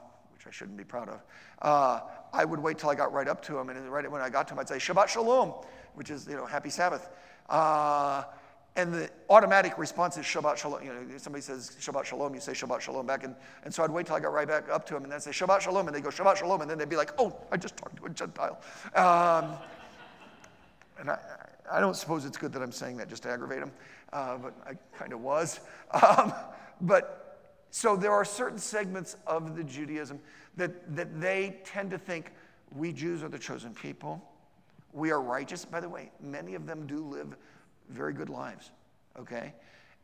which 0.41 0.51
I 0.51 0.55
shouldn't 0.55 0.77
be 0.77 0.83
proud 0.83 1.09
of, 1.09 1.21
uh, 1.61 2.01
I 2.33 2.45
would 2.45 2.59
wait 2.59 2.79
till 2.79 2.89
I 2.89 2.95
got 2.95 3.13
right 3.13 3.27
up 3.27 3.43
to 3.43 3.59
him. 3.59 3.69
And 3.69 3.91
right 3.91 4.09
when 4.09 4.21
I 4.21 4.29
got 4.29 4.47
to 4.47 4.53
him, 4.53 4.59
I'd 4.59 4.67
say, 4.67 4.77
Shabbat 4.77 5.07
Shalom, 5.07 5.53
which 5.93 6.09
is, 6.09 6.27
you 6.27 6.35
know, 6.35 6.45
happy 6.45 6.69
Sabbath. 6.69 7.09
Uh, 7.47 8.23
and 8.75 8.93
the 8.93 9.09
automatic 9.29 9.77
response 9.77 10.17
is 10.17 10.25
Shabbat 10.25 10.57
Shalom. 10.57 10.83
You 10.83 10.93
know, 10.93 11.17
somebody 11.17 11.43
says 11.43 11.77
Shabbat 11.79 12.05
Shalom, 12.05 12.33
you 12.33 12.39
say 12.39 12.53
Shabbat 12.53 12.81
Shalom 12.81 13.05
back. 13.05 13.23
And, 13.23 13.35
and 13.63 13.73
so 13.73 13.83
I'd 13.83 13.91
wait 13.91 14.07
till 14.07 14.15
I 14.15 14.19
got 14.19 14.33
right 14.33 14.47
back 14.47 14.69
up 14.69 14.85
to 14.87 14.95
him 14.95 15.03
and 15.03 15.11
then 15.11 15.19
say 15.19 15.31
Shabbat 15.31 15.61
Shalom. 15.61 15.87
And 15.87 15.95
they 15.95 16.01
go 16.01 16.09
Shabbat 16.09 16.37
Shalom. 16.37 16.61
And 16.61 16.69
then 16.69 16.77
they'd 16.79 16.89
be 16.89 16.95
like, 16.95 17.11
oh, 17.19 17.35
I 17.51 17.57
just 17.57 17.77
talked 17.77 17.97
to 17.97 18.05
a 18.05 18.09
Gentile. 18.09 18.59
Um, 18.95 19.57
and 20.99 21.11
I, 21.11 21.19
I 21.71 21.79
don't 21.79 21.95
suppose 21.95 22.25
it's 22.25 22.37
good 22.37 22.51
that 22.53 22.61
I'm 22.61 22.71
saying 22.71 22.97
that 22.97 23.09
just 23.09 23.23
to 23.23 23.29
aggravate 23.29 23.59
him, 23.59 23.71
uh, 24.11 24.37
but 24.37 24.53
I 24.65 24.73
kind 24.97 25.13
of 25.13 25.21
was. 25.21 25.59
Um, 25.91 26.33
but 26.81 27.20
so 27.71 27.95
there 27.95 28.11
are 28.11 28.25
certain 28.25 28.57
segments 28.57 29.15
of 29.25 29.55
the 29.55 29.63
Judaism 29.63 30.19
that, 30.57 30.95
that 30.95 31.19
they 31.19 31.61
tend 31.63 31.91
to 31.91 31.97
think 31.97 32.31
we 32.75 32.91
Jews 32.91 33.23
are 33.23 33.29
the 33.29 33.39
chosen 33.39 33.73
people. 33.73 34.21
We 34.93 35.11
are 35.11 35.21
righteous. 35.21 35.63
By 35.63 35.79
the 35.79 35.89
way, 35.89 36.11
many 36.21 36.53
of 36.55 36.65
them 36.65 36.85
do 36.85 36.99
live 36.99 37.35
very 37.89 38.13
good 38.13 38.29
lives, 38.29 38.71
okay? 39.17 39.53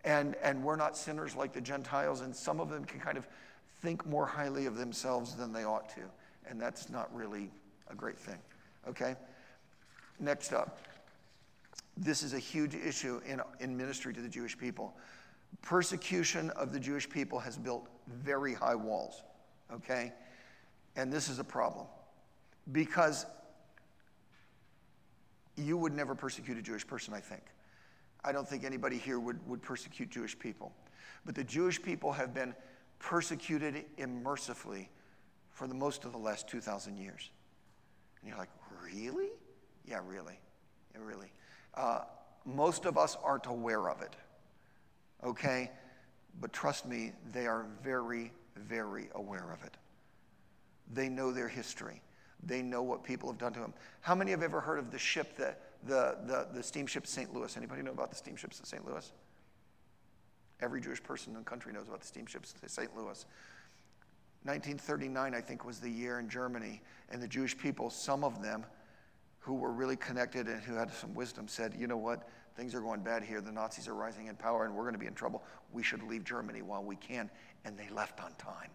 And, 0.05 0.35
and 0.41 0.63
we're 0.63 0.77
not 0.77 0.95
sinners 0.95 1.35
like 1.35 1.51
the 1.51 1.61
Gentiles, 1.61 2.21
and 2.21 2.33
some 2.33 2.61
of 2.61 2.69
them 2.69 2.85
can 2.85 3.01
kind 3.01 3.17
of 3.17 3.27
think 3.81 4.05
more 4.05 4.25
highly 4.25 4.65
of 4.65 4.77
themselves 4.77 5.35
than 5.35 5.51
they 5.51 5.65
ought 5.65 5.89
to. 5.89 6.01
And 6.49 6.61
that's 6.61 6.89
not 6.89 7.13
really 7.13 7.51
a 7.89 7.95
great 7.95 8.17
thing, 8.17 8.39
okay? 8.87 9.15
Next 10.19 10.53
up, 10.53 10.79
this 11.97 12.23
is 12.23 12.33
a 12.33 12.39
huge 12.39 12.75
issue 12.75 13.19
in, 13.27 13.41
in 13.59 13.75
ministry 13.75 14.13
to 14.13 14.21
the 14.21 14.29
Jewish 14.29 14.57
people. 14.57 14.95
Persecution 15.61 16.49
of 16.51 16.71
the 16.71 16.79
Jewish 16.79 17.09
people 17.09 17.39
has 17.39 17.57
built 17.57 17.87
very 18.07 18.53
high 18.53 18.75
walls, 18.75 19.23
okay? 19.71 20.13
And 20.95 21.11
this 21.11 21.29
is 21.29 21.39
a 21.39 21.43
problem 21.43 21.87
because 22.71 23.25
you 25.55 25.77
would 25.77 25.93
never 25.93 26.15
persecute 26.15 26.57
a 26.57 26.61
Jewish 26.61 26.85
person, 26.85 27.13
I 27.13 27.19
think. 27.19 27.43
I 28.23 28.31
don't 28.31 28.47
think 28.47 28.63
anybody 28.63 28.97
here 28.97 29.19
would, 29.19 29.45
would 29.47 29.61
persecute 29.61 30.09
Jewish 30.09 30.37
people. 30.37 30.73
But 31.25 31.35
the 31.35 31.43
Jewish 31.43 31.81
people 31.81 32.11
have 32.11 32.33
been 32.33 32.53
persecuted 32.99 33.85
immersively 33.97 34.87
for 35.51 35.67
the 35.67 35.73
most 35.73 36.05
of 36.05 36.11
the 36.11 36.17
last 36.17 36.47
2,000 36.47 36.97
years. 36.97 37.31
And 38.21 38.29
you're 38.29 38.37
like, 38.37 38.49
really? 38.83 39.29
Yeah, 39.85 40.01
really. 40.05 40.39
Yeah, 40.93 41.01
really. 41.03 41.31
Uh, 41.73 42.01
most 42.45 42.85
of 42.85 42.97
us 42.97 43.17
aren't 43.23 43.47
aware 43.47 43.89
of 43.89 44.01
it, 44.01 44.15
okay? 45.23 45.71
But 46.39 46.53
trust 46.53 46.85
me, 46.85 47.13
they 47.33 47.47
are 47.47 47.65
very, 47.83 48.31
very 48.55 49.09
aware 49.15 49.51
of 49.51 49.63
it. 49.63 49.75
They 50.93 51.09
know 51.09 51.31
their 51.31 51.47
history. 51.47 52.01
They 52.43 52.61
know 52.61 52.83
what 52.83 53.03
people 53.03 53.29
have 53.29 53.37
done 53.37 53.53
to 53.53 53.59
them. 53.59 53.73
How 54.01 54.15
many 54.15 54.31
have 54.31 54.43
ever 54.43 54.61
heard 54.61 54.79
of 54.79 54.91
the 54.91 54.99
ship 54.99 55.35
that 55.37 55.61
the, 55.83 56.17
the, 56.25 56.47
the 56.53 56.63
steamship 56.63 57.07
St. 57.07 57.33
Louis. 57.33 57.55
Anybody 57.57 57.81
know 57.81 57.91
about 57.91 58.09
the 58.09 58.15
steamships 58.15 58.59
at 58.59 58.67
St. 58.67 58.85
Louis? 58.85 59.11
Every 60.59 60.81
Jewish 60.81 61.01
person 61.03 61.33
in 61.33 61.39
the 61.39 61.45
country 61.45 61.71
knows 61.71 61.87
about 61.87 62.01
the 62.01 62.07
steamships 62.07 62.53
at 62.63 62.71
St. 62.71 62.95
Louis. 62.95 63.25
1939, 64.43 65.35
I 65.35 65.41
think, 65.41 65.65
was 65.65 65.79
the 65.79 65.89
year 65.89 66.19
in 66.19 66.29
Germany, 66.29 66.81
and 67.09 67.21
the 67.21 67.27
Jewish 67.27 67.57
people, 67.57 67.89
some 67.89 68.23
of 68.23 68.41
them 68.41 68.65
who 69.39 69.55
were 69.55 69.71
really 69.71 69.95
connected 69.95 70.47
and 70.47 70.61
who 70.61 70.75
had 70.75 70.93
some 70.93 71.13
wisdom, 71.13 71.47
said, 71.47 71.73
You 71.77 71.87
know 71.87 71.97
what? 71.97 72.27
Things 72.57 72.73
are 72.73 72.81
going 72.81 73.01
bad 73.01 73.23
here. 73.23 73.39
The 73.39 73.51
Nazis 73.51 73.87
are 73.87 73.93
rising 73.93 74.27
in 74.27 74.35
power, 74.35 74.65
and 74.65 74.75
we're 74.75 74.83
going 74.83 74.95
to 74.95 74.99
be 74.99 75.05
in 75.05 75.13
trouble. 75.13 75.43
We 75.71 75.83
should 75.83 76.01
leave 76.01 76.23
Germany 76.23 76.63
while 76.63 76.83
we 76.83 76.95
can. 76.95 77.29
And 77.63 77.77
they 77.77 77.87
left 77.89 78.19
on 78.19 78.33
time. 78.39 78.71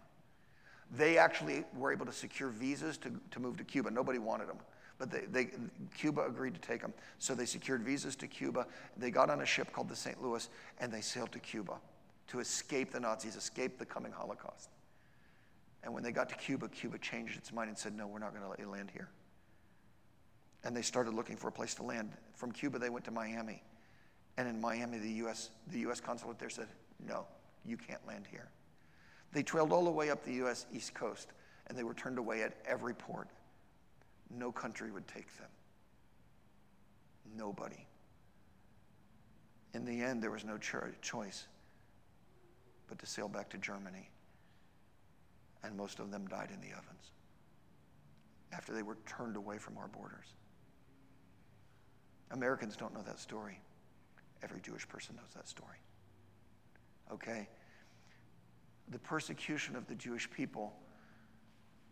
They 0.95 1.17
actually 1.17 1.65
were 1.75 1.91
able 1.91 2.05
to 2.05 2.13
secure 2.13 2.49
visas 2.49 2.97
to, 2.99 3.11
to 3.31 3.39
move 3.41 3.57
to 3.57 3.63
Cuba. 3.65 3.91
Nobody 3.91 4.19
wanted 4.19 4.47
them. 4.47 4.57
But 4.99 5.11
they, 5.11 5.25
they, 5.31 5.49
Cuba 5.97 6.21
agreed 6.21 6.53
to 6.53 6.61
take 6.61 6.81
them. 6.81 6.93
So 7.19 7.35
they 7.35 7.45
secured 7.45 7.83
visas 7.83 8.15
to 8.17 8.27
Cuba. 8.27 8.67
They 8.95 9.11
got 9.11 9.29
on 9.29 9.41
a 9.41 9.45
ship 9.45 9.73
called 9.73 9.89
the 9.89 9.95
St. 9.95 10.21
Louis 10.21 10.47
and 10.79 10.93
they 10.93 11.01
sailed 11.01 11.31
to 11.31 11.39
Cuba 11.39 11.73
to 12.27 12.39
escape 12.39 12.91
the 12.91 12.99
Nazis, 12.99 13.35
escape 13.35 13.79
the 13.79 13.85
coming 13.85 14.11
Holocaust. 14.11 14.69
And 15.83 15.93
when 15.93 16.03
they 16.03 16.11
got 16.11 16.29
to 16.29 16.35
Cuba, 16.35 16.69
Cuba 16.69 16.97
changed 16.99 17.37
its 17.37 17.51
mind 17.51 17.69
and 17.69 17.77
said, 17.77 17.97
No, 17.97 18.07
we're 18.07 18.19
not 18.19 18.31
going 18.31 18.43
to 18.43 18.49
let 18.49 18.59
you 18.59 18.69
land 18.69 18.89
here. 18.93 19.09
And 20.63 20.77
they 20.77 20.81
started 20.81 21.13
looking 21.13 21.35
for 21.35 21.49
a 21.49 21.51
place 21.51 21.73
to 21.75 21.83
land. 21.83 22.11
From 22.35 22.51
Cuba, 22.51 22.79
they 22.79 22.89
went 22.89 23.03
to 23.05 23.11
Miami. 23.11 23.61
And 24.37 24.47
in 24.47 24.59
Miami, 24.59 24.97
the 24.97 25.11
US, 25.25 25.51
the 25.71 25.79
US 25.89 25.99
consulate 25.99 26.39
there 26.39 26.49
said, 26.49 26.67
No, 27.05 27.25
you 27.65 27.77
can't 27.77 28.05
land 28.07 28.25
here. 28.29 28.49
They 29.31 29.43
trailed 29.43 29.71
all 29.71 29.83
the 29.83 29.91
way 29.91 30.09
up 30.09 30.23
the 30.23 30.33
US 30.45 30.65
East 30.73 30.93
Coast, 30.93 31.33
and 31.67 31.77
they 31.77 31.83
were 31.83 31.93
turned 31.93 32.17
away 32.17 32.43
at 32.43 32.57
every 32.65 32.93
port 32.93 33.29
no 34.37 34.51
country 34.51 34.91
would 34.91 35.07
take 35.07 35.35
them. 35.37 35.49
Nobody. 37.35 37.87
In 39.73 39.85
the 39.85 40.01
end, 40.01 40.21
there 40.21 40.31
was 40.31 40.43
no 40.43 40.57
choice 40.57 41.47
but 42.87 42.99
to 42.99 43.05
sail 43.05 43.27
back 43.27 43.49
to 43.49 43.57
Germany. 43.57 44.09
And 45.63 45.77
most 45.77 45.99
of 45.99 46.11
them 46.11 46.27
died 46.27 46.49
in 46.53 46.59
the 46.59 46.75
ovens 46.75 47.11
after 48.51 48.73
they 48.73 48.83
were 48.83 48.97
turned 49.07 49.35
away 49.35 49.57
from 49.57 49.77
our 49.77 49.87
borders. 49.87 50.27
Americans 52.31 52.75
don't 52.75 52.93
know 52.93 53.01
that 53.01 53.19
story. 53.19 53.59
Every 54.43 54.59
Jewish 54.61 54.87
person 54.87 55.15
knows 55.15 55.33
that 55.35 55.47
story. 55.47 55.77
Okay? 57.11 57.47
The 58.89 58.99
persecution 58.99 59.75
of 59.75 59.87
the 59.87 59.95
Jewish 59.95 60.29
people 60.29 60.73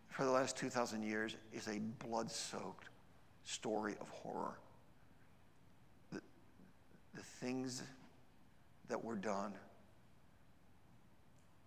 for 0.08 0.24
the 0.24 0.30
last 0.30 0.56
2,000 0.58 1.02
years 1.02 1.36
is 1.52 1.68
a 1.68 1.78
blood 2.06 2.30
soaked 2.30 2.90
story 3.44 3.94
of 4.00 4.08
horror. 4.10 4.58
The, 6.12 6.20
the 7.14 7.22
things 7.22 7.82
that 8.88 9.02
were 9.02 9.16
done 9.16 9.54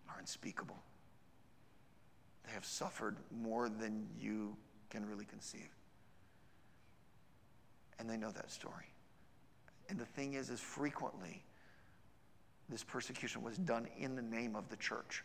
are 0.08 0.18
unspeakable. 0.20 0.78
They 2.46 2.52
have 2.52 2.64
suffered 2.64 3.16
more 3.42 3.68
than 3.68 4.06
you 4.16 4.56
can 4.90 5.04
really 5.04 5.24
conceive. 5.24 5.68
And 7.98 8.08
they 8.08 8.16
know 8.16 8.30
that 8.30 8.52
story. 8.52 8.84
And 9.88 9.98
the 9.98 10.04
thing 10.04 10.34
is, 10.34 10.50
is 10.50 10.60
frequently 10.60 11.42
this 12.68 12.82
persecution 12.82 13.42
was 13.42 13.56
done 13.58 13.86
in 13.98 14.16
the 14.16 14.22
name 14.22 14.56
of 14.56 14.68
the 14.68 14.76
church, 14.76 15.24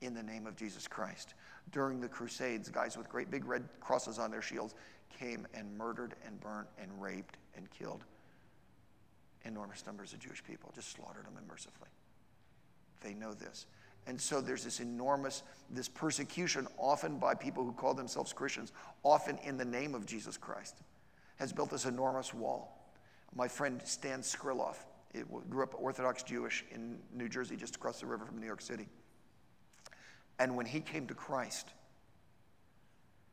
in 0.00 0.14
the 0.14 0.22
name 0.22 0.46
of 0.46 0.56
Jesus 0.56 0.86
Christ. 0.86 1.34
During 1.72 2.00
the 2.00 2.08
Crusades, 2.08 2.68
guys 2.68 2.96
with 2.96 3.08
great 3.08 3.30
big 3.30 3.44
red 3.44 3.68
crosses 3.80 4.18
on 4.18 4.30
their 4.30 4.42
shields 4.42 4.74
came 5.18 5.46
and 5.54 5.76
murdered 5.76 6.14
and 6.26 6.40
burnt 6.40 6.68
and 6.80 6.90
raped 7.00 7.36
and 7.56 7.68
killed 7.70 8.04
enormous 9.44 9.84
numbers 9.86 10.12
of 10.12 10.20
Jewish 10.20 10.44
people, 10.44 10.70
just 10.74 10.92
slaughtered 10.92 11.24
them 11.24 11.34
mercifully. 11.48 11.88
They 13.00 13.14
know 13.14 13.32
this. 13.32 13.66
And 14.06 14.20
so 14.20 14.40
there's 14.40 14.64
this 14.64 14.80
enormous, 14.80 15.42
this 15.70 15.88
persecution, 15.88 16.66
often 16.78 17.18
by 17.18 17.34
people 17.34 17.64
who 17.64 17.72
call 17.72 17.94
themselves 17.94 18.32
Christians, 18.32 18.72
often 19.02 19.38
in 19.38 19.56
the 19.56 19.64
name 19.64 19.94
of 19.94 20.06
Jesus 20.06 20.36
Christ, 20.36 20.76
has 21.36 21.52
built 21.52 21.70
this 21.70 21.86
enormous 21.86 22.32
wall. 22.34 22.79
My 23.34 23.48
friend 23.48 23.80
Stan 23.84 24.20
Skriloff 24.20 24.76
it 25.12 25.26
grew 25.50 25.62
up 25.62 25.74
Orthodox 25.76 26.22
Jewish 26.22 26.64
in 26.70 26.98
New 27.12 27.28
Jersey, 27.28 27.56
just 27.56 27.76
across 27.76 28.00
the 28.00 28.06
river 28.06 28.24
from 28.24 28.38
New 28.38 28.46
York 28.46 28.60
City. 28.60 28.86
And 30.38 30.56
when 30.56 30.66
he 30.66 30.80
came 30.80 31.06
to 31.08 31.14
Christ, 31.14 31.68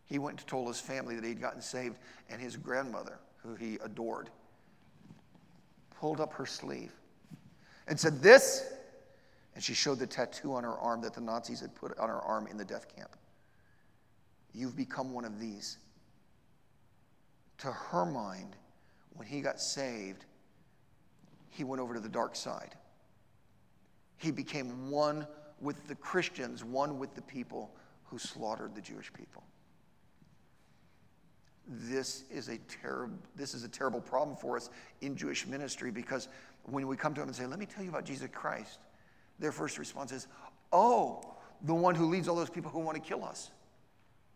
he 0.05 0.17
went 0.17 0.39
and 0.39 0.47
told 0.47 0.67
his 0.67 0.79
family 0.79 1.15
that 1.15 1.23
he'd 1.23 1.39
gotten 1.39 1.61
saved, 1.61 1.97
and 2.29 2.41
his 2.41 2.57
grandmother, 2.57 3.19
who 3.43 3.55
he 3.55 3.77
adored, 3.83 4.29
pulled 5.99 6.19
up 6.19 6.33
her 6.33 6.45
sleeve 6.45 6.91
and 7.87 7.99
said, 7.99 8.21
This, 8.21 8.73
and 9.53 9.63
she 9.63 9.73
showed 9.73 9.99
the 9.99 10.07
tattoo 10.07 10.53
on 10.53 10.63
her 10.63 10.77
arm 10.77 11.01
that 11.01 11.13
the 11.13 11.21
Nazis 11.21 11.59
had 11.59 11.75
put 11.75 11.97
on 11.99 12.09
her 12.09 12.21
arm 12.21 12.47
in 12.47 12.57
the 12.57 12.65
death 12.65 12.93
camp. 12.95 13.15
You've 14.53 14.75
become 14.75 15.13
one 15.13 15.25
of 15.25 15.39
these. 15.39 15.77
To 17.59 17.71
her 17.71 18.05
mind, 18.05 18.55
when 19.17 19.27
he 19.27 19.41
got 19.41 19.59
saved, 19.59 20.25
he 21.49 21.63
went 21.63 21.81
over 21.81 21.95
to 21.95 21.99
the 21.99 22.09
dark 22.09 22.35
side. 22.35 22.75
He 24.17 24.31
became 24.31 24.89
one 24.89 25.27
with 25.59 25.87
the 25.87 25.95
Christians, 25.95 26.63
one 26.63 26.99
with 26.99 27.15
the 27.15 27.21
people 27.21 27.75
who 28.05 28.19
slaughtered 28.19 28.75
the 28.75 28.81
Jewish 28.81 29.11
people. 29.11 29.43
This 31.67 32.23
is 32.31 32.47
a 32.47 32.57
terrible 32.59 33.17
this 33.35 33.53
is 33.53 33.63
a 33.63 33.67
terrible 33.67 33.99
problem 33.99 34.37
for 34.37 34.55
us 34.55 34.69
in 35.01 35.17
Jewish 35.17 35.45
ministry 35.45 35.91
because 35.91 36.29
when 36.63 36.87
we 36.87 36.95
come 36.95 37.13
to 37.13 37.19
them 37.19 37.27
and 37.27 37.35
say, 37.35 37.45
"Let 37.45 37.59
me 37.59 37.65
tell 37.65 37.83
you 37.83 37.89
about 37.89 38.05
Jesus 38.05 38.29
Christ," 38.31 38.79
their 39.37 39.51
first 39.51 39.77
response 39.77 40.13
is, 40.13 40.27
"Oh, 40.71 41.35
the 41.63 41.75
one 41.75 41.93
who 41.93 42.05
leads 42.05 42.29
all 42.29 42.37
those 42.37 42.49
people 42.49 42.71
who 42.71 42.79
want 42.79 42.95
to 42.95 43.03
kill 43.03 43.25
us." 43.25 43.51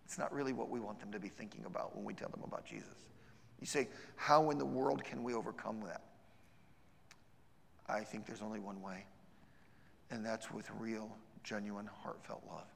It's 0.03 0.17
not 0.17 0.33
really 0.33 0.51
what 0.51 0.69
we 0.69 0.81
want 0.81 0.99
them 0.99 1.11
to 1.13 1.19
be 1.19 1.29
thinking 1.29 1.63
about 1.63 1.95
when 1.95 2.03
we 2.03 2.13
tell 2.13 2.27
them 2.27 2.43
about 2.43 2.65
Jesus. 2.65 2.97
You 3.61 3.67
say, 3.67 3.87
"How 4.17 4.49
in 4.49 4.57
the 4.57 4.65
world 4.65 5.03
can 5.03 5.23
we 5.23 5.33
overcome 5.33 5.79
that?" 5.81 6.01
I 7.87 8.03
think 8.03 8.25
there's 8.25 8.41
only 8.41 8.59
one 8.59 8.81
way, 8.81 9.05
and 10.09 10.25
that's 10.25 10.51
with 10.51 10.69
real, 10.71 11.15
genuine, 11.43 11.85
heartfelt 11.85 12.43
love. 12.49 12.67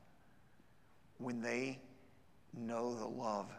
When 1.18 1.42
they 1.42 1.82
know 2.54 2.96
the 2.96 3.08
love, 3.08 3.52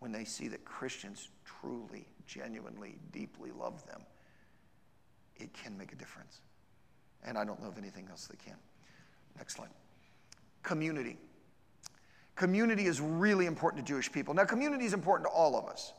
when 0.00 0.12
they 0.12 0.24
see 0.24 0.48
that 0.48 0.64
Christians 0.64 1.30
truly, 1.44 2.06
genuinely, 2.26 2.98
deeply 3.12 3.52
love 3.52 3.86
them, 3.86 4.04
it 5.36 5.52
can 5.52 5.76
make 5.78 5.92
a 5.92 5.96
difference. 5.96 6.40
And 7.22 7.38
I 7.38 7.44
don't 7.44 7.60
know 7.62 7.68
of 7.68 7.78
anything 7.78 8.08
else 8.08 8.26
that 8.26 8.38
can. 8.38 8.56
Next 9.36 9.54
slide. 9.54 9.70
Community. 10.62 11.18
Community 12.34 12.86
is 12.86 13.00
really 13.00 13.46
important 13.46 13.86
to 13.86 13.92
Jewish 13.92 14.10
people. 14.10 14.34
Now, 14.34 14.44
community 14.44 14.84
is 14.84 14.92
important 14.92 15.28
to 15.28 15.32
all 15.32 15.56
of 15.56 15.66
us. 15.66 15.92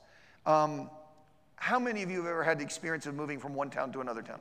Um, 0.48 0.90
how 1.58 1.78
many 1.78 2.02
of 2.02 2.10
you 2.10 2.18
have 2.18 2.26
ever 2.26 2.44
had 2.44 2.58
the 2.58 2.64
experience 2.64 3.06
of 3.06 3.14
moving 3.14 3.38
from 3.38 3.54
one 3.54 3.70
town 3.70 3.92
to 3.92 4.02
another 4.02 4.22
town? 4.22 4.40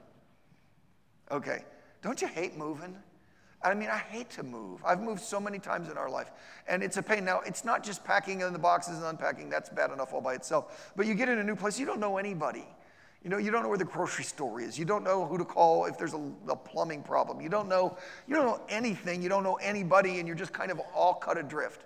Okay. 1.30 1.64
Don't 2.00 2.22
you 2.22 2.28
hate 2.28 2.56
moving? 2.56 2.96
I 3.62 3.74
mean, 3.74 3.88
I 3.88 3.98
hate 3.98 4.30
to 4.30 4.44
move. 4.44 4.80
I've 4.84 5.00
moved 5.00 5.20
so 5.20 5.40
many 5.40 5.58
times 5.58 5.88
in 5.90 5.98
our 5.98 6.08
life, 6.08 6.30
and 6.68 6.82
it's 6.84 6.98
a 6.98 7.02
pain. 7.02 7.24
Now, 7.24 7.40
it's 7.40 7.64
not 7.64 7.82
just 7.82 8.04
packing 8.04 8.42
in 8.42 8.52
the 8.52 8.58
boxes 8.58 8.98
and 8.98 9.06
unpacking, 9.06 9.50
that's 9.50 9.68
bad 9.70 9.90
enough 9.90 10.12
all 10.12 10.20
by 10.20 10.34
itself. 10.34 10.92
But 10.94 11.06
you 11.06 11.14
get 11.14 11.28
in 11.28 11.38
a 11.38 11.44
new 11.44 11.56
place, 11.56 11.78
you 11.80 11.86
don't 11.86 11.98
know 11.98 12.18
anybody. 12.18 12.64
You 13.24 13.30
know, 13.30 13.38
you 13.38 13.50
don't 13.50 13.64
know 13.64 13.68
where 13.68 13.78
the 13.78 13.84
grocery 13.84 14.24
store 14.24 14.60
is. 14.60 14.78
You 14.78 14.84
don't 14.84 15.02
know 15.02 15.26
who 15.26 15.36
to 15.36 15.44
call 15.44 15.86
if 15.86 15.98
there's 15.98 16.14
a, 16.14 16.30
a, 16.46 16.54
plumbing 16.54 17.02
problem. 17.02 17.40
You 17.40 17.48
don't 17.48 17.68
know, 17.68 17.98
you 18.28 18.36
don't 18.36 18.46
know 18.46 18.60
anything. 18.68 19.20
You 19.20 19.28
don't 19.28 19.42
know 19.42 19.56
anybody, 19.56 20.20
and 20.20 20.28
you're 20.28 20.36
just 20.36 20.52
kind 20.52 20.70
of 20.70 20.78
all 20.94 21.14
cut 21.14 21.36
adrift. 21.36 21.82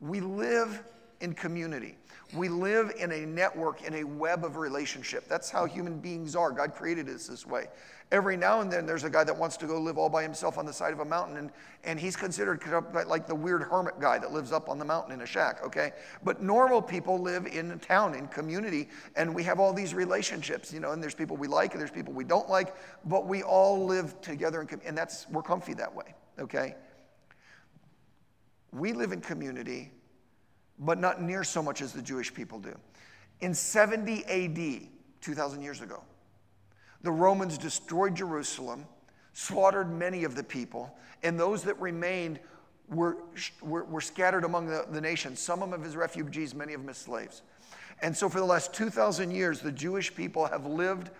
We 0.00 0.20
live 0.20 0.82
in 1.20 1.34
community. 1.34 1.96
We 2.34 2.48
live 2.48 2.92
in 2.96 3.10
a 3.10 3.26
network, 3.26 3.82
in 3.82 3.94
a 3.94 4.04
web 4.04 4.44
of 4.44 4.56
relationship. 4.56 5.28
That's 5.28 5.50
how 5.50 5.64
human 5.66 5.98
beings 5.98 6.36
are. 6.36 6.52
God 6.52 6.74
created 6.74 7.08
us 7.08 7.26
this 7.26 7.44
way. 7.44 7.66
Every 8.12 8.36
now 8.36 8.60
and 8.60 8.72
then, 8.72 8.86
there's 8.86 9.04
a 9.04 9.10
guy 9.10 9.22
that 9.22 9.36
wants 9.36 9.56
to 9.58 9.66
go 9.66 9.80
live 9.80 9.96
all 9.96 10.08
by 10.08 10.22
himself 10.22 10.58
on 10.58 10.66
the 10.66 10.72
side 10.72 10.92
of 10.92 10.98
a 10.98 11.04
mountain, 11.04 11.36
and, 11.36 11.50
and 11.84 11.98
he's 11.98 12.16
considered 12.16 12.60
like 13.06 13.28
the 13.28 13.34
weird 13.34 13.62
hermit 13.62 14.00
guy 14.00 14.18
that 14.18 14.32
lives 14.32 14.50
up 14.50 14.68
on 14.68 14.78
the 14.78 14.84
mountain 14.84 15.12
in 15.12 15.20
a 15.20 15.26
shack, 15.26 15.64
okay? 15.64 15.92
But 16.24 16.42
normal 16.42 16.82
people 16.82 17.20
live 17.20 17.46
in 17.46 17.70
a 17.70 17.76
town, 17.76 18.14
in 18.14 18.26
community, 18.26 18.88
and 19.14 19.32
we 19.32 19.44
have 19.44 19.60
all 19.60 19.72
these 19.72 19.94
relationships, 19.94 20.72
you 20.72 20.80
know, 20.80 20.90
and 20.90 21.00
there's 21.00 21.14
people 21.14 21.36
we 21.36 21.46
like 21.46 21.72
and 21.72 21.80
there's 21.80 21.92
people 21.92 22.12
we 22.12 22.24
don't 22.24 22.48
like, 22.48 22.74
but 23.04 23.26
we 23.26 23.44
all 23.44 23.86
live 23.86 24.20
together, 24.20 24.62
in, 24.62 24.80
and 24.84 24.98
that's, 24.98 25.28
we're 25.30 25.42
comfy 25.42 25.74
that 25.74 25.94
way, 25.94 26.14
okay? 26.40 26.74
We 28.72 28.92
live 28.92 29.12
in 29.12 29.20
community 29.20 29.92
but 30.80 30.98
not 30.98 31.22
near 31.22 31.44
so 31.44 31.62
much 31.62 31.82
as 31.82 31.92
the 31.92 32.02
Jewish 32.02 32.32
people 32.32 32.58
do. 32.58 32.74
In 33.40 33.54
70 33.54 34.24
AD, 34.24 34.88
2,000 35.20 35.62
years 35.62 35.82
ago, 35.82 36.02
the 37.02 37.12
Romans 37.12 37.58
destroyed 37.58 38.14
Jerusalem, 38.14 38.86
slaughtered 39.32 39.90
many 39.90 40.24
of 40.24 40.34
the 40.34 40.42
people, 40.42 40.94
and 41.22 41.38
those 41.38 41.62
that 41.64 41.78
remained 41.80 42.40
were, 42.88 43.18
were, 43.62 43.84
were 43.84 44.00
scattered 44.00 44.44
among 44.44 44.66
the, 44.66 44.86
the 44.90 45.00
nations, 45.00 45.38
some 45.38 45.62
of 45.62 45.70
them 45.70 45.84
as 45.84 45.96
refugees, 45.96 46.54
many 46.54 46.74
of 46.74 46.80
them 46.80 46.90
as 46.90 46.98
slaves. 46.98 47.42
And 48.02 48.16
so, 48.16 48.28
for 48.28 48.40
the 48.40 48.46
last 48.46 48.72
2,000 48.72 49.30
years, 49.30 49.60
the 49.60 49.70
Jewish 49.70 50.14
people 50.14 50.46
have 50.46 50.66
lived 50.66 51.10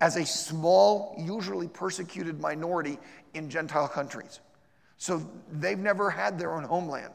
as 0.00 0.16
a 0.16 0.26
small, 0.26 1.14
usually 1.16 1.68
persecuted 1.68 2.40
minority 2.40 2.98
in 3.34 3.48
Gentile 3.48 3.88
countries. 3.88 4.40
So, 4.98 5.28
they've 5.52 5.78
never 5.78 6.10
had 6.10 6.38
their 6.38 6.52
own 6.52 6.64
homeland. 6.64 7.14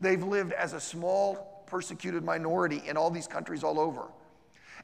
They've 0.00 0.22
lived 0.22 0.52
as 0.52 0.72
a 0.72 0.80
small, 0.80 1.64
persecuted 1.66 2.24
minority 2.24 2.82
in 2.86 2.96
all 2.96 3.10
these 3.10 3.26
countries 3.26 3.62
all 3.62 3.78
over. 3.78 4.06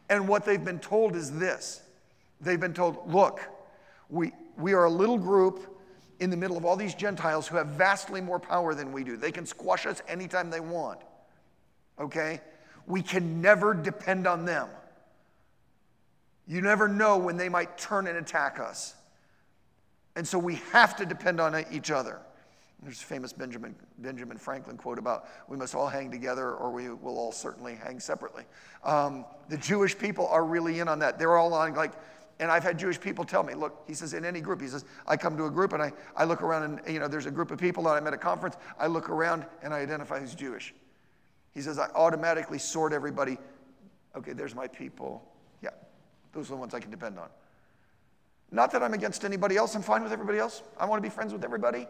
And 0.09 0.29
what 0.29 0.45
they've 0.45 0.65
been 0.65 0.79
told 0.79 1.17
is 1.17 1.37
this 1.39 1.83
they've 2.41 2.61
been 2.61 2.75
told, 2.75 3.11
look, 3.13 3.41
we, 4.09 4.33
we 4.57 4.75
are 4.75 4.85
a 4.85 4.91
little 4.91 5.19
group 5.19 5.77
in 6.21 6.31
the 6.31 6.37
middle 6.37 6.57
of 6.57 6.65
all 6.65 6.77
these 6.77 6.95
Gentiles 6.95 7.47
who 7.47 7.57
have 7.57 7.69
vastly 7.69 8.21
more 8.21 8.39
power 8.39 8.75
than 8.75 8.93
we 8.93 9.05
do. 9.05 9.17
They 9.17 9.33
can 9.33 9.47
squash 9.47 9.87
us 9.87 10.01
anytime 10.09 10.51
they 10.51 10.61
want. 10.61 11.01
Okay? 11.99 12.41
We 12.87 13.03
can 13.03 13.41
never 13.41 13.75
depend 13.75 14.27
on 14.27 14.45
them. 14.45 14.69
You 16.47 16.61
never 16.61 16.89
know 16.89 17.19
when 17.19 17.37
they 17.37 17.49
might 17.49 17.77
turn 17.77 18.07
and 18.07 18.17
attack 18.19 18.61
us. 18.61 18.95
And 20.15 20.27
so 20.27 20.39
we 20.39 20.57
have 20.73 20.97
to 20.97 21.07
depend 21.07 21.41
on 21.41 21.65
each 21.71 21.91
other. 21.91 22.21
There's 22.83 23.01
a 23.01 23.05
famous 23.05 23.33
Benjamin, 23.33 23.75
Benjamin 23.99 24.37
Franklin 24.37 24.77
quote 24.77 24.99
about 24.99 25.27
we 25.49 25.57
must 25.57 25.75
all 25.75 25.89
hang 25.89 26.11
together 26.11 26.53
or 26.53 26.71
we 26.71 26.91
will 26.91 27.19
all 27.19 27.33
certainly 27.33 27.75
hang 27.75 27.99
separately. 28.01 28.45
Um, 28.85 29.25
the 29.49 29.57
Jewish 29.57 29.97
people 29.97 30.27
are 30.29 30.45
really 30.45 30.81
in 30.81 30.89
on 30.89 30.99
that. 30.99 31.19
They're 31.19 31.37
all 31.37 31.55
on 31.55 31.75
like, 31.75 31.93
and 32.39 32.51
I've 32.51 32.63
had 32.63 32.79
Jewish 32.79 33.01
people 33.01 33.25
tell 33.25 33.43
me, 33.43 33.55
look, 33.55 33.83
he 33.87 33.95
says, 33.95 34.13
in 34.13 34.25
any 34.25 34.43
group, 34.43 34.61
he 34.61 34.69
says, 34.69 34.85
I 35.07 35.17
come 35.17 35.39
to 35.39 35.47
a 35.47 35.51
group 35.51 35.73
and 35.73 35.83
I, 35.83 35.93
I 36.17 36.25
look 36.25 36.43
around 36.43 36.65
and, 36.65 36.81
you 36.95 37.01
know, 37.01 37.09
there's 37.09 37.25
a 37.25 37.31
group 37.31 37.51
of 37.51 37.59
people 37.59 37.89
and 37.89 37.97
I'm 37.97 38.07
at 38.07 38.13
a 38.13 38.19
conference. 38.19 38.57
I 38.79 38.89
look 38.89 39.09
around 39.09 39.47
and 39.63 39.73
I 39.73 39.79
identify 39.79 40.21
who's 40.21 40.35
Jewish. 40.35 40.75
He 41.55 41.63
says, 41.63 41.79
I 41.79 41.89
automatically 41.95 42.59
sort 42.59 42.93
everybody. 42.93 43.39
Okay, 44.15 44.35
there's 44.35 44.55
my 44.55 44.67
people. 44.67 45.27
Yeah, 45.63 45.71
those 46.35 46.47
are 46.49 46.55
the 46.55 46.57
ones 46.57 46.75
I 46.75 46.81
can 46.81 46.91
depend 46.91 47.19
on. 47.19 47.29
Not 48.51 48.71
that 48.73 48.83
I'm 48.83 48.93
against 48.93 49.25
anybody 49.25 49.57
else. 49.57 49.75
I'm 49.75 49.83
fine 49.83 50.03
with 50.03 50.13
everybody 50.13 50.39
else. 50.39 50.63
I 50.79 50.85
want 50.85 51.03
to 51.03 51.09
be 51.09 51.13
friends 51.13 51.33
with 51.33 51.43
everybody. 51.43 51.89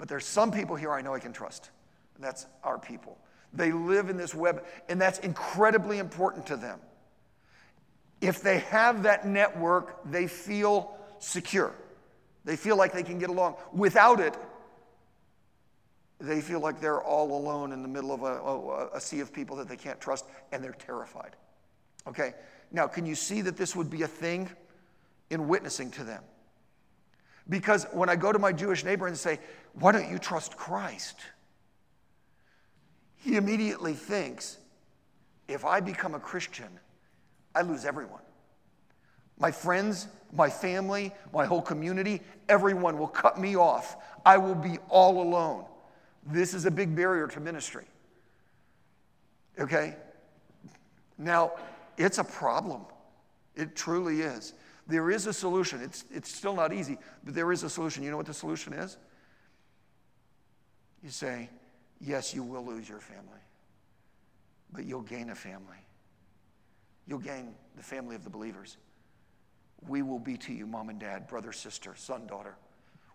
But 0.00 0.08
there's 0.08 0.24
some 0.24 0.50
people 0.50 0.76
here 0.76 0.90
I 0.90 1.02
know 1.02 1.14
I 1.14 1.20
can 1.20 1.34
trust. 1.34 1.70
And 2.16 2.24
that's 2.24 2.46
our 2.64 2.78
people. 2.78 3.18
They 3.52 3.70
live 3.70 4.08
in 4.08 4.16
this 4.16 4.34
web, 4.34 4.64
and 4.88 4.98
that's 4.98 5.18
incredibly 5.18 5.98
important 5.98 6.46
to 6.46 6.56
them. 6.56 6.80
If 8.22 8.42
they 8.42 8.60
have 8.60 9.02
that 9.02 9.26
network, 9.26 10.10
they 10.10 10.26
feel 10.26 10.96
secure. 11.18 11.74
They 12.46 12.56
feel 12.56 12.76
like 12.76 12.92
they 12.92 13.02
can 13.02 13.18
get 13.18 13.28
along. 13.28 13.56
Without 13.72 14.20
it, 14.20 14.34
they 16.18 16.40
feel 16.40 16.60
like 16.60 16.80
they're 16.80 17.02
all 17.02 17.36
alone 17.36 17.72
in 17.72 17.82
the 17.82 17.88
middle 17.88 18.12
of 18.12 18.22
a, 18.22 18.24
a, 18.24 18.96
a, 18.96 19.00
sea 19.00 19.20
of 19.20 19.32
people 19.32 19.56
that 19.56 19.68
they 19.68 19.76
can't 19.76 20.00
trust, 20.00 20.24
and 20.52 20.64
they're 20.64 20.72
terrified. 20.72 21.36
Okay? 22.06 22.34
Now, 22.72 22.86
can 22.86 23.04
you 23.04 23.14
see 23.14 23.42
that 23.42 23.56
this 23.56 23.76
would 23.76 23.90
be 23.90 24.02
a 24.02 24.08
thing 24.08 24.48
in 25.28 25.46
witnessing 25.48 25.90
to 25.92 26.04
them? 26.04 26.22
Because 27.50 27.84
when 27.92 28.08
I 28.08 28.16
go 28.16 28.32
to 28.32 28.38
my 28.38 28.52
Jewish 28.52 28.84
neighbor 28.84 29.08
and 29.08 29.18
say, 29.18 29.40
Why 29.74 29.92
don't 29.92 30.08
you 30.08 30.18
trust 30.18 30.56
Christ? 30.56 31.16
He 33.16 33.36
immediately 33.36 33.92
thinks, 33.92 34.56
If 35.48 35.64
I 35.64 35.80
become 35.80 36.14
a 36.14 36.20
Christian, 36.20 36.68
I 37.54 37.62
lose 37.62 37.84
everyone. 37.84 38.22
My 39.38 39.50
friends, 39.50 40.06
my 40.32 40.48
family, 40.48 41.12
my 41.32 41.44
whole 41.44 41.60
community, 41.60 42.22
everyone 42.48 42.98
will 42.98 43.08
cut 43.08 43.38
me 43.38 43.56
off. 43.56 43.96
I 44.24 44.38
will 44.38 44.54
be 44.54 44.78
all 44.88 45.20
alone. 45.20 45.64
This 46.26 46.54
is 46.54 46.66
a 46.66 46.70
big 46.70 46.94
barrier 46.94 47.26
to 47.26 47.40
ministry. 47.40 47.86
Okay? 49.58 49.96
Now, 51.18 51.52
it's 51.98 52.18
a 52.18 52.24
problem. 52.24 52.82
It 53.56 53.74
truly 53.74 54.20
is. 54.20 54.52
There 54.90 55.10
is 55.10 55.26
a 55.28 55.32
solution. 55.32 55.80
It's, 55.80 56.04
it's 56.10 56.34
still 56.34 56.54
not 56.54 56.72
easy, 56.72 56.98
but 57.24 57.32
there 57.32 57.52
is 57.52 57.62
a 57.62 57.70
solution. 57.70 58.02
You 58.02 58.10
know 58.10 58.16
what 58.16 58.26
the 58.26 58.34
solution 58.34 58.72
is? 58.72 58.98
You 61.02 61.10
say, 61.10 61.48
yes, 62.00 62.34
you 62.34 62.42
will 62.42 62.66
lose 62.66 62.88
your 62.88 62.98
family, 62.98 63.38
but 64.72 64.84
you'll 64.84 65.02
gain 65.02 65.30
a 65.30 65.34
family. 65.36 65.76
You'll 67.06 67.20
gain 67.20 67.54
the 67.76 67.84
family 67.84 68.16
of 68.16 68.24
the 68.24 68.30
believers. 68.30 68.78
We 69.86 70.02
will 70.02 70.18
be 70.18 70.36
to 70.38 70.52
you, 70.52 70.66
mom 70.66 70.88
and 70.88 70.98
dad, 70.98 71.28
brother, 71.28 71.52
sister, 71.52 71.94
son, 71.96 72.26
daughter. 72.26 72.56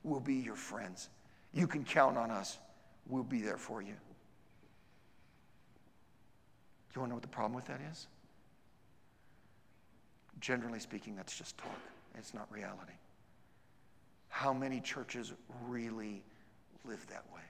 We'll 0.04 0.22
be 0.22 0.36
your 0.36 0.56
friends. 0.56 1.10
You 1.54 1.68
can 1.68 1.84
count 1.84 2.18
on 2.18 2.32
us. 2.32 2.58
We'll 3.06 3.24
be 3.24 3.42
there 3.42 3.58
for 3.58 3.82
you. 3.82 3.96
Do 6.94 6.96
You 6.96 7.02
want 7.02 7.10
to 7.10 7.10
know 7.10 7.16
what 7.16 7.22
the 7.22 7.28
problem 7.28 7.54
with 7.54 7.66
that 7.66 7.82
is? 7.92 8.08
Generally 10.40 10.80
speaking, 10.80 11.16
that's 11.16 11.38
just 11.38 11.58
talk, 11.58 11.80
it's 12.18 12.34
not 12.34 12.52
reality. 12.52 12.94
How 14.30 14.54
many 14.54 14.82
churches 14.82 15.34
really 15.68 16.24
live 16.86 17.06
that 17.08 17.24
way? 17.34 17.42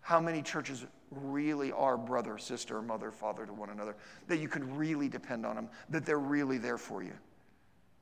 How 0.00 0.20
many 0.20 0.42
churches 0.42 0.84
really 1.10 1.72
are 1.72 1.96
brother, 1.96 2.36
sister, 2.36 2.82
mother, 2.82 3.10
father 3.10 3.46
to 3.46 3.52
one 3.52 3.70
another? 3.70 3.96
That 4.28 4.38
you 4.38 4.48
can 4.48 4.76
really 4.76 5.08
depend 5.08 5.46
on 5.46 5.56
them, 5.56 5.68
that 5.88 6.04
they're 6.04 6.18
really 6.18 6.58
there 6.58 6.76
for 6.76 7.02
you. 7.02 7.14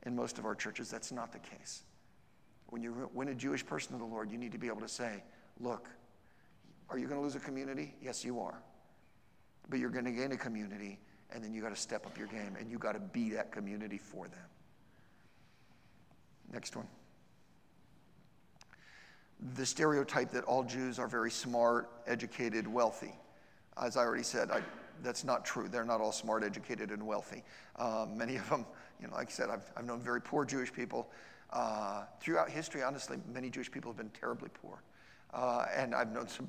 In 0.04 0.16
most 0.16 0.38
of 0.38 0.44
our 0.44 0.54
churches, 0.56 0.90
that's 0.90 1.12
not 1.12 1.30
the 1.30 1.38
case. 1.38 1.84
When 2.70 2.82
you 2.82 3.08
win 3.14 3.28
a 3.28 3.34
Jewish 3.34 3.64
person 3.64 3.92
to 3.92 3.98
the 3.98 4.04
Lord, 4.04 4.32
you 4.32 4.38
need 4.38 4.50
to 4.50 4.58
be 4.58 4.66
able 4.66 4.80
to 4.80 4.88
say, 4.88 5.22
Look, 5.60 5.88
are 6.88 6.98
you 6.98 7.06
going 7.06 7.18
to 7.18 7.22
lose 7.22 7.36
a 7.36 7.40
community? 7.40 7.94
Yes, 8.02 8.24
you 8.24 8.40
are. 8.40 8.60
But 9.68 9.78
you're 9.78 9.90
going 9.90 10.04
to 10.04 10.10
gain 10.10 10.32
a 10.32 10.36
community, 10.36 10.98
and 11.34 11.42
then 11.42 11.52
you 11.52 11.62
got 11.62 11.74
to 11.74 11.80
step 11.80 12.06
up 12.06 12.16
your 12.18 12.28
game, 12.28 12.56
and 12.58 12.70
you 12.70 12.78
got 12.78 12.92
to 12.92 13.00
be 13.00 13.30
that 13.30 13.52
community 13.52 13.98
for 13.98 14.28
them. 14.28 14.48
Next 16.52 16.76
one 16.76 16.86
the 19.54 19.66
stereotype 19.66 20.30
that 20.30 20.44
all 20.44 20.62
Jews 20.62 20.98
are 20.98 21.08
very 21.08 21.30
smart, 21.30 21.90
educated, 22.06 22.66
wealthy. 22.66 23.12
As 23.76 23.96
I 23.96 24.00
already 24.00 24.22
said, 24.22 24.50
I, 24.50 24.62
that's 25.02 25.24
not 25.24 25.44
true. 25.44 25.68
They're 25.68 25.84
not 25.84 26.00
all 26.00 26.12
smart, 26.12 26.44
educated, 26.44 26.90
and 26.90 27.04
wealthy. 27.04 27.42
Uh, 27.76 28.06
many 28.08 28.36
of 28.36 28.48
them, 28.48 28.64
you 29.00 29.08
know, 29.08 29.14
like 29.14 29.28
I 29.28 29.32
said, 29.32 29.50
I've, 29.50 29.68
I've 29.76 29.84
known 29.84 30.00
very 30.00 30.20
poor 30.20 30.44
Jewish 30.44 30.72
people. 30.72 31.10
Uh, 31.50 32.04
throughout 32.20 32.50
history, 32.50 32.82
honestly, 32.82 33.18
many 33.32 33.50
Jewish 33.50 33.70
people 33.70 33.90
have 33.90 33.98
been 33.98 34.10
terribly 34.10 34.48
poor. 34.62 34.82
Uh, 35.34 35.66
and 35.74 35.94
I've 35.94 36.12
known 36.12 36.28
some, 36.28 36.48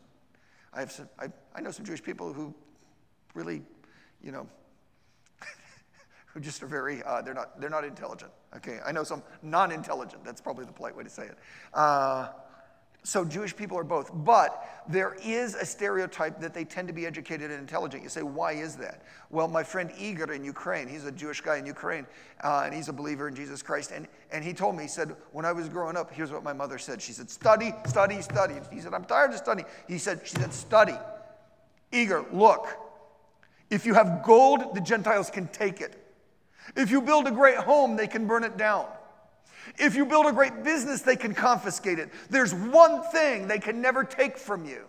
I, 0.73 0.81
have 0.81 0.91
some 0.91 1.09
I, 1.19 1.27
I 1.55 1.61
know 1.61 1.71
some 1.71 1.85
Jewish 1.85 2.03
people 2.03 2.31
who 2.31 2.53
really, 3.33 3.63
you 4.21 4.31
know, 4.31 4.47
who 6.33 6.39
just 6.39 6.63
are 6.63 6.67
very, 6.67 7.03
uh, 7.03 7.21
they're, 7.21 7.33
not, 7.33 7.59
they're 7.61 7.69
not 7.69 7.85
intelligent. 7.85 8.31
Okay, 8.55 8.79
I 8.85 8.91
know 8.91 9.03
some 9.03 9.23
non 9.41 9.71
intelligent. 9.71 10.23
That's 10.23 10.41
probably 10.41 10.65
the 10.65 10.71
polite 10.71 10.95
way 10.95 11.03
to 11.03 11.09
say 11.09 11.25
it. 11.25 11.37
Uh, 11.73 12.29
so 13.03 13.25
Jewish 13.25 13.55
people 13.55 13.77
are 13.77 13.83
both. 13.83 14.11
But 14.13 14.83
there 14.87 15.15
is 15.21 15.55
a 15.55 15.65
stereotype 15.65 16.39
that 16.39 16.53
they 16.53 16.63
tend 16.63 16.87
to 16.87 16.93
be 16.93 17.05
educated 17.05 17.51
and 17.51 17.59
intelligent. 17.59 18.01
You 18.01 18.09
say, 18.09 18.23
why 18.23 18.53
is 18.53 18.77
that? 18.77 19.03
Well, 19.29 19.47
my 19.47 19.61
friend 19.61 19.91
Igor 19.97 20.31
in 20.31 20.43
Ukraine, 20.43 20.87
he's 20.87 21.05
a 21.05 21.11
Jewish 21.11 21.41
guy 21.41 21.57
in 21.57 21.65
Ukraine, 21.65 22.07
uh, 22.43 22.63
and 22.65 22.73
he's 22.73 22.87
a 22.87 22.93
believer 22.93 23.27
in 23.27 23.35
Jesus 23.35 23.61
Christ. 23.61 23.91
And, 23.91 24.07
and 24.31 24.43
he 24.43 24.53
told 24.53 24.75
me, 24.75 24.83
he 24.83 24.89
said, 24.89 25.15
when 25.33 25.45
I 25.45 25.51
was 25.51 25.67
growing 25.67 25.97
up, 25.97 26.13
here's 26.13 26.31
what 26.31 26.43
my 26.43 26.53
mother 26.53 26.77
said. 26.77 27.01
She 27.01 27.11
said, 27.11 27.29
study, 27.29 27.73
study, 27.85 28.21
study. 28.21 28.55
He 28.71 28.79
said, 28.79 28.93
I'm 28.93 29.05
tired 29.05 29.31
of 29.31 29.37
studying. 29.37 29.67
He 29.87 29.97
said, 29.97 30.21
she 30.23 30.35
said, 30.35 30.53
study. 30.53 30.95
Igor, 31.91 32.25
look, 32.31 32.67
if 33.69 33.85
you 33.85 33.93
have 33.93 34.23
gold, 34.23 34.75
the 34.75 34.81
Gentiles 34.81 35.29
can 35.29 35.47
take 35.47 35.81
it. 35.81 36.02
If 36.75 36.91
you 36.91 37.01
build 37.01 37.27
a 37.27 37.31
great 37.31 37.57
home, 37.57 37.95
they 37.95 38.07
can 38.07 38.27
burn 38.27 38.43
it 38.43 38.57
down. 38.57 38.87
If 39.77 39.95
you 39.95 40.05
build 40.05 40.25
a 40.25 40.31
great 40.31 40.63
business, 40.63 41.01
they 41.01 41.15
can 41.15 41.33
confiscate 41.33 41.99
it. 41.99 42.09
There's 42.29 42.53
one 42.53 43.01
thing 43.11 43.47
they 43.47 43.59
can 43.59 43.81
never 43.81 44.03
take 44.03 44.37
from 44.37 44.65
you, 44.65 44.85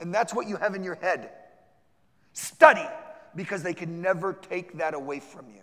and 0.00 0.12
that's 0.12 0.34
what 0.34 0.48
you 0.48 0.56
have 0.56 0.74
in 0.74 0.82
your 0.82 0.96
head. 0.96 1.30
Study, 2.32 2.86
because 3.34 3.62
they 3.62 3.74
can 3.74 4.02
never 4.02 4.32
take 4.32 4.78
that 4.78 4.94
away 4.94 5.20
from 5.20 5.46
you. 5.50 5.62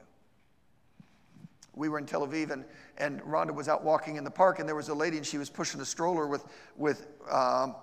We 1.73 1.89
were 1.89 1.97
in 1.97 2.05
Tel 2.05 2.25
Aviv, 2.25 2.51
and, 2.51 2.63
and 2.97 3.21
Rhonda 3.21 3.53
was 3.53 3.67
out 3.67 3.83
walking 3.83 4.15
in 4.15 4.23
the 4.23 4.31
park, 4.31 4.59
and 4.59 4.67
there 4.67 4.75
was 4.75 4.89
a 4.89 4.93
lady, 4.93 5.17
and 5.17 5.25
she 5.25 5.37
was 5.37 5.49
pushing 5.49 5.81
a 5.81 5.85
stroller 5.85 6.27
with, 6.27 6.45
with, 6.77 7.07
um, 7.29 7.75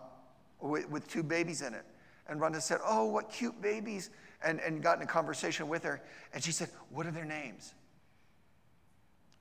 with, 0.61 0.89
with 0.89 1.07
two 1.09 1.23
babies 1.23 1.61
in 1.61 1.75
it. 1.75 1.85
And 2.29 2.41
Rhonda 2.41 2.63
said, 2.63 2.79
Oh, 2.85 3.07
what 3.07 3.31
cute 3.31 3.61
babies. 3.61 4.11
And, 4.45 4.61
and 4.61 4.83
got 4.83 4.97
in 4.97 5.03
a 5.03 5.07
conversation 5.07 5.69
with 5.69 5.85
her. 5.85 6.03
And 6.35 6.43
she 6.43 6.53
said, 6.53 6.69
What 6.91 7.07
are 7.07 7.11
their 7.11 7.25
names? 7.25 7.75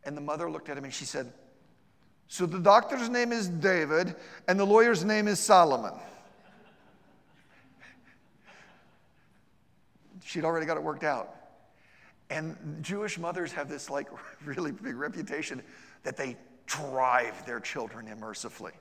And 0.03 0.15
the 0.15 0.21
mother 0.21 0.49
looked 0.49 0.69
at 0.69 0.77
him 0.77 0.83
and 0.83 0.93
she 0.93 1.05
said, 1.05 1.31
So 2.27 2.45
the 2.45 2.59
doctor's 2.59 3.09
name 3.09 3.31
is 3.31 3.47
David 3.47 4.15
and 4.47 4.59
the 4.59 4.65
lawyer's 4.65 5.03
name 5.03 5.27
is 5.27 5.39
Solomon. 5.39 5.93
She'd 10.23 10.45
already 10.45 10.65
got 10.65 10.77
it 10.77 10.83
worked 10.83 11.03
out. 11.03 11.35
And 12.29 12.55
Jewish 12.81 13.19
mothers 13.19 13.51
have 13.51 13.67
this 13.67 13.89
like 13.89 14.07
really 14.45 14.71
big 14.71 14.95
reputation 14.95 15.61
that 16.03 16.15
they 16.15 16.37
drive 16.65 17.45
their 17.45 17.59
children 17.59 18.07
immersively. 18.07 18.71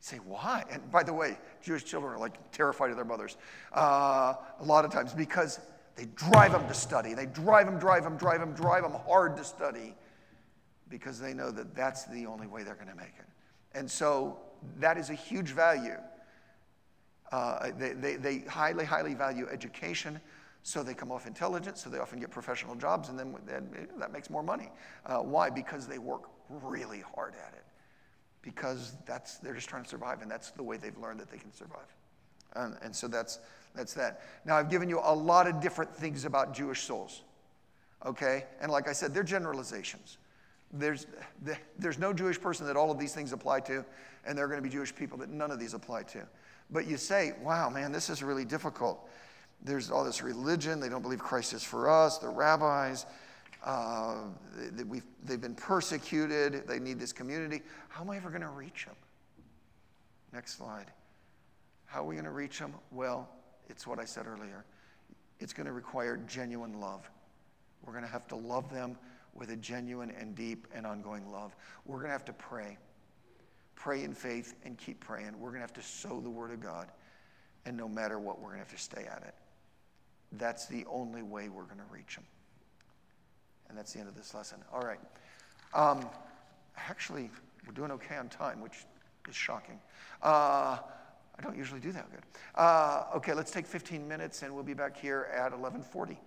Say, 0.00 0.16
why? 0.16 0.64
And 0.70 0.90
by 0.90 1.02
the 1.02 1.12
way, 1.12 1.38
Jewish 1.62 1.84
children 1.84 2.14
are 2.14 2.18
like 2.18 2.50
terrified 2.52 2.90
of 2.90 2.96
their 2.96 3.04
mothers 3.04 3.36
uh, 3.74 4.34
a 4.58 4.64
lot 4.64 4.84
of 4.86 4.90
times 4.90 5.12
because 5.12 5.60
they 5.94 6.06
drive 6.14 6.52
them 6.52 6.66
to 6.68 6.74
study. 6.74 7.12
They 7.12 7.26
drive 7.26 7.66
them, 7.66 7.78
drive 7.78 8.04
them, 8.04 8.16
drive 8.16 8.40
them, 8.40 8.54
drive 8.54 8.82
them 8.82 8.92
hard 8.92 9.36
to 9.36 9.44
study 9.44 9.94
because 10.88 11.20
they 11.20 11.34
know 11.34 11.50
that 11.50 11.74
that's 11.74 12.06
the 12.06 12.24
only 12.24 12.46
way 12.46 12.62
they're 12.62 12.74
going 12.74 12.88
to 12.88 12.96
make 12.96 13.14
it. 13.18 13.26
And 13.74 13.88
so 13.88 14.38
that 14.78 14.96
is 14.96 15.10
a 15.10 15.14
huge 15.14 15.50
value. 15.50 15.98
Uh, 17.30 17.70
they, 17.78 17.92
they, 17.92 18.16
they, 18.16 18.38
highly, 18.38 18.84
highly 18.84 19.14
value 19.14 19.46
education, 19.52 20.18
so 20.62 20.82
they 20.82 20.94
come 20.94 21.12
off 21.12 21.26
intelligent, 21.26 21.78
so 21.78 21.88
they 21.88 21.98
often 21.98 22.18
get 22.18 22.30
professional 22.30 22.74
jobs, 22.74 23.08
and 23.08 23.18
then, 23.18 23.36
then 23.46 23.88
that 23.98 24.12
makes 24.12 24.30
more 24.30 24.42
money. 24.42 24.70
Uh, 25.06 25.18
why? 25.18 25.48
Because 25.48 25.86
they 25.86 25.98
work 25.98 26.22
really 26.48 27.04
hard 27.14 27.34
at 27.34 27.54
it. 27.54 27.64
Because 28.42 28.96
that's, 29.06 29.36
they're 29.38 29.54
just 29.54 29.68
trying 29.68 29.84
to 29.84 29.88
survive, 29.88 30.22
and 30.22 30.30
that's 30.30 30.50
the 30.50 30.62
way 30.62 30.76
they've 30.76 30.96
learned 30.96 31.20
that 31.20 31.30
they 31.30 31.36
can 31.38 31.52
survive. 31.52 31.94
And, 32.54 32.76
and 32.82 32.94
so 32.96 33.06
that's, 33.06 33.38
that's 33.74 33.94
that. 33.94 34.22
Now, 34.44 34.56
I've 34.56 34.70
given 34.70 34.88
you 34.88 35.00
a 35.02 35.14
lot 35.14 35.46
of 35.46 35.60
different 35.60 35.94
things 35.94 36.24
about 36.24 36.54
Jewish 36.54 36.82
souls, 36.82 37.22
okay? 38.04 38.46
And 38.60 38.72
like 38.72 38.88
I 38.88 38.92
said, 38.92 39.12
they're 39.12 39.22
generalizations. 39.22 40.18
There's, 40.72 41.06
there's 41.78 41.98
no 41.98 42.12
Jewish 42.12 42.40
person 42.40 42.66
that 42.66 42.76
all 42.76 42.90
of 42.90 42.98
these 42.98 43.14
things 43.14 43.32
apply 43.32 43.60
to, 43.60 43.84
and 44.24 44.38
there 44.38 44.44
are 44.44 44.48
going 44.48 44.62
to 44.62 44.66
be 44.66 44.72
Jewish 44.72 44.94
people 44.94 45.18
that 45.18 45.28
none 45.28 45.50
of 45.50 45.58
these 45.58 45.74
apply 45.74 46.04
to. 46.04 46.26
But 46.70 46.86
you 46.86 46.96
say, 46.96 47.32
wow, 47.42 47.68
man, 47.68 47.92
this 47.92 48.08
is 48.08 48.22
really 48.22 48.44
difficult. 48.44 49.08
There's 49.62 49.90
all 49.90 50.04
this 50.04 50.22
religion. 50.22 50.80
They 50.80 50.88
don't 50.88 51.02
believe 51.02 51.18
Christ 51.18 51.52
is 51.52 51.62
for 51.62 51.90
us. 51.90 52.18
The 52.18 52.28
rabbis, 52.28 53.04
uh, 53.64 54.22
they, 54.54 55.00
they've 55.24 55.40
been 55.40 55.54
persecuted. 55.54 56.66
They 56.66 56.78
need 56.78 56.98
this 56.98 57.12
community. 57.12 57.62
How 57.88 58.02
am 58.02 58.10
I 58.10 58.16
ever 58.16 58.30
going 58.30 58.42
to 58.42 58.48
reach 58.48 58.86
them? 58.86 58.96
Next 60.32 60.56
slide. 60.56 60.86
How 61.86 62.00
are 62.00 62.06
we 62.06 62.14
going 62.14 62.24
to 62.24 62.30
reach 62.30 62.58
them? 62.58 62.74
Well, 62.90 63.28
it's 63.68 63.86
what 63.86 63.98
I 63.98 64.04
said 64.04 64.26
earlier. 64.26 64.64
It's 65.40 65.52
going 65.52 65.66
to 65.66 65.72
require 65.72 66.16
genuine 66.16 66.80
love. 66.80 67.10
We're 67.84 67.92
going 67.92 68.04
to 68.04 68.10
have 68.10 68.28
to 68.28 68.36
love 68.36 68.72
them 68.72 68.96
with 69.34 69.50
a 69.50 69.56
genuine 69.56 70.12
and 70.18 70.34
deep 70.34 70.66
and 70.74 70.86
ongoing 70.86 71.30
love. 71.30 71.54
We're 71.86 71.96
going 71.96 72.08
to 72.08 72.12
have 72.12 72.24
to 72.26 72.32
pray. 72.32 72.78
Pray 73.74 74.04
in 74.04 74.14
faith 74.14 74.54
and 74.64 74.76
keep 74.76 75.00
praying. 75.00 75.38
We're 75.38 75.48
going 75.48 75.60
to 75.60 75.66
have 75.66 75.72
to 75.74 75.82
sow 75.82 76.20
the 76.20 76.30
Word 76.30 76.50
of 76.50 76.60
God. 76.60 76.88
And 77.64 77.76
no 77.76 77.88
matter 77.88 78.18
what, 78.18 78.38
we're 78.38 78.48
going 78.48 78.62
to 78.62 78.64
have 78.64 78.76
to 78.76 78.82
stay 78.82 79.04
at 79.10 79.22
it. 79.26 79.34
That's 80.32 80.66
the 80.66 80.84
only 80.90 81.22
way 81.22 81.48
we're 81.48 81.64
going 81.64 81.78
to 81.78 81.92
reach 81.92 82.14
them. 82.14 82.24
And 83.70 83.78
that's 83.78 83.92
the 83.92 84.00
end 84.00 84.08
of 84.08 84.16
this 84.16 84.34
lesson. 84.34 84.58
All 84.74 84.82
right. 84.82 84.98
Um, 85.72 86.06
actually, 86.76 87.30
we're 87.66 87.72
doing 87.72 87.92
okay 87.92 88.16
on 88.16 88.28
time, 88.28 88.60
which 88.60 88.84
is 89.28 89.34
shocking. 89.36 89.78
Uh, 90.22 90.78
I 91.38 91.42
don't 91.42 91.56
usually 91.56 91.80
do 91.80 91.92
that 91.92 92.10
good. 92.10 92.22
Uh, 92.56 93.04
okay, 93.14 93.32
let's 93.32 93.50
take 93.50 93.66
15 93.66 94.06
minutes 94.06 94.42
and 94.42 94.52
we'll 94.52 94.64
be 94.64 94.74
back 94.74 94.96
here 94.96 95.28
at 95.32 95.52
1140. 95.52 96.12
Okay? 96.12 96.20